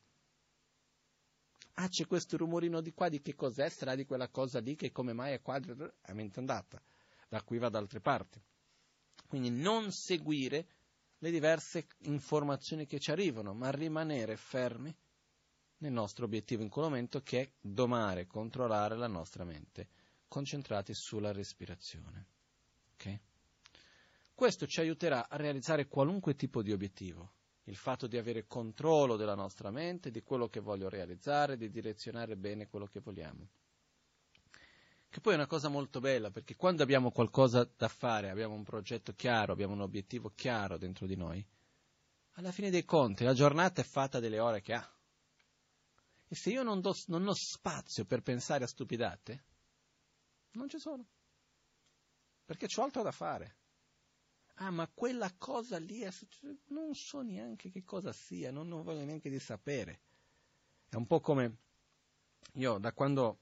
Ah, 1.76 1.88
c'è 1.88 2.06
questo 2.06 2.38
rumorino 2.38 2.82
di 2.82 2.94
qua, 2.94 3.10
di 3.10 3.22
che 3.22 3.34
cos'è? 3.34 3.68
Sarà 3.70 3.96
di 3.96 4.06
quella 4.06 4.30
cosa 4.30 4.60
lì 4.60 4.76
che 4.76 4.92
come 4.92 5.14
mai 5.14 5.34
è 5.34 5.42
qua? 5.42 5.60
La 5.60 6.14
mente 6.14 6.36
è 6.36 6.40
andata, 6.40 6.82
da 7.28 7.42
qui 7.42 7.58
va 7.58 7.70
da 7.70 7.80
altre 7.80 8.00
parti. 8.00 8.42
Quindi 9.28 9.50
non 9.50 9.92
seguire 9.92 10.68
le 11.18 11.32
diverse 11.32 11.88
informazioni 12.02 12.86
che 12.86 13.00
ci 13.00 13.12
arrivano, 13.12 13.54
ma 13.54 13.72
rimanere 13.72 14.38
fermi 14.38 14.96
nel 15.84 15.92
nostro 15.92 16.26
obiettivo 16.26 16.64
in 16.64 16.70
quel 16.70 16.86
momento 16.86 17.22
che 17.22 17.42
è 17.42 17.52
domare, 17.60 18.26
controllare 18.26 18.96
la 18.96 19.08
nostra 19.08 19.44
mente, 19.44 19.88
concentrati 20.30 20.94
sulla 20.94 21.34
respirazione. 21.34 22.26
Okay? 22.94 23.20
Questo 24.34 24.66
ci 24.66 24.80
aiuterà 24.80 25.28
a 25.28 25.36
realizzare 25.36 25.88
qualunque 25.88 26.36
tipo 26.36 26.62
di 26.62 26.72
obiettivo. 26.72 27.34
Il 27.66 27.76
fatto 27.76 28.08
di 28.08 28.18
avere 28.18 28.48
controllo 28.48 29.18
della 29.18 29.36
nostra 29.36 29.72
mente, 29.72 30.10
di 30.10 30.22
quello 30.22 30.48
che 30.48 30.62
voglio 30.62 30.90
realizzare, 30.90 31.58
di 31.58 31.70
direzionare 31.70 32.36
bene 32.38 32.68
quello 32.68 32.88
che 32.88 33.02
vogliamo. 33.02 33.48
Che 35.10 35.20
poi 35.22 35.34
è 35.34 35.36
una 35.36 35.48
cosa 35.48 35.68
molto 35.68 36.00
bella, 36.00 36.32
perché 36.32 36.56
quando 36.56 36.82
abbiamo 36.82 37.12
qualcosa 37.12 37.70
da 37.78 37.88
fare, 37.88 38.30
abbiamo 38.30 38.56
un 38.56 38.64
progetto 38.64 39.14
chiaro, 39.14 39.52
abbiamo 39.52 39.74
un 39.74 39.82
obiettivo 39.82 40.32
chiaro 40.34 40.78
dentro 40.78 41.06
di 41.06 41.16
noi, 41.16 41.46
alla 42.32 42.52
fine 42.52 42.72
dei 42.72 42.84
conti 42.84 43.24
la 43.24 43.34
giornata 43.34 43.82
è 43.82 43.84
fatta 43.84 44.20
delle 44.20 44.40
ore 44.40 44.62
che 44.62 44.74
ha. 44.74 44.94
E 46.34 46.36
se 46.36 46.50
io 46.50 46.64
non, 46.64 46.82
do, 46.82 46.96
non 47.10 47.28
ho 47.28 47.36
spazio 47.36 48.06
per 48.06 48.24
pensare 48.24 48.64
a 48.64 48.68
stupidate, 48.68 49.44
non 50.54 50.68
ci 50.68 50.80
sono. 50.80 51.06
Perché 52.44 52.66
ho 52.76 52.82
altro 52.82 53.04
da 53.04 53.12
fare. 53.12 53.56
Ah, 54.56 54.72
ma 54.72 54.90
quella 54.92 55.32
cosa 55.38 55.78
lì 55.78 56.04
Non 56.70 56.96
so 56.96 57.22
neanche 57.22 57.70
che 57.70 57.84
cosa 57.84 58.12
sia, 58.14 58.50
non, 58.50 58.68
non 58.68 58.82
voglio 58.82 59.04
neanche 59.04 59.30
di 59.30 59.38
sapere. 59.38 60.00
È 60.90 60.96
un 60.96 61.06
po' 61.06 61.20
come 61.20 61.58
io 62.54 62.80
da 62.80 62.94
quando 62.94 63.38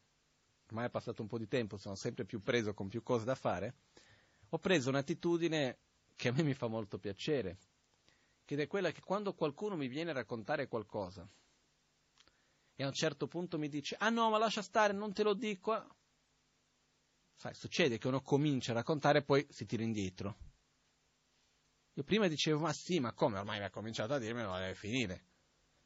ormai 0.67 0.87
è 0.87 0.89
passato 0.89 1.21
un 1.21 1.29
po' 1.29 1.37
di 1.37 1.47
tempo, 1.47 1.77
sono 1.77 1.95
sempre 1.95 2.25
più 2.25 2.41
preso 2.41 2.73
con 2.73 2.89
più 2.89 3.03
cose 3.03 3.23
da 3.23 3.35
fare, 3.35 3.73
ho 4.49 4.57
preso 4.57 4.89
un'attitudine 4.89 5.77
che 6.17 6.27
a 6.27 6.33
me 6.33 6.43
mi 6.43 6.53
fa 6.53 6.67
molto 6.67 6.97
piacere, 6.97 7.57
che 8.43 8.61
è 8.61 8.67
quella 8.67 8.91
che 8.91 8.99
quando 8.99 9.33
qualcuno 9.33 9.77
mi 9.77 9.87
viene 9.87 10.09
a 10.09 10.15
raccontare 10.15 10.67
qualcosa 10.67 11.25
e 12.81 12.83
a 12.83 12.87
un 12.87 12.93
certo 12.93 13.27
punto 13.27 13.59
mi 13.59 13.69
dice, 13.69 13.95
ah 13.99 14.09
no, 14.09 14.29
ma 14.31 14.39
lascia 14.39 14.63
stare, 14.63 14.91
non 14.91 15.13
te 15.13 15.21
lo 15.21 15.35
dico, 15.35 15.95
sai, 17.35 17.53
succede 17.53 17.99
che 17.99 18.07
uno 18.07 18.21
comincia 18.21 18.71
a 18.71 18.75
raccontare 18.75 19.19
e 19.19 19.23
poi 19.23 19.45
si 19.49 19.65
tira 19.65 19.83
indietro. 19.83 20.35
Io 21.93 22.03
prima 22.03 22.27
dicevo, 22.27 22.59
ma 22.59 22.73
sì, 22.73 22.99
ma 22.99 23.13
come 23.13 23.37
ormai 23.37 23.59
mi 23.59 23.65
ha 23.65 23.69
cominciato 23.69 24.13
a 24.13 24.17
dirmelo, 24.17 24.57
deve 24.57 24.73
finire. 24.73 25.25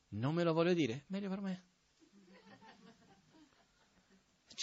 Non 0.09 0.33
me 0.33 0.43
lo 0.43 0.53
voglio 0.53 0.73
dire, 0.73 1.03
meglio 1.07 1.29
per 1.29 1.41
me 1.41 1.63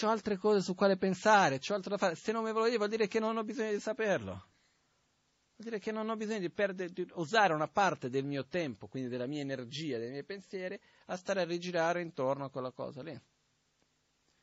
ho 0.04 0.08
altre 0.08 0.38
cose 0.38 0.62
su 0.62 0.74
quale 0.74 0.96
pensare, 0.96 1.60
ho 1.68 1.74
altro 1.74 1.90
da 1.90 1.98
fare. 1.98 2.14
Se 2.14 2.32
non 2.32 2.42
me 2.42 2.52
lo 2.52 2.64
dico 2.64 2.78
vuol 2.78 2.88
dire 2.88 3.06
che 3.08 3.20
non 3.20 3.36
ho 3.36 3.44
bisogno 3.44 3.72
di 3.72 3.78
saperlo. 3.78 4.51
Vuol 5.62 5.74
dire 5.74 5.78
che 5.78 5.92
non 5.92 6.10
ho 6.10 6.16
bisogno 6.16 6.40
di, 6.40 6.50
perdere, 6.50 6.92
di 6.92 7.06
usare 7.14 7.54
una 7.54 7.68
parte 7.68 8.10
del 8.10 8.24
mio 8.24 8.48
tempo, 8.48 8.88
quindi 8.88 9.08
della 9.08 9.28
mia 9.28 9.42
energia, 9.42 9.96
dei 9.96 10.10
miei 10.10 10.24
pensieri, 10.24 10.76
a 11.06 11.16
stare 11.16 11.42
a 11.42 11.44
rigirare 11.44 12.02
intorno 12.02 12.46
a 12.46 12.50
quella 12.50 12.72
cosa 12.72 13.00
lì. 13.00 13.16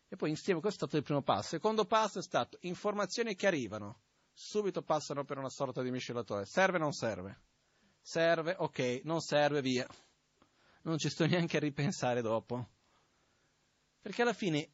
E 0.07 0.15
poi 0.15 0.29
insieme, 0.29 0.61
questo 0.61 0.85
è 0.85 0.87
stato 0.87 0.95
il 0.95 1.03
primo 1.03 1.21
passo. 1.21 1.55
Il 1.55 1.61
secondo 1.61 1.83
passo 1.83 2.19
è 2.19 2.21
stato 2.21 2.57
informazioni 2.61 3.35
che 3.35 3.47
arrivano, 3.47 3.99
subito 4.31 4.81
passano 4.81 5.25
per 5.25 5.37
una 5.37 5.49
sorta 5.49 5.81
di 5.81 5.91
miscelatore. 5.91 6.45
Serve 6.45 6.77
o 6.77 6.79
non 6.79 6.93
serve? 6.93 7.41
Serve, 7.99 8.55
ok, 8.57 9.01
non 9.03 9.19
serve, 9.19 9.59
via. 9.59 9.85
Non 10.83 10.97
ci 10.97 11.09
sto 11.09 11.25
neanche 11.27 11.57
a 11.57 11.59
ripensare 11.59 12.21
dopo. 12.21 12.65
Perché 13.99 14.21
alla 14.21 14.31
fine 14.31 14.69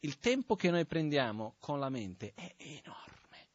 il 0.00 0.18
tempo 0.18 0.54
che 0.54 0.70
noi 0.70 0.86
prendiamo 0.86 1.56
con 1.58 1.80
la 1.80 1.88
mente 1.88 2.32
è 2.32 2.54
enorme. 2.58 3.48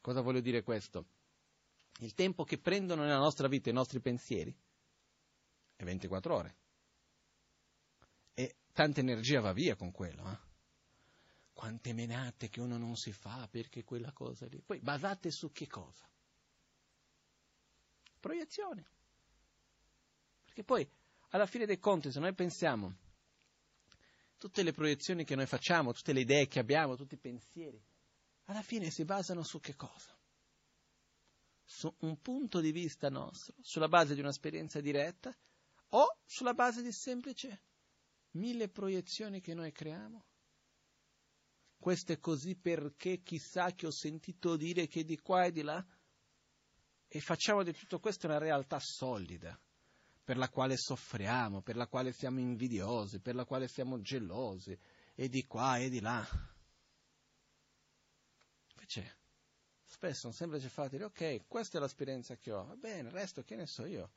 Cosa 0.00 0.20
voglio 0.20 0.40
dire 0.40 0.64
questo? 0.64 1.06
Il 2.02 2.14
tempo 2.14 2.44
che 2.44 2.58
prendono 2.58 3.02
nella 3.02 3.18
nostra 3.18 3.46
vita 3.46 3.68
i 3.68 3.74
nostri 3.74 4.00
pensieri 4.00 4.54
è 5.76 5.84
24 5.84 6.34
ore. 6.34 6.56
E 8.32 8.56
tanta 8.72 9.00
energia 9.00 9.40
va 9.40 9.52
via 9.52 9.76
con 9.76 9.90
quello. 9.90 10.30
Eh? 10.30 10.38
Quante 11.52 11.92
menate 11.92 12.48
che 12.48 12.60
uno 12.60 12.78
non 12.78 12.96
si 12.96 13.12
fa 13.12 13.46
perché 13.50 13.84
quella 13.84 14.12
cosa 14.12 14.46
lì. 14.46 14.62
Poi 14.62 14.80
basate 14.80 15.30
su 15.30 15.52
che 15.52 15.66
cosa? 15.66 16.08
Proiezione. 18.18 18.88
Perché 20.44 20.64
poi, 20.64 20.88
alla 21.30 21.46
fine 21.46 21.66
dei 21.66 21.78
conti, 21.78 22.10
se 22.10 22.18
noi 22.18 22.34
pensiamo 22.34 22.96
tutte 24.38 24.62
le 24.62 24.72
proiezioni 24.72 25.24
che 25.24 25.34
noi 25.34 25.46
facciamo, 25.46 25.92
tutte 25.92 26.14
le 26.14 26.20
idee 26.20 26.46
che 26.46 26.60
abbiamo, 26.60 26.96
tutti 26.96 27.14
i 27.14 27.18
pensieri, 27.18 27.78
alla 28.44 28.62
fine 28.62 28.90
si 28.90 29.04
basano 29.04 29.42
su 29.42 29.60
che 29.60 29.76
cosa? 29.76 30.18
Su 31.72 31.94
un 32.00 32.20
punto 32.20 32.58
di 32.58 32.72
vista 32.72 33.08
nostro, 33.08 33.54
sulla 33.60 33.86
base 33.86 34.14
di 34.14 34.20
un'esperienza 34.20 34.80
diretta 34.80 35.32
o 35.90 36.18
sulla 36.24 36.52
base 36.52 36.82
di 36.82 36.90
semplice 36.90 37.62
mille 38.32 38.68
proiezioni 38.68 39.40
che 39.40 39.54
noi 39.54 39.70
creiamo? 39.70 40.26
Questo 41.78 42.10
è 42.10 42.18
così 42.18 42.56
perché 42.56 43.22
chissà 43.22 43.72
che 43.72 43.86
ho 43.86 43.92
sentito 43.92 44.56
dire 44.56 44.88
che 44.88 45.04
di 45.04 45.16
qua 45.20 45.44
e 45.44 45.52
di 45.52 45.62
là 45.62 45.86
e 47.06 47.20
facciamo 47.20 47.62
di 47.62 47.72
tutto 47.72 48.00
questo 48.00 48.26
una 48.26 48.38
realtà 48.38 48.80
solida 48.80 49.56
per 50.24 50.38
la 50.38 50.48
quale 50.48 50.76
soffriamo, 50.76 51.62
per 51.62 51.76
la 51.76 51.86
quale 51.86 52.12
siamo 52.12 52.40
invidiosi, 52.40 53.20
per 53.20 53.36
la 53.36 53.44
quale 53.44 53.68
siamo 53.68 54.00
gelosi, 54.00 54.76
e 55.14 55.28
di 55.28 55.46
qua 55.46 55.78
e 55.78 55.88
di 55.88 56.00
là. 56.00 56.26
Invece, 58.72 59.18
spesso 59.90 60.28
un 60.28 60.32
semplice 60.32 60.68
fatto 60.68 60.90
dire, 60.90 61.04
ok, 61.04 61.48
questa 61.48 61.78
è 61.78 61.80
l'esperienza 61.80 62.36
che 62.36 62.52
ho, 62.52 62.64
va 62.64 62.76
bene, 62.76 63.08
il 63.08 63.14
resto 63.14 63.42
che 63.42 63.56
ne 63.56 63.66
so 63.66 63.84
io. 63.84 64.12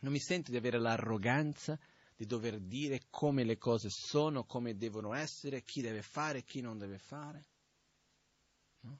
Non 0.00 0.10
mi 0.10 0.18
sento 0.18 0.50
di 0.50 0.56
avere 0.56 0.80
l'arroganza 0.80 1.78
di 2.16 2.26
dover 2.26 2.58
dire 2.58 3.02
come 3.08 3.44
le 3.44 3.56
cose 3.56 3.88
sono, 3.90 4.44
come 4.44 4.76
devono 4.76 5.14
essere, 5.14 5.62
chi 5.62 5.80
deve 5.80 6.02
fare, 6.02 6.42
chi 6.42 6.60
non 6.60 6.76
deve 6.76 6.98
fare. 6.98 7.46
No? 8.80 8.98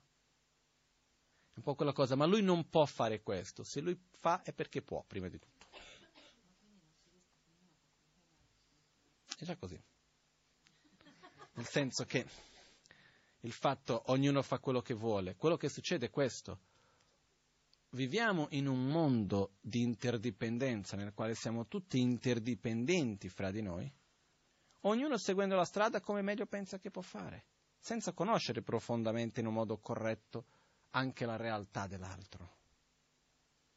un 1.55 1.63
po' 1.63 1.75
quella 1.75 1.93
cosa, 1.93 2.15
ma 2.15 2.25
lui 2.25 2.43
non 2.43 2.69
può 2.69 2.87
fare 2.87 3.21
questo, 3.21 3.65
se 3.65 3.81
lui 3.81 4.01
fa 4.13 4.43
è 4.43 4.53
perché 4.53 4.81
può, 4.81 5.03
prima 5.03 5.29
di 5.29 5.41
tutto. 5.41 5.67
È 9.37 9.45
già 9.45 9.57
così. 9.57 9.81
Nel 11.55 11.67
senso 11.67 12.05
che 12.05 12.25
il 13.45 13.53
fatto 13.53 14.05
ognuno 14.07 14.43
fa 14.43 14.59
quello 14.59 14.81
che 14.81 14.95
vuole, 14.95 15.37
quello 15.37 15.57
che 15.57 15.69
succede 15.69 16.07
è 16.07 16.11
questo. 16.11 16.61
Viviamo 17.91 18.49
in 18.51 18.67
un 18.67 18.87
mondo 18.87 19.53
di 19.61 19.83
interdipendenza 19.83 20.97
nel 20.97 21.13
quale 21.13 21.35
siamo 21.35 21.67
tutti 21.67 22.01
interdipendenti 22.01 23.29
fra 23.29 23.51
di 23.51 23.63
noi, 23.63 23.91
ognuno 24.81 25.17
seguendo 25.19 25.55
la 25.55 25.65
strada 25.65 26.01
come 26.01 26.23
meglio 26.23 26.47
pensa 26.47 26.79
che 26.79 26.91
può 26.91 27.03
fare, 27.03 27.45
senza 27.79 28.13
conoscere 28.13 28.63
profondamente 28.63 29.41
in 29.41 29.47
un 29.47 29.55
modo 29.55 29.79
corretto 29.79 30.47
anche 30.91 31.27
la 31.27 31.37
realtà 31.37 31.87
dell'altro. 31.87 32.57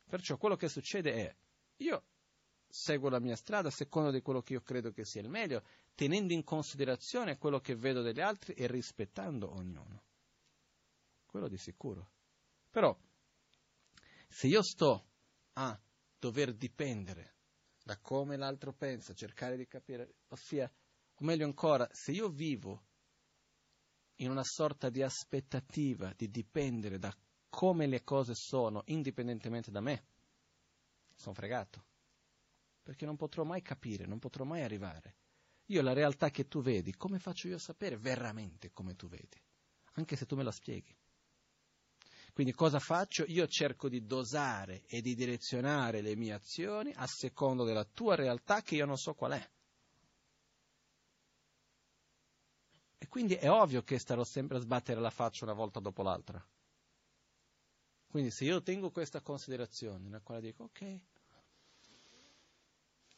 Perciò 0.06 0.38
quello 0.38 0.56
che 0.56 0.70
succede 0.70 1.14
è, 1.14 1.36
io 1.78 2.04
seguo 2.68 3.10
la 3.10 3.20
mia 3.20 3.36
strada 3.36 3.70
secondo 3.70 4.12
di 4.12 4.22
quello 4.22 4.42
che 4.42 4.54
io 4.54 4.62
credo 4.62 4.92
che 4.92 5.06
sia 5.06 5.22
il 5.22 5.30
meglio, 5.30 5.64
tenendo 5.96 6.34
in 6.34 6.44
considerazione 6.44 7.38
quello 7.38 7.60
che 7.60 7.76
vedo 7.76 8.02
degli 8.02 8.22
altri 8.22 8.54
e 8.54 8.68
rispettando 8.68 9.52
ognuno. 9.52 10.04
Quello 11.26 11.48
di 11.48 11.58
sicuro. 11.58 12.12
Però, 12.70 12.96
se 14.28 14.48
io 14.48 14.62
sto 14.62 15.06
a 15.54 15.80
dover 16.20 16.54
dipendere 16.54 17.36
da 17.84 17.98
come 18.00 18.36
l'altro 18.36 18.74
pensa, 18.74 19.14
cercare 19.14 19.56
di 19.56 19.66
capire, 19.66 20.16
ossia, 20.28 20.70
o 21.16 21.24
meglio 21.24 21.46
ancora, 21.46 21.88
se 21.92 22.12
io 22.12 22.30
vivo 22.30 22.84
in 24.18 24.30
una 24.30 24.44
sorta 24.44 24.90
di 24.90 25.02
aspettativa 25.02 26.14
di 26.16 26.30
dipendere 26.30 27.00
da 27.00 27.16
come 27.50 27.88
le 27.88 28.04
cose 28.04 28.34
sono, 28.36 28.84
indipendentemente 28.88 29.72
da 29.72 29.80
me, 29.80 30.06
sono 31.16 31.34
fregato. 31.34 31.87
Perché 32.88 33.06
non 33.06 33.18
potrò 33.18 33.44
mai 33.44 33.62
capire, 33.62 34.06
non 34.06 34.18
potrò 34.18 34.46
mai 34.46 34.62
arrivare. 34.62 35.18
Io 35.66 35.82
la 35.82 35.92
realtà 35.92 36.30
che 36.30 36.48
tu 36.48 36.62
vedi, 36.62 36.96
come 36.96 37.20
faccio 37.20 37.50
io 37.50 37.58
a 37.58 37.60
sapere 37.60 37.98
veramente 37.98 38.72
come 38.72 38.96
tu 38.96 39.10
vedi? 39.10 39.38
Anche 39.96 40.16
se 40.16 40.26
tu 40.26 40.38
me 40.38 40.44
la 40.44 40.54
spieghi. 40.54 40.96
Quindi 42.32 42.54
cosa 42.54 42.80
faccio? 42.80 43.26
Io 43.28 43.46
cerco 43.48 43.90
di 43.90 44.06
dosare 44.06 44.86
e 44.86 45.02
di 45.02 45.16
direzionare 45.16 46.00
le 46.00 46.16
mie 46.16 46.32
azioni 46.32 46.94
a 46.96 47.06
secondo 47.08 47.66
della 47.66 47.84
tua 47.84 48.16
realtà 48.16 48.62
che 48.62 48.76
io 48.76 48.86
non 48.86 48.96
so 48.96 49.14
qual 49.16 49.34
è. 49.34 49.50
E 53.00 53.08
quindi 53.10 53.34
è 53.34 53.52
ovvio 53.52 53.84
che 53.84 54.00
starò 54.00 54.24
sempre 54.24 54.60
a 54.60 54.62
sbattere 54.62 55.02
la 55.02 55.10
faccia 55.10 55.44
una 55.44 55.54
volta 55.54 55.82
dopo 55.82 56.04
l'altra. 56.04 56.42
Quindi 58.08 58.32
se 58.32 58.46
io 58.46 58.62
tengo 58.62 58.92
questa 58.92 59.20
considerazione, 59.20 60.06
nella 60.06 60.22
quale 60.22 60.40
dico, 60.40 60.64
ok, 60.64 61.02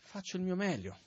faccio 0.09 0.37
il 0.37 0.43
mio 0.43 0.55
meglio, 0.55 0.97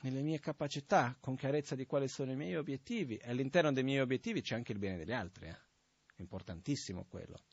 nelle 0.00 0.22
mie 0.22 0.40
capacità, 0.40 1.16
con 1.20 1.36
chiarezza 1.36 1.76
di 1.76 1.86
quali 1.86 2.08
sono 2.08 2.32
i 2.32 2.36
miei 2.36 2.56
obiettivi, 2.56 3.16
e 3.16 3.30
all'interno 3.30 3.72
dei 3.72 3.84
miei 3.84 4.00
obiettivi 4.00 4.42
c'è 4.42 4.56
anche 4.56 4.72
il 4.72 4.78
bene 4.78 4.96
degli 4.96 5.12
altri, 5.12 5.46
eh? 5.46 5.56
è 6.16 6.20
importantissimo 6.20 7.04
quello. 7.04 7.44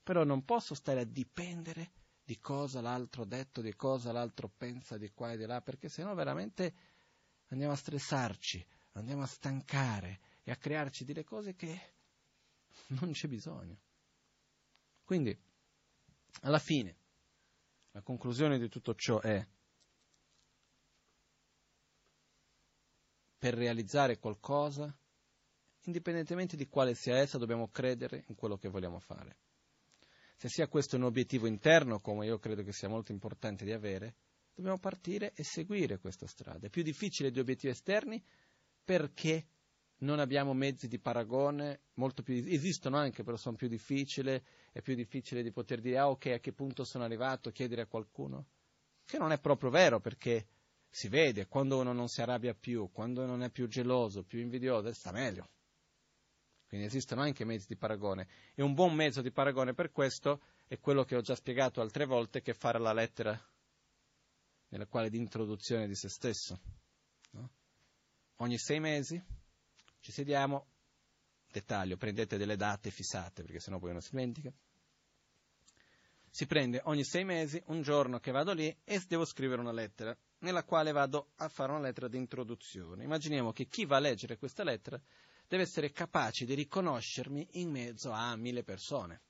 Però 0.00 0.22
non 0.22 0.44
posso 0.44 0.76
stare 0.76 1.00
a 1.00 1.04
dipendere 1.04 1.90
di 2.22 2.38
cosa 2.38 2.80
l'altro 2.80 3.22
ha 3.22 3.26
detto, 3.26 3.60
di 3.60 3.74
cosa 3.74 4.12
l'altro 4.12 4.48
pensa, 4.48 4.96
di 4.96 5.10
qua 5.10 5.32
e 5.32 5.36
di 5.36 5.44
là, 5.44 5.60
perché 5.60 5.88
sennò 5.88 6.14
veramente 6.14 6.72
andiamo 7.48 7.72
a 7.72 7.76
stressarci, 7.76 8.64
andiamo 8.92 9.22
a 9.22 9.26
stancare 9.26 10.20
e 10.44 10.52
a 10.52 10.56
crearci 10.56 11.04
delle 11.04 11.24
cose 11.24 11.56
che 11.56 11.94
non 13.00 13.10
c'è 13.10 13.26
bisogno. 13.26 13.76
Quindi, 15.02 15.36
alla 16.42 16.60
fine, 16.60 16.96
la 17.90 18.02
conclusione 18.02 18.58
di 18.58 18.68
tutto 18.68 18.94
ciò 18.94 19.20
è, 19.20 19.44
per 23.38 23.54
realizzare 23.54 24.18
qualcosa, 24.18 24.94
indipendentemente 25.84 26.56
di 26.56 26.66
quale 26.66 26.94
sia 26.94 27.16
essa, 27.16 27.38
dobbiamo 27.38 27.68
credere 27.68 28.24
in 28.28 28.34
quello 28.34 28.56
che 28.56 28.68
vogliamo 28.68 28.98
fare. 28.98 29.36
Se 30.36 30.48
sia 30.48 30.68
questo 30.68 30.96
un 30.96 31.04
obiettivo 31.04 31.46
interno, 31.46 32.00
come 32.00 32.26
io 32.26 32.38
credo 32.38 32.62
che 32.62 32.72
sia 32.72 32.88
molto 32.88 33.12
importante 33.12 33.64
di 33.64 33.72
avere, 33.72 34.14
dobbiamo 34.54 34.78
partire 34.78 35.32
e 35.34 35.44
seguire 35.44 35.98
questa 35.98 36.26
strada. 36.26 36.66
È 36.66 36.70
più 36.70 36.82
difficile 36.82 37.30
di 37.30 37.38
obiettivi 37.38 37.72
esterni 37.72 38.22
perché 38.84 39.46
non 39.98 40.20
abbiamo 40.20 40.52
mezzi 40.54 40.86
di 40.86 40.98
paragone, 40.98 41.80
più, 42.22 42.44
esistono 42.46 42.96
anche, 42.96 43.24
però 43.24 43.36
sono 43.36 43.56
più 43.56 43.68
difficili, 43.68 44.40
è 44.70 44.80
più 44.80 44.94
difficile 44.94 45.42
di 45.42 45.50
poter 45.50 45.80
dire, 45.80 45.98
ah 45.98 46.08
ok, 46.08 46.26
a 46.26 46.38
che 46.38 46.52
punto 46.52 46.84
sono 46.84 47.04
arrivato, 47.04 47.50
chiedere 47.50 47.82
a 47.82 47.86
qualcuno, 47.86 48.46
che 49.04 49.18
non 49.18 49.32
è 49.32 49.40
proprio 49.40 49.70
vero, 49.70 50.00
perché 50.00 50.46
si 50.90 51.08
vede, 51.08 51.46
quando 51.46 51.78
uno 51.78 51.92
non 51.92 52.08
si 52.08 52.20
arrabbia 52.20 52.54
più, 52.54 52.90
quando 52.90 53.26
non 53.26 53.42
è 53.42 53.50
più 53.50 53.68
geloso, 53.68 54.24
più 54.24 54.40
invidioso, 54.40 54.92
sta 54.92 55.12
meglio. 55.12 55.48
Quindi 56.66 56.86
esistono 56.86 57.22
anche 57.22 57.44
mezzi 57.44 57.66
di 57.66 57.76
paragone. 57.76 58.28
E 58.54 58.62
un 58.62 58.74
buon 58.74 58.94
mezzo 58.94 59.22
di 59.22 59.30
paragone 59.30 59.72
per 59.72 59.90
questo 59.90 60.42
è 60.66 60.78
quello 60.78 61.04
che 61.04 61.16
ho 61.16 61.20
già 61.20 61.34
spiegato 61.34 61.80
altre 61.80 62.04
volte, 62.04 62.42
che 62.42 62.52
fare 62.52 62.78
la 62.78 62.92
lettera 62.92 63.40
nella 64.68 64.86
quale 64.86 65.08
di 65.08 65.16
introduzione 65.16 65.86
di 65.86 65.94
se 65.94 66.08
stesso. 66.08 66.60
No? 67.30 67.50
Ogni 68.36 68.58
sei 68.58 68.80
mesi 68.80 69.22
ci 70.00 70.12
sediamo, 70.12 70.66
dettaglio, 71.50 71.96
prendete 71.96 72.36
delle 72.36 72.56
date 72.56 72.90
fissate, 72.90 73.42
perché 73.42 73.60
sennò 73.60 73.78
poi 73.78 73.90
uno 73.90 74.00
si 74.00 74.10
dimentica. 74.10 74.52
Si 76.30 76.46
prende 76.46 76.82
ogni 76.84 77.04
sei 77.04 77.24
mesi 77.24 77.62
un 77.66 77.80
giorno 77.80 78.18
che 78.18 78.30
vado 78.30 78.52
lì 78.52 78.74
e 78.84 79.02
devo 79.08 79.24
scrivere 79.24 79.60
una 79.60 79.72
lettera, 79.72 80.16
nella 80.38 80.64
quale 80.64 80.92
vado 80.92 81.30
a 81.36 81.48
fare 81.48 81.72
una 81.72 81.80
lettera 81.80 82.08
di 82.08 82.16
introduzione. 82.16 83.04
Immaginiamo 83.04 83.52
che 83.52 83.66
chi 83.66 83.84
va 83.84 83.96
a 83.96 84.00
leggere 84.00 84.38
questa 84.38 84.64
lettera 84.64 85.00
deve 85.46 85.62
essere 85.62 85.90
capace 85.90 86.44
di 86.44 86.54
riconoscermi 86.54 87.48
in 87.52 87.70
mezzo 87.70 88.10
a 88.10 88.36
mille 88.36 88.62
persone. 88.62 89.22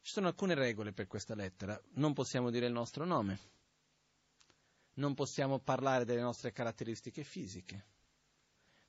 Ci 0.00 0.12
sono 0.12 0.28
alcune 0.28 0.54
regole 0.54 0.92
per 0.92 1.06
questa 1.06 1.34
lettera. 1.34 1.80
Non 1.94 2.12
possiamo 2.12 2.50
dire 2.50 2.66
il 2.66 2.72
nostro 2.72 3.04
nome. 3.04 3.40
Non 4.94 5.14
possiamo 5.14 5.58
parlare 5.58 6.04
delle 6.04 6.20
nostre 6.20 6.52
caratteristiche 6.52 7.24
fisiche 7.24 7.92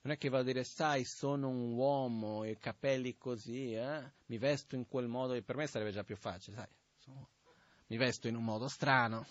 non 0.05 0.13
è 0.13 0.17
che 0.19 0.29
vado 0.29 0.43
a 0.43 0.45
dire, 0.45 0.63
sai, 0.63 1.03
sono 1.03 1.49
un 1.49 1.71
uomo, 1.71 2.43
e 2.43 2.59
capelli 2.59 3.17
così, 3.17 3.73
eh? 3.73 4.11
mi 4.27 4.37
vesto 4.37 4.75
in 4.75 4.87
quel 4.87 5.07
modo, 5.07 5.33
e 5.33 5.41
per 5.41 5.55
me 5.55 5.65
sarebbe 5.65 5.91
già 5.91 6.03
più 6.03 6.15
facile, 6.15 6.55
sai, 6.55 7.25
mi 7.87 7.97
vesto 7.97 8.27
in 8.27 8.35
un 8.35 8.43
modo 8.43 8.67
strano. 8.67 9.25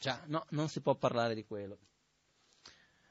Già, 0.00 0.24
no, 0.26 0.44
non 0.50 0.68
si 0.68 0.80
può 0.80 0.96
parlare 0.96 1.36
di 1.36 1.44
quello. 1.44 1.78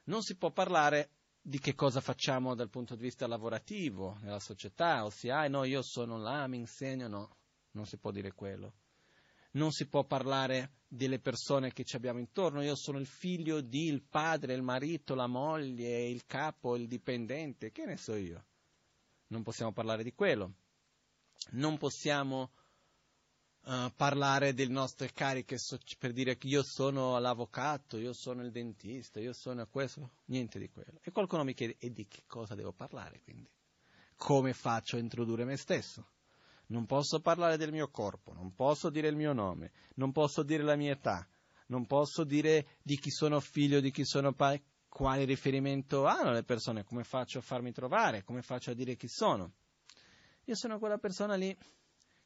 Non 0.05 0.21
si 0.23 0.35
può 0.35 0.51
parlare 0.51 1.11
di 1.39 1.59
che 1.59 1.73
cosa 1.73 2.01
facciamo 2.01 2.53
dal 2.55 2.69
punto 2.69 2.95
di 2.95 3.03
vista 3.03 3.27
lavorativo 3.27 4.17
nella 4.21 4.39
società, 4.39 5.05
ossia, 5.05 5.39
ah, 5.39 5.47
no, 5.47 5.63
io 5.63 5.81
sono 5.81 6.17
là, 6.17 6.45
mi 6.47 6.57
insegno, 6.57 7.07
no, 7.07 7.37
non 7.71 7.85
si 7.85 7.97
può 7.97 8.11
dire 8.11 8.33
quello 8.33 8.73
non 9.51 9.71
si 9.71 9.87
può 9.87 10.03
parlare 10.03 10.73
delle 10.87 11.19
persone 11.19 11.71
che 11.71 11.83
ci 11.83 11.95
abbiamo 11.95 12.19
intorno, 12.19 12.61
io 12.61 12.75
sono 12.75 12.99
il 12.99 13.07
figlio 13.07 13.61
di, 13.61 13.85
il 13.85 14.03
padre, 14.03 14.53
il 14.53 14.61
marito, 14.61 15.15
la 15.15 15.27
moglie, 15.27 16.07
il 16.07 16.25
capo, 16.25 16.75
il 16.75 16.87
dipendente, 16.87 17.71
che 17.71 17.85
ne 17.85 17.97
so 17.97 18.15
io. 18.15 18.45
Non 19.27 19.43
possiamo 19.43 19.71
parlare 19.71 20.03
di 20.03 20.13
quello. 20.13 20.53
Non 21.51 21.77
possiamo 21.77 22.51
uh, 23.63 23.91
parlare 23.95 24.53
delle 24.53 24.71
nostre 24.71 25.11
cariche 25.11 25.57
per 25.97 26.11
dire 26.11 26.37
che 26.37 26.47
io 26.47 26.63
sono 26.63 27.17
l'avvocato, 27.19 27.97
io 27.97 28.13
sono 28.13 28.43
il 28.43 28.51
dentista, 28.51 29.19
io 29.19 29.33
sono 29.33 29.65
questo, 29.67 30.11
niente 30.25 30.59
di 30.59 30.69
quello. 30.69 30.99
E 31.01 31.11
qualcuno 31.11 31.43
mi 31.43 31.53
chiede, 31.53 31.75
e 31.79 31.91
di 31.91 32.07
che 32.07 32.23
cosa 32.27 32.55
devo 32.55 32.71
parlare 32.71 33.21
quindi? 33.23 33.49
Come 34.15 34.53
faccio 34.53 34.97
a 34.97 34.99
introdurre 34.99 35.45
me 35.45 35.55
stesso? 35.55 36.05
non 36.69 36.85
posso 36.85 37.19
parlare 37.19 37.57
del 37.57 37.71
mio 37.71 37.89
corpo, 37.89 38.33
non 38.33 38.53
posso 38.53 38.89
dire 38.89 39.07
il 39.07 39.15
mio 39.15 39.33
nome, 39.33 39.71
non 39.95 40.11
posso 40.11 40.43
dire 40.43 40.63
la 40.63 40.75
mia 40.75 40.91
età, 40.91 41.27
non 41.67 41.85
posso 41.85 42.23
dire 42.23 42.77
di 42.81 42.97
chi 42.97 43.09
sono 43.09 43.39
figlio, 43.39 43.79
di 43.79 43.91
chi 43.91 44.05
sono 44.05 44.33
padre, 44.33 44.63
quale 44.87 45.23
riferimento 45.25 46.05
hanno 46.05 46.31
le 46.31 46.43
persone, 46.43 46.83
come 46.83 47.03
faccio 47.03 47.39
a 47.39 47.41
farmi 47.41 47.71
trovare, 47.71 48.23
come 48.23 48.41
faccio 48.41 48.71
a 48.71 48.73
dire 48.73 48.95
chi 48.95 49.07
sono. 49.07 49.53
Io 50.45 50.55
sono 50.55 50.79
quella 50.79 50.97
persona 50.97 51.35
lì 51.35 51.55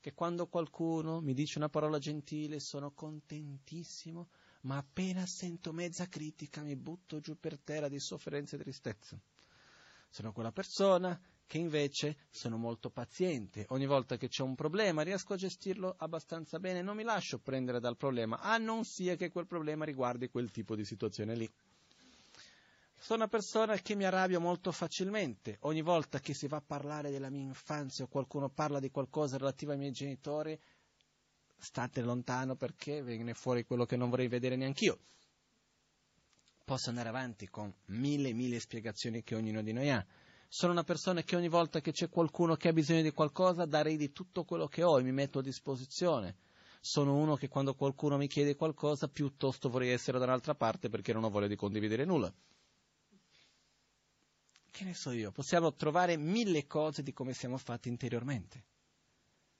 che 0.03 0.13
quando 0.13 0.47
qualcuno 0.47 1.21
mi 1.21 1.33
dice 1.33 1.59
una 1.59 1.69
parola 1.69 1.97
gentile 1.97 2.59
sono 2.59 2.91
contentissimo, 2.91 4.27
ma 4.63 4.75
appena 4.75 5.25
sento 5.25 5.71
mezza 5.71 6.09
critica 6.09 6.61
mi 6.61 6.75
butto 6.75 7.21
giù 7.21 7.39
per 7.39 7.57
terra 7.57 7.87
di 7.87 7.99
sofferenza 7.99 8.57
e 8.57 8.59
tristezza. 8.59 9.17
Sono 10.09 10.33
quella 10.33 10.51
persona 10.51 11.17
che 11.47 11.57
invece 11.57 12.17
sono 12.29 12.57
molto 12.57 12.89
paziente. 12.89 13.65
Ogni 13.69 13.85
volta 13.85 14.17
che 14.17 14.27
c'è 14.27 14.43
un 14.43 14.55
problema 14.55 15.03
riesco 15.03 15.31
a 15.31 15.37
gestirlo 15.37 15.95
abbastanza 15.97 16.59
bene, 16.59 16.81
non 16.81 16.97
mi 16.97 17.03
lascio 17.03 17.39
prendere 17.39 17.79
dal 17.79 17.95
problema, 17.95 18.41
a 18.41 18.57
non 18.57 18.83
sia 18.83 19.15
che 19.15 19.31
quel 19.31 19.47
problema 19.47 19.85
riguardi 19.85 20.27
quel 20.27 20.51
tipo 20.51 20.75
di 20.75 20.83
situazione 20.83 21.33
lì. 21.33 21.49
Sono 23.03 23.19
una 23.19 23.27
persona 23.27 23.75
che 23.79 23.95
mi 23.95 24.05
arrabbio 24.05 24.39
molto 24.39 24.71
facilmente. 24.71 25.57
Ogni 25.63 25.81
volta 25.81 26.21
che 26.21 26.33
si 26.33 26.47
va 26.47 26.55
a 26.55 26.63
parlare 26.65 27.11
della 27.11 27.29
mia 27.29 27.41
infanzia 27.41 28.05
o 28.05 28.07
qualcuno 28.07 28.47
parla 28.47 28.79
di 28.79 28.91
qualcosa 28.91 29.35
relativo 29.35 29.73
ai 29.73 29.77
miei 29.77 29.91
genitori, 29.91 30.57
state 31.57 31.99
lontano 31.99 32.55
perché 32.55 33.03
viene 33.03 33.33
fuori 33.33 33.65
quello 33.65 33.85
che 33.85 33.97
non 33.97 34.09
vorrei 34.09 34.29
vedere 34.29 34.55
neanch'io. 34.55 34.99
Posso 36.63 36.87
andare 36.87 37.09
avanti 37.09 37.49
con 37.49 37.73
mille 37.87 38.29
e 38.29 38.33
mille 38.33 38.61
spiegazioni 38.61 39.21
che 39.21 39.35
ognuno 39.35 39.61
di 39.61 39.73
noi 39.73 39.89
ha. 39.89 40.05
Sono 40.47 40.71
una 40.71 40.85
persona 40.85 41.23
che 41.23 41.35
ogni 41.35 41.49
volta 41.49 41.81
che 41.81 41.91
c'è 41.91 42.07
qualcuno 42.07 42.55
che 42.55 42.69
ha 42.69 42.73
bisogno 42.73 43.01
di 43.01 43.11
qualcosa 43.11 43.65
darei 43.65 43.97
di 43.97 44.13
tutto 44.13 44.45
quello 44.45 44.67
che 44.67 44.81
ho 44.81 44.97
e 44.97 45.03
mi 45.03 45.11
metto 45.11 45.39
a 45.39 45.43
disposizione. 45.43 46.37
Sono 46.79 47.17
uno 47.17 47.35
che 47.35 47.49
quando 47.49 47.73
qualcuno 47.73 48.15
mi 48.15 48.29
chiede 48.29 48.55
qualcosa 48.55 49.09
piuttosto 49.09 49.67
vorrei 49.67 49.89
essere 49.89 50.19
da 50.19 50.23
un'altra 50.23 50.55
parte 50.55 50.87
perché 50.87 51.11
non 51.11 51.25
ho 51.25 51.29
voglia 51.29 51.47
di 51.47 51.57
condividere 51.57 52.05
nulla. 52.05 52.33
Che 54.73 54.85
ne 54.85 54.95
so 54.95 55.11
io, 55.11 55.31
possiamo 55.31 55.75
trovare 55.75 56.17
mille 56.17 56.65
cose 56.65 57.03
di 57.03 57.13
come 57.13 57.33
siamo 57.33 57.57
fatti 57.57 57.89
interiormente. 57.89 58.63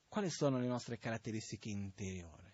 Quali 0.08 0.32
sono 0.32 0.58
le 0.58 0.66
nostre 0.66 0.98
caratteristiche 0.98 1.70
interiori? 1.70 2.52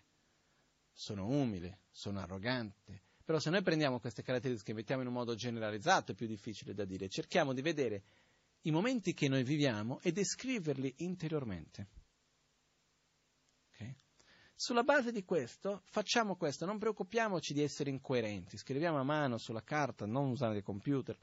Sono 0.92 1.26
umile, 1.26 1.78
sono 1.90 2.20
arrogante, 2.20 3.04
però 3.24 3.38
se 3.38 3.48
noi 3.48 3.62
prendiamo 3.62 3.98
queste 3.98 4.22
caratteristiche 4.22 4.72
e 4.72 4.74
mettiamo 4.74 5.00
in 5.00 5.08
un 5.08 5.14
modo 5.14 5.34
generalizzato 5.34 6.12
è 6.12 6.14
più 6.14 6.26
difficile 6.26 6.74
da 6.74 6.84
dire. 6.84 7.08
Cerchiamo 7.08 7.54
di 7.54 7.62
vedere 7.62 8.02
i 8.64 8.70
momenti 8.70 9.14
che 9.14 9.28
noi 9.28 9.42
viviamo 9.42 9.98
e 10.02 10.12
descriverli 10.12 10.96
interiormente. 10.98 11.88
Okay? 13.72 13.96
Sulla 14.54 14.82
base 14.82 15.12
di 15.12 15.24
questo 15.24 15.80
facciamo 15.86 16.36
questo, 16.36 16.66
non 16.66 16.76
preoccupiamoci 16.76 17.54
di 17.54 17.62
essere 17.62 17.88
incoerenti, 17.88 18.58
scriviamo 18.58 18.98
a 18.98 19.02
mano 19.02 19.38
sulla 19.38 19.64
carta, 19.64 20.04
non 20.04 20.28
usare 20.28 20.58
il 20.58 20.62
computer. 20.62 21.16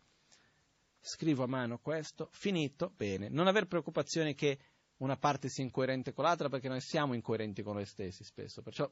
Scrivo 1.00 1.44
a 1.44 1.48
mano 1.48 1.80
questo, 1.80 2.30
finito, 2.32 2.92
bene. 2.96 3.30
Non 3.30 3.48
aver 3.48 3.68
preoccupazione 3.68 4.34
che 4.34 4.60
una 4.98 5.16
parte 5.16 5.50
sia 5.50 5.64
incoerente 5.64 6.14
con 6.14 6.24
l'altra 6.24 6.50
perché 6.50 6.68
noi 6.68 6.82
siamo 6.82 7.14
incoerenti 7.14 7.62
con 7.62 7.76
noi 7.76 7.86
stessi 7.86 8.24
spesso, 8.24 8.62
perciò 8.62 8.90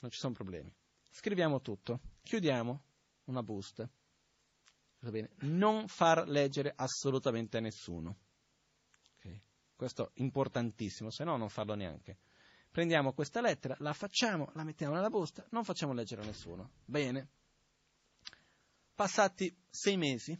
non 0.00 0.10
ci 0.10 0.18
sono 0.18 0.34
problemi. 0.34 0.74
Scriviamo 1.10 1.60
tutto, 1.60 2.00
chiudiamo 2.22 2.82
una 3.24 3.42
busta 3.42 3.88
non 5.40 5.88
far 5.88 6.26
leggere 6.28 6.72
assolutamente 6.74 7.58
a 7.58 7.60
nessuno. 7.60 8.16
Okay? 9.16 9.40
Questo 9.74 10.08
è 10.14 10.20
importantissimo, 10.20 11.10
se 11.10 11.24
no 11.24 11.36
non 11.36 11.48
farlo 11.48 11.74
neanche. 11.74 12.18
Prendiamo 12.70 13.12
questa 13.12 13.40
lettera, 13.40 13.76
la 13.78 13.92
facciamo, 13.92 14.50
la 14.54 14.64
mettiamo 14.64 14.94
nella 14.94 15.10
busta, 15.10 15.46
non 15.50 15.64
facciamo 15.64 15.92
leggere 15.92 16.22
a 16.22 16.24
nessuno. 16.24 16.70
Bene. 16.84 17.28
Passati 18.94 19.54
sei 19.68 19.96
mesi, 19.96 20.38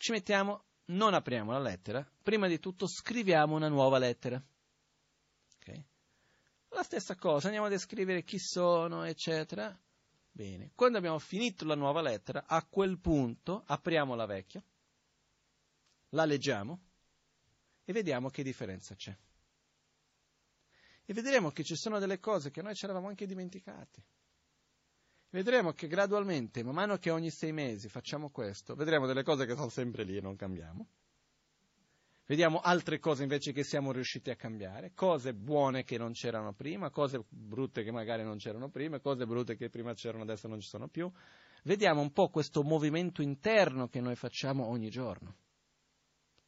ci 0.00 0.12
mettiamo, 0.12 0.64
non 0.86 1.12
apriamo 1.12 1.52
la 1.52 1.58
lettera, 1.58 2.10
prima 2.22 2.48
di 2.48 2.58
tutto 2.58 2.86
scriviamo 2.86 3.54
una 3.54 3.68
nuova 3.68 3.98
lettera. 3.98 4.42
Okay? 5.56 5.84
La 6.70 6.82
stessa 6.82 7.16
cosa, 7.16 7.46
andiamo 7.46 7.66
a 7.66 7.70
descrivere 7.70 8.24
chi 8.24 8.38
sono, 8.38 9.04
eccetera 9.04 9.78
Bene, 10.32 10.70
quando 10.74 10.96
abbiamo 10.96 11.18
finito 11.18 11.64
la 11.64 11.74
nuova 11.74 12.00
lettera, 12.00 12.44
a 12.46 12.64
quel 12.64 12.98
punto 12.98 13.64
apriamo 13.66 14.14
la 14.14 14.26
vecchia, 14.26 14.62
la 16.10 16.24
leggiamo 16.24 16.80
e 17.84 17.92
vediamo 17.92 18.30
che 18.30 18.42
differenza 18.42 18.94
c'è. 18.94 19.14
E 21.04 21.12
vedremo 21.12 21.50
che 21.50 21.64
ci 21.64 21.76
sono 21.76 21.98
delle 21.98 22.20
cose 22.20 22.50
che 22.50 22.62
noi 22.62 22.74
ci 22.74 22.84
eravamo 22.84 23.08
anche 23.08 23.26
dimenticate. 23.26 24.02
Vedremo 25.30 25.72
che 25.72 25.86
gradualmente, 25.86 26.64
man 26.64 26.74
mano 26.74 26.96
che 26.96 27.10
ogni 27.10 27.30
sei 27.30 27.52
mesi 27.52 27.88
facciamo 27.88 28.30
questo, 28.30 28.74
vedremo 28.74 29.06
delle 29.06 29.22
cose 29.22 29.46
che 29.46 29.54
sono 29.54 29.68
sempre 29.68 30.02
lì 30.02 30.16
e 30.16 30.20
non 30.20 30.34
cambiamo. 30.34 30.88
Vediamo 32.26 32.60
altre 32.60 32.98
cose 33.00 33.22
invece 33.22 33.52
che 33.52 33.64
siamo 33.64 33.92
riusciti 33.92 34.30
a 34.30 34.36
cambiare, 34.36 34.92
cose 34.94 35.34
buone 35.34 35.82
che 35.84 35.98
non 35.98 36.12
c'erano 36.12 36.52
prima, 36.52 36.90
cose 36.90 37.24
brutte 37.28 37.82
che 37.82 37.90
magari 37.90 38.22
non 38.22 38.38
c'erano 38.38 38.68
prima, 38.70 39.00
cose 39.00 39.26
brutte 39.26 39.56
che 39.56 39.68
prima 39.68 39.94
c'erano 39.94 40.22
adesso 40.22 40.46
non 40.46 40.60
ci 40.60 40.68
sono 40.68 40.88
più. 40.88 41.10
Vediamo 41.64 42.00
un 42.00 42.12
po' 42.12 42.28
questo 42.28 42.62
movimento 42.62 43.20
interno 43.22 43.88
che 43.88 44.00
noi 44.00 44.16
facciamo 44.16 44.66
ogni 44.66 44.90
giorno 44.90 45.34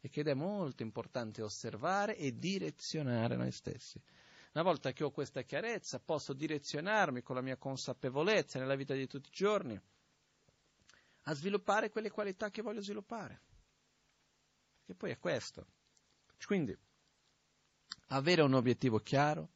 e 0.00 0.08
che 0.08 0.22
è 0.22 0.34
molto 0.34 0.82
importante 0.82 1.42
osservare 1.42 2.16
e 2.16 2.36
direzionare 2.36 3.36
noi 3.36 3.50
stessi. 3.50 4.00
Una 4.54 4.64
volta 4.64 4.92
che 4.92 5.02
ho 5.02 5.10
questa 5.10 5.42
chiarezza 5.42 5.98
posso 5.98 6.34
direzionarmi 6.34 7.22
con 7.22 7.36
la 7.36 7.42
mia 7.42 7.56
consapevolezza 7.56 8.58
nella 8.58 8.76
vita 8.76 8.92
di 8.94 9.06
tutti 9.06 9.28
i 9.28 9.32
giorni 9.32 9.80
a 11.22 11.34
sviluppare 11.34 11.90
quelle 11.90 12.10
qualità 12.10 12.50
che 12.50 12.60
voglio 12.60 12.82
sviluppare. 12.82 13.40
Che 14.84 14.94
poi 14.94 15.10
è 15.10 15.18
questo. 15.18 15.66
Quindi, 16.44 16.76
avere 18.08 18.42
un 18.42 18.52
obiettivo 18.52 18.98
chiaro, 18.98 19.48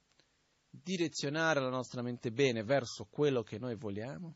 direzionare 0.71 1.61
la 1.61 1.69
nostra 1.69 2.01
mente 2.01 2.31
bene 2.31 2.63
verso 2.63 3.05
quello 3.05 3.43
che 3.43 3.59
noi 3.59 3.75
vogliamo 3.75 4.35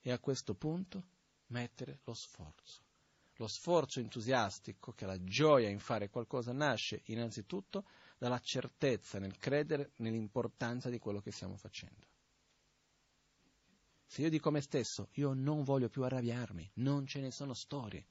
e 0.00 0.10
a 0.10 0.18
questo 0.18 0.54
punto 0.54 1.04
mettere 1.48 2.00
lo 2.04 2.14
sforzo. 2.14 2.82
Lo 3.36 3.46
sforzo 3.46 4.00
entusiastico, 4.00 4.92
che 4.92 5.04
la 5.04 5.22
gioia 5.22 5.68
in 5.68 5.80
fare 5.80 6.08
qualcosa 6.08 6.52
nasce 6.52 7.02
innanzitutto 7.06 7.84
dalla 8.22 8.38
certezza 8.38 9.18
nel 9.18 9.36
credere 9.36 9.94
nell'importanza 9.96 10.88
di 10.88 11.00
quello 11.00 11.20
che 11.20 11.32
stiamo 11.32 11.56
facendo. 11.56 12.06
Se 14.06 14.22
io 14.22 14.30
dico 14.30 14.48
a 14.48 14.52
me 14.52 14.60
stesso, 14.60 15.08
io 15.14 15.32
non 15.32 15.64
voglio 15.64 15.88
più 15.88 16.04
arrabbiarmi, 16.04 16.70
non 16.74 17.04
ce 17.04 17.18
ne 17.18 17.32
sono 17.32 17.52
storie, 17.52 18.06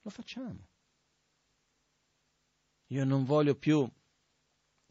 lo 0.00 0.08
facciamo. 0.08 0.66
Io 2.86 3.04
non 3.04 3.26
voglio 3.26 3.54
più 3.54 3.86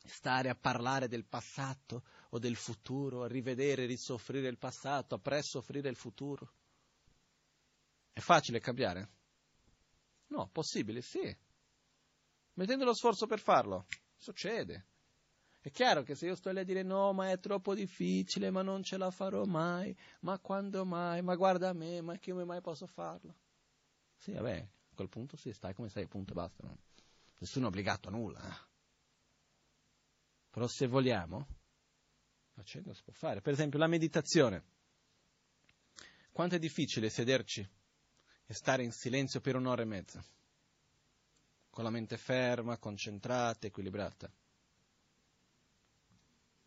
stare 0.05 0.49
a 0.49 0.55
parlare 0.55 1.07
del 1.07 1.25
passato 1.25 2.03
o 2.29 2.37
del 2.37 2.57
futuro, 2.57 3.23
a 3.23 3.27
rivedere, 3.27 3.87
risoffrire 3.87 4.49
il 4.49 4.59
passato, 4.59 5.15
a 5.15 5.19
presoffrire 5.19 5.89
il 5.89 5.95
futuro. 5.95 6.53
È 8.13 8.19
facile 8.19 8.59
cambiare? 8.59 9.09
No, 10.27 10.47
possibile, 10.49 11.01
sì. 11.01 11.35
Mettendo 12.59 12.83
lo 12.83 12.93
sforzo 12.93 13.25
per 13.25 13.39
farlo, 13.39 13.85
succede. 14.17 14.87
È 15.61 15.71
chiaro 15.71 16.03
che 16.03 16.13
se 16.13 16.25
io 16.25 16.35
sto 16.35 16.51
lì 16.51 16.59
a 16.59 16.65
dire 16.65 16.83
no, 16.83 17.13
ma 17.13 17.31
è 17.31 17.39
troppo 17.39 17.73
difficile, 17.73 18.49
ma 18.49 18.61
non 18.61 18.83
ce 18.83 18.97
la 18.97 19.11
farò 19.11 19.45
mai, 19.45 19.97
ma 20.21 20.37
quando 20.39 20.83
mai, 20.83 21.21
ma 21.21 21.35
guarda 21.35 21.69
a 21.69 21.73
me, 21.73 22.01
ma 22.01 22.19
come 22.19 22.43
mai 22.43 22.59
posso 22.59 22.85
farlo? 22.85 23.33
Sì, 24.13 24.33
vabbè, 24.33 24.67
quel 24.93 25.07
punto 25.07 25.37
sì, 25.37 25.53
stai 25.53 25.73
come 25.73 25.87
stai, 25.87 26.05
punto 26.07 26.33
e 26.33 26.35
basta. 26.35 26.67
No? 26.67 26.77
Nessuno 27.37 27.65
è 27.65 27.67
obbligato 27.69 28.09
a 28.09 28.11
nulla. 28.11 28.41
Eh? 28.41 28.67
Però 30.49 30.67
se 30.67 30.85
vogliamo, 30.85 31.47
facendo 32.51 32.93
si 32.93 33.03
può 33.03 33.13
fare. 33.13 33.39
Per 33.39 33.53
esempio 33.53 33.79
la 33.79 33.87
meditazione. 33.87 34.65
Quanto 36.29 36.55
è 36.55 36.59
difficile 36.59 37.09
sederci 37.09 37.65
e 38.45 38.53
stare 38.53 38.83
in 38.83 38.91
silenzio 38.91 39.39
per 39.39 39.55
un'ora 39.55 39.81
e 39.81 39.85
mezza, 39.85 40.21
con 41.79 41.87
la 41.87 41.93
mente 41.93 42.17
ferma, 42.17 42.77
concentrata, 42.77 43.65
equilibrata. 43.65 44.29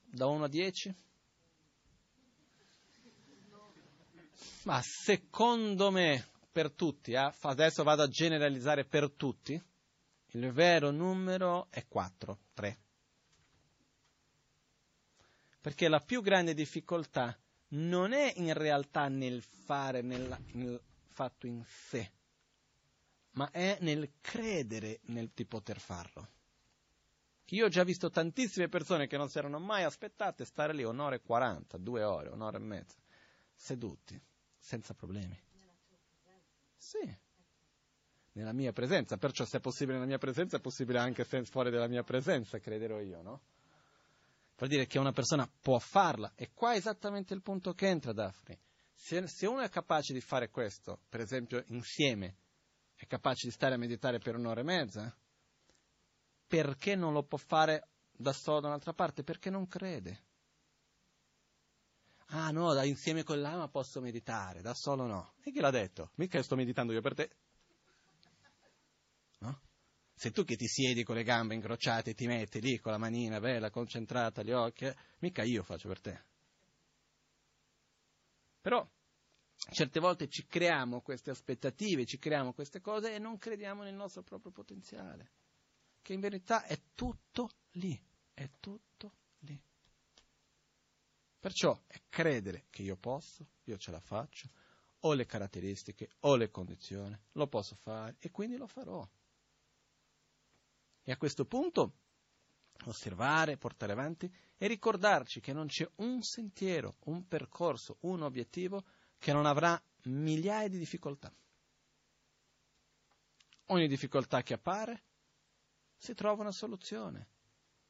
Da 0.07 0.25
1 0.25 0.45
a 0.45 0.49
10? 0.49 0.95
Ma 4.63 4.81
secondo 4.81 5.91
me 5.91 6.29
per 6.51 6.71
tutti, 6.71 7.13
eh? 7.13 7.31
adesso 7.43 7.83
vado 7.83 8.01
a 8.01 8.09
generalizzare 8.09 8.87
per 8.87 9.11
tutti, 9.11 9.63
il 10.29 10.51
vero 10.51 10.91
numero 10.91 11.67
è 11.69 11.87
4, 11.87 12.39
3. 12.55 12.79
Perché 15.61 15.89
la 15.89 16.01
più 16.01 16.23
grande 16.23 16.55
difficoltà 16.55 17.39
non 17.73 18.15
è 18.15 18.33
in 18.37 18.55
realtà 18.55 19.09
nel 19.09 19.43
fare, 19.43 20.01
nel, 20.01 20.35
nel 20.53 20.81
fatto 21.09 21.47
in 21.47 21.63
sé, 21.67 22.11
ma 23.33 23.51
è 23.51 23.79
nel 23.81 24.13
credere 24.21 25.01
nel 25.05 25.31
di 25.35 25.45
poter 25.45 25.79
farlo. 25.79 26.29
Io 27.53 27.67
ho 27.67 27.69
già 27.69 27.85
visto 27.85 28.09
tantissime 28.09 28.69
persone 28.69 29.07
che 29.07 29.19
non 29.19 29.29
si 29.29 29.37
erano 29.37 29.59
mai 29.59 29.85
aspettate 29.85 30.45
stare 30.47 30.73
lì 30.73 30.85
un'ora 30.85 31.17
e 31.17 31.21
quaranta, 31.21 31.77
due 31.77 32.03
ore, 32.03 32.31
un'ora 32.31 32.57
e 32.57 32.61
mezza, 32.61 32.97
seduti, 33.55 34.19
senza 34.59 34.95
problemi. 34.95 35.39
Sì, 36.77 37.17
nella 38.33 38.53
mia 38.53 38.73
presenza, 38.73 39.19
perciò 39.19 39.45
se 39.45 39.59
è 39.59 39.61
possibile 39.61 39.95
nella 39.95 40.09
mia 40.09 40.19
presenza 40.19 40.57
è 40.57 40.61
possibile 40.61 40.99
anche 40.99 41.25
fuori 41.25 41.71
della 41.71 41.89
mia 41.89 42.03
presenza, 42.03 42.59
crederò 42.59 43.01
io, 43.01 43.21
no? 43.21 43.41
Per 44.55 44.69
dire 44.69 44.87
che 44.87 44.99
una 44.99 45.13
persona 45.13 45.47
può 45.61 45.79
farla, 45.79 46.33
e 46.35 46.51
qua 46.55 46.73
è 46.73 46.77
esattamente 46.77 47.35
il 47.35 47.43
punto 47.43 47.75
che 47.75 47.89
entra 47.89 48.13
Daphne. 48.13 48.59
Se, 48.95 49.27
se 49.27 49.47
uno 49.47 49.61
è 49.61 49.69
capace 49.69 50.13
di 50.13 50.21
fare 50.21 50.49
questo, 50.49 51.01
per 51.09 51.21
esempio 51.21 51.63
insieme, 51.67 52.37
è 53.03 53.07
capace 53.09 53.49
di 53.49 53.53
stare 53.53 53.75
a 53.75 53.79
meditare 53.79 54.19
per 54.19 54.37
un'ora 54.37 54.61
e 54.61 54.65
mezza, 54.65 55.17
perché 56.47 56.95
non 56.95 57.13
lo 57.13 57.25
può 57.25 57.39
fare 57.39 57.89
da 58.13 58.33
solo 58.33 58.61
da 58.61 58.69
un'altra 58.69 58.93
parte? 58.93 59.25
Perché 59.25 59.51
non 59.51 59.67
crede. 59.67 60.25
Ah 62.27 62.51
no, 62.51 62.73
da 62.73 62.85
insieme 62.85 63.25
con 63.25 63.41
l'ama 63.41 63.69
posso 63.69 64.01
meditare, 64.01 64.63
da 64.63 64.73
solo 64.73 65.07
no. 65.07 65.35
E 65.43 65.51
chi 65.51 65.59
l'ha 65.59 65.71
detto? 65.71 66.13
Mica 66.15 66.41
sto 66.43 66.55
meditando 66.55 66.93
io 66.93 67.01
per 67.01 67.15
te. 67.15 67.31
No? 69.41 69.61
Se 70.15 70.31
tu 70.31 70.45
che 70.45 70.55
ti 70.55 70.67
siedi 70.67 71.03
con 71.03 71.17
le 71.17 71.25
gambe 71.25 71.55
incrociate 71.55 72.11
e 72.11 72.15
ti 72.15 72.27
metti 72.27 72.61
lì 72.61 72.79
con 72.79 72.93
la 72.93 72.99
manina 72.99 73.41
bella, 73.41 73.71
concentrata, 73.71 74.43
gli 74.43 74.53
occhi, 74.53 74.85
eh, 74.85 74.97
mica 75.19 75.43
io 75.43 75.65
faccio 75.65 75.89
per 75.89 76.01
te. 76.01 76.25
Però 78.61 78.89
certe 79.71 80.01
volte 80.01 80.29
ci 80.29 80.47
creiamo 80.47 81.01
queste 81.01 81.31
aspettative, 81.31 82.05
ci 82.05 82.19
creiamo 82.19 82.53
queste 82.53 82.81
cose 82.81 83.15
e 83.15 83.19
non 83.19 83.39
crediamo 83.39 83.83
nel 83.83 83.95
nostro 83.95 84.23
proprio 84.23 84.51
potenziale, 84.51 85.33
che 86.03 86.13
in 86.13 86.21
verità 86.21 86.65
è 86.65 86.81
tutto 86.95 87.51
lì, 87.73 88.01
è 88.35 88.51
tutto 88.61 89.15
lì. 89.41 89.61
Perciò 91.39 91.81
è 91.87 92.01
credere 92.09 92.67
che 92.71 92.83
io 92.83 92.97
posso, 92.97 93.47
io 93.65 93.77
ce 93.77 93.91
la 93.91 94.01
faccio, 94.01 94.49
ho 95.01 95.15
le 95.15 95.27
caratteristiche, 95.27 96.11
ho 96.21 96.37
le 96.37 96.51
condizioni, 96.51 97.19
lo 97.33 97.47
posso 97.49 97.75
fare 97.75 98.17
e 98.21 98.31
quindi 98.31 98.57
lo 98.57 98.67
farò. 98.67 99.09
E 101.05 101.11
a 101.11 101.17
questo 101.17 101.45
punto 101.45 101.97
osservare, 102.85 103.57
portare 103.57 103.93
avanti 103.93 104.33
e 104.57 104.67
ricordarci 104.67 105.41
che 105.41 105.53
non 105.53 105.67
c'è 105.67 105.89
un 105.97 106.23
sentiero, 106.23 106.97
un 107.07 107.27
percorso, 107.27 107.99
un 108.01 108.23
obiettivo 108.23 108.85
che 109.23 109.33
non 109.33 109.47
avrà 109.47 109.81
migliaia 110.07 110.67
di 110.69 110.79
difficoltà. 110.79 111.33
Ogni 113.67 113.87
difficoltà 113.87 114.43
che 114.43 114.55
appare 114.55 115.05
si 115.97 116.13
trova 116.15 116.43
una 116.43 116.51
soluzione, 116.51 117.29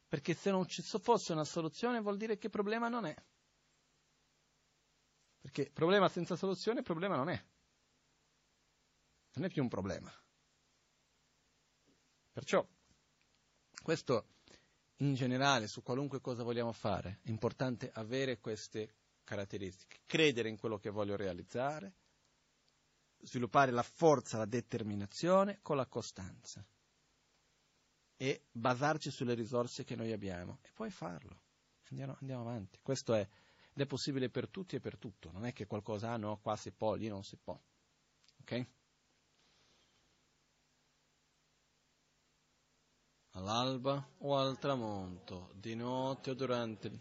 perché 0.06 0.34
se 0.34 0.50
non 0.50 0.66
ci 0.68 0.82
fosse 0.82 1.32
una 1.32 1.44
soluzione 1.46 2.00
vuol 2.00 2.18
dire 2.18 2.36
che 2.36 2.50
problema 2.50 2.88
non 2.88 3.06
è. 3.06 3.16
Perché 5.40 5.70
problema 5.72 6.10
senza 6.10 6.36
soluzione 6.36 6.82
problema 6.82 7.16
non 7.16 7.30
è. 7.30 7.44
Non 9.32 9.46
è 9.46 9.48
più 9.48 9.62
un 9.62 9.68
problema. 9.70 10.12
Perciò 12.30 12.62
questo 13.82 14.26
in 14.96 15.14
generale 15.14 15.66
su 15.66 15.82
qualunque 15.82 16.20
cosa 16.20 16.42
vogliamo 16.42 16.72
fare 16.72 17.20
è 17.22 17.30
importante 17.30 17.90
avere 17.94 18.38
queste 18.38 18.96
caratteristiche, 19.32 20.00
credere 20.04 20.50
in 20.50 20.58
quello 20.58 20.76
che 20.76 20.90
voglio 20.90 21.16
realizzare, 21.16 21.94
sviluppare 23.22 23.70
la 23.70 23.82
forza, 23.82 24.36
la 24.36 24.44
determinazione 24.44 25.60
con 25.62 25.76
la 25.76 25.86
costanza 25.86 26.62
e 28.16 28.44
basarci 28.52 29.10
sulle 29.10 29.32
risorse 29.32 29.84
che 29.84 29.96
noi 29.96 30.12
abbiamo 30.12 30.58
e 30.60 30.70
poi 30.74 30.90
farlo. 30.90 31.40
Andiamo, 31.88 32.16
andiamo 32.20 32.42
avanti. 32.42 32.78
Questo 32.82 33.14
è, 33.14 33.20
ed 33.20 33.80
è 33.80 33.86
possibile 33.86 34.28
per 34.28 34.50
tutti 34.50 34.76
e 34.76 34.80
per 34.80 34.98
tutto. 34.98 35.30
Non 35.30 35.46
è 35.46 35.54
che 35.54 35.66
qualcosa, 35.66 36.10
ah 36.10 36.18
no, 36.18 36.38
qua 36.38 36.54
si 36.56 36.70
può, 36.70 36.94
lì 36.94 37.08
non 37.08 37.24
si 37.24 37.36
può. 37.36 37.58
Ok? 38.40 38.66
all'alba 43.34 44.06
o 44.18 44.36
al 44.36 44.58
tramonto, 44.58 45.52
di 45.54 45.74
notte 45.74 46.32
o 46.32 46.34
durante 46.34 46.88
il 46.88 47.00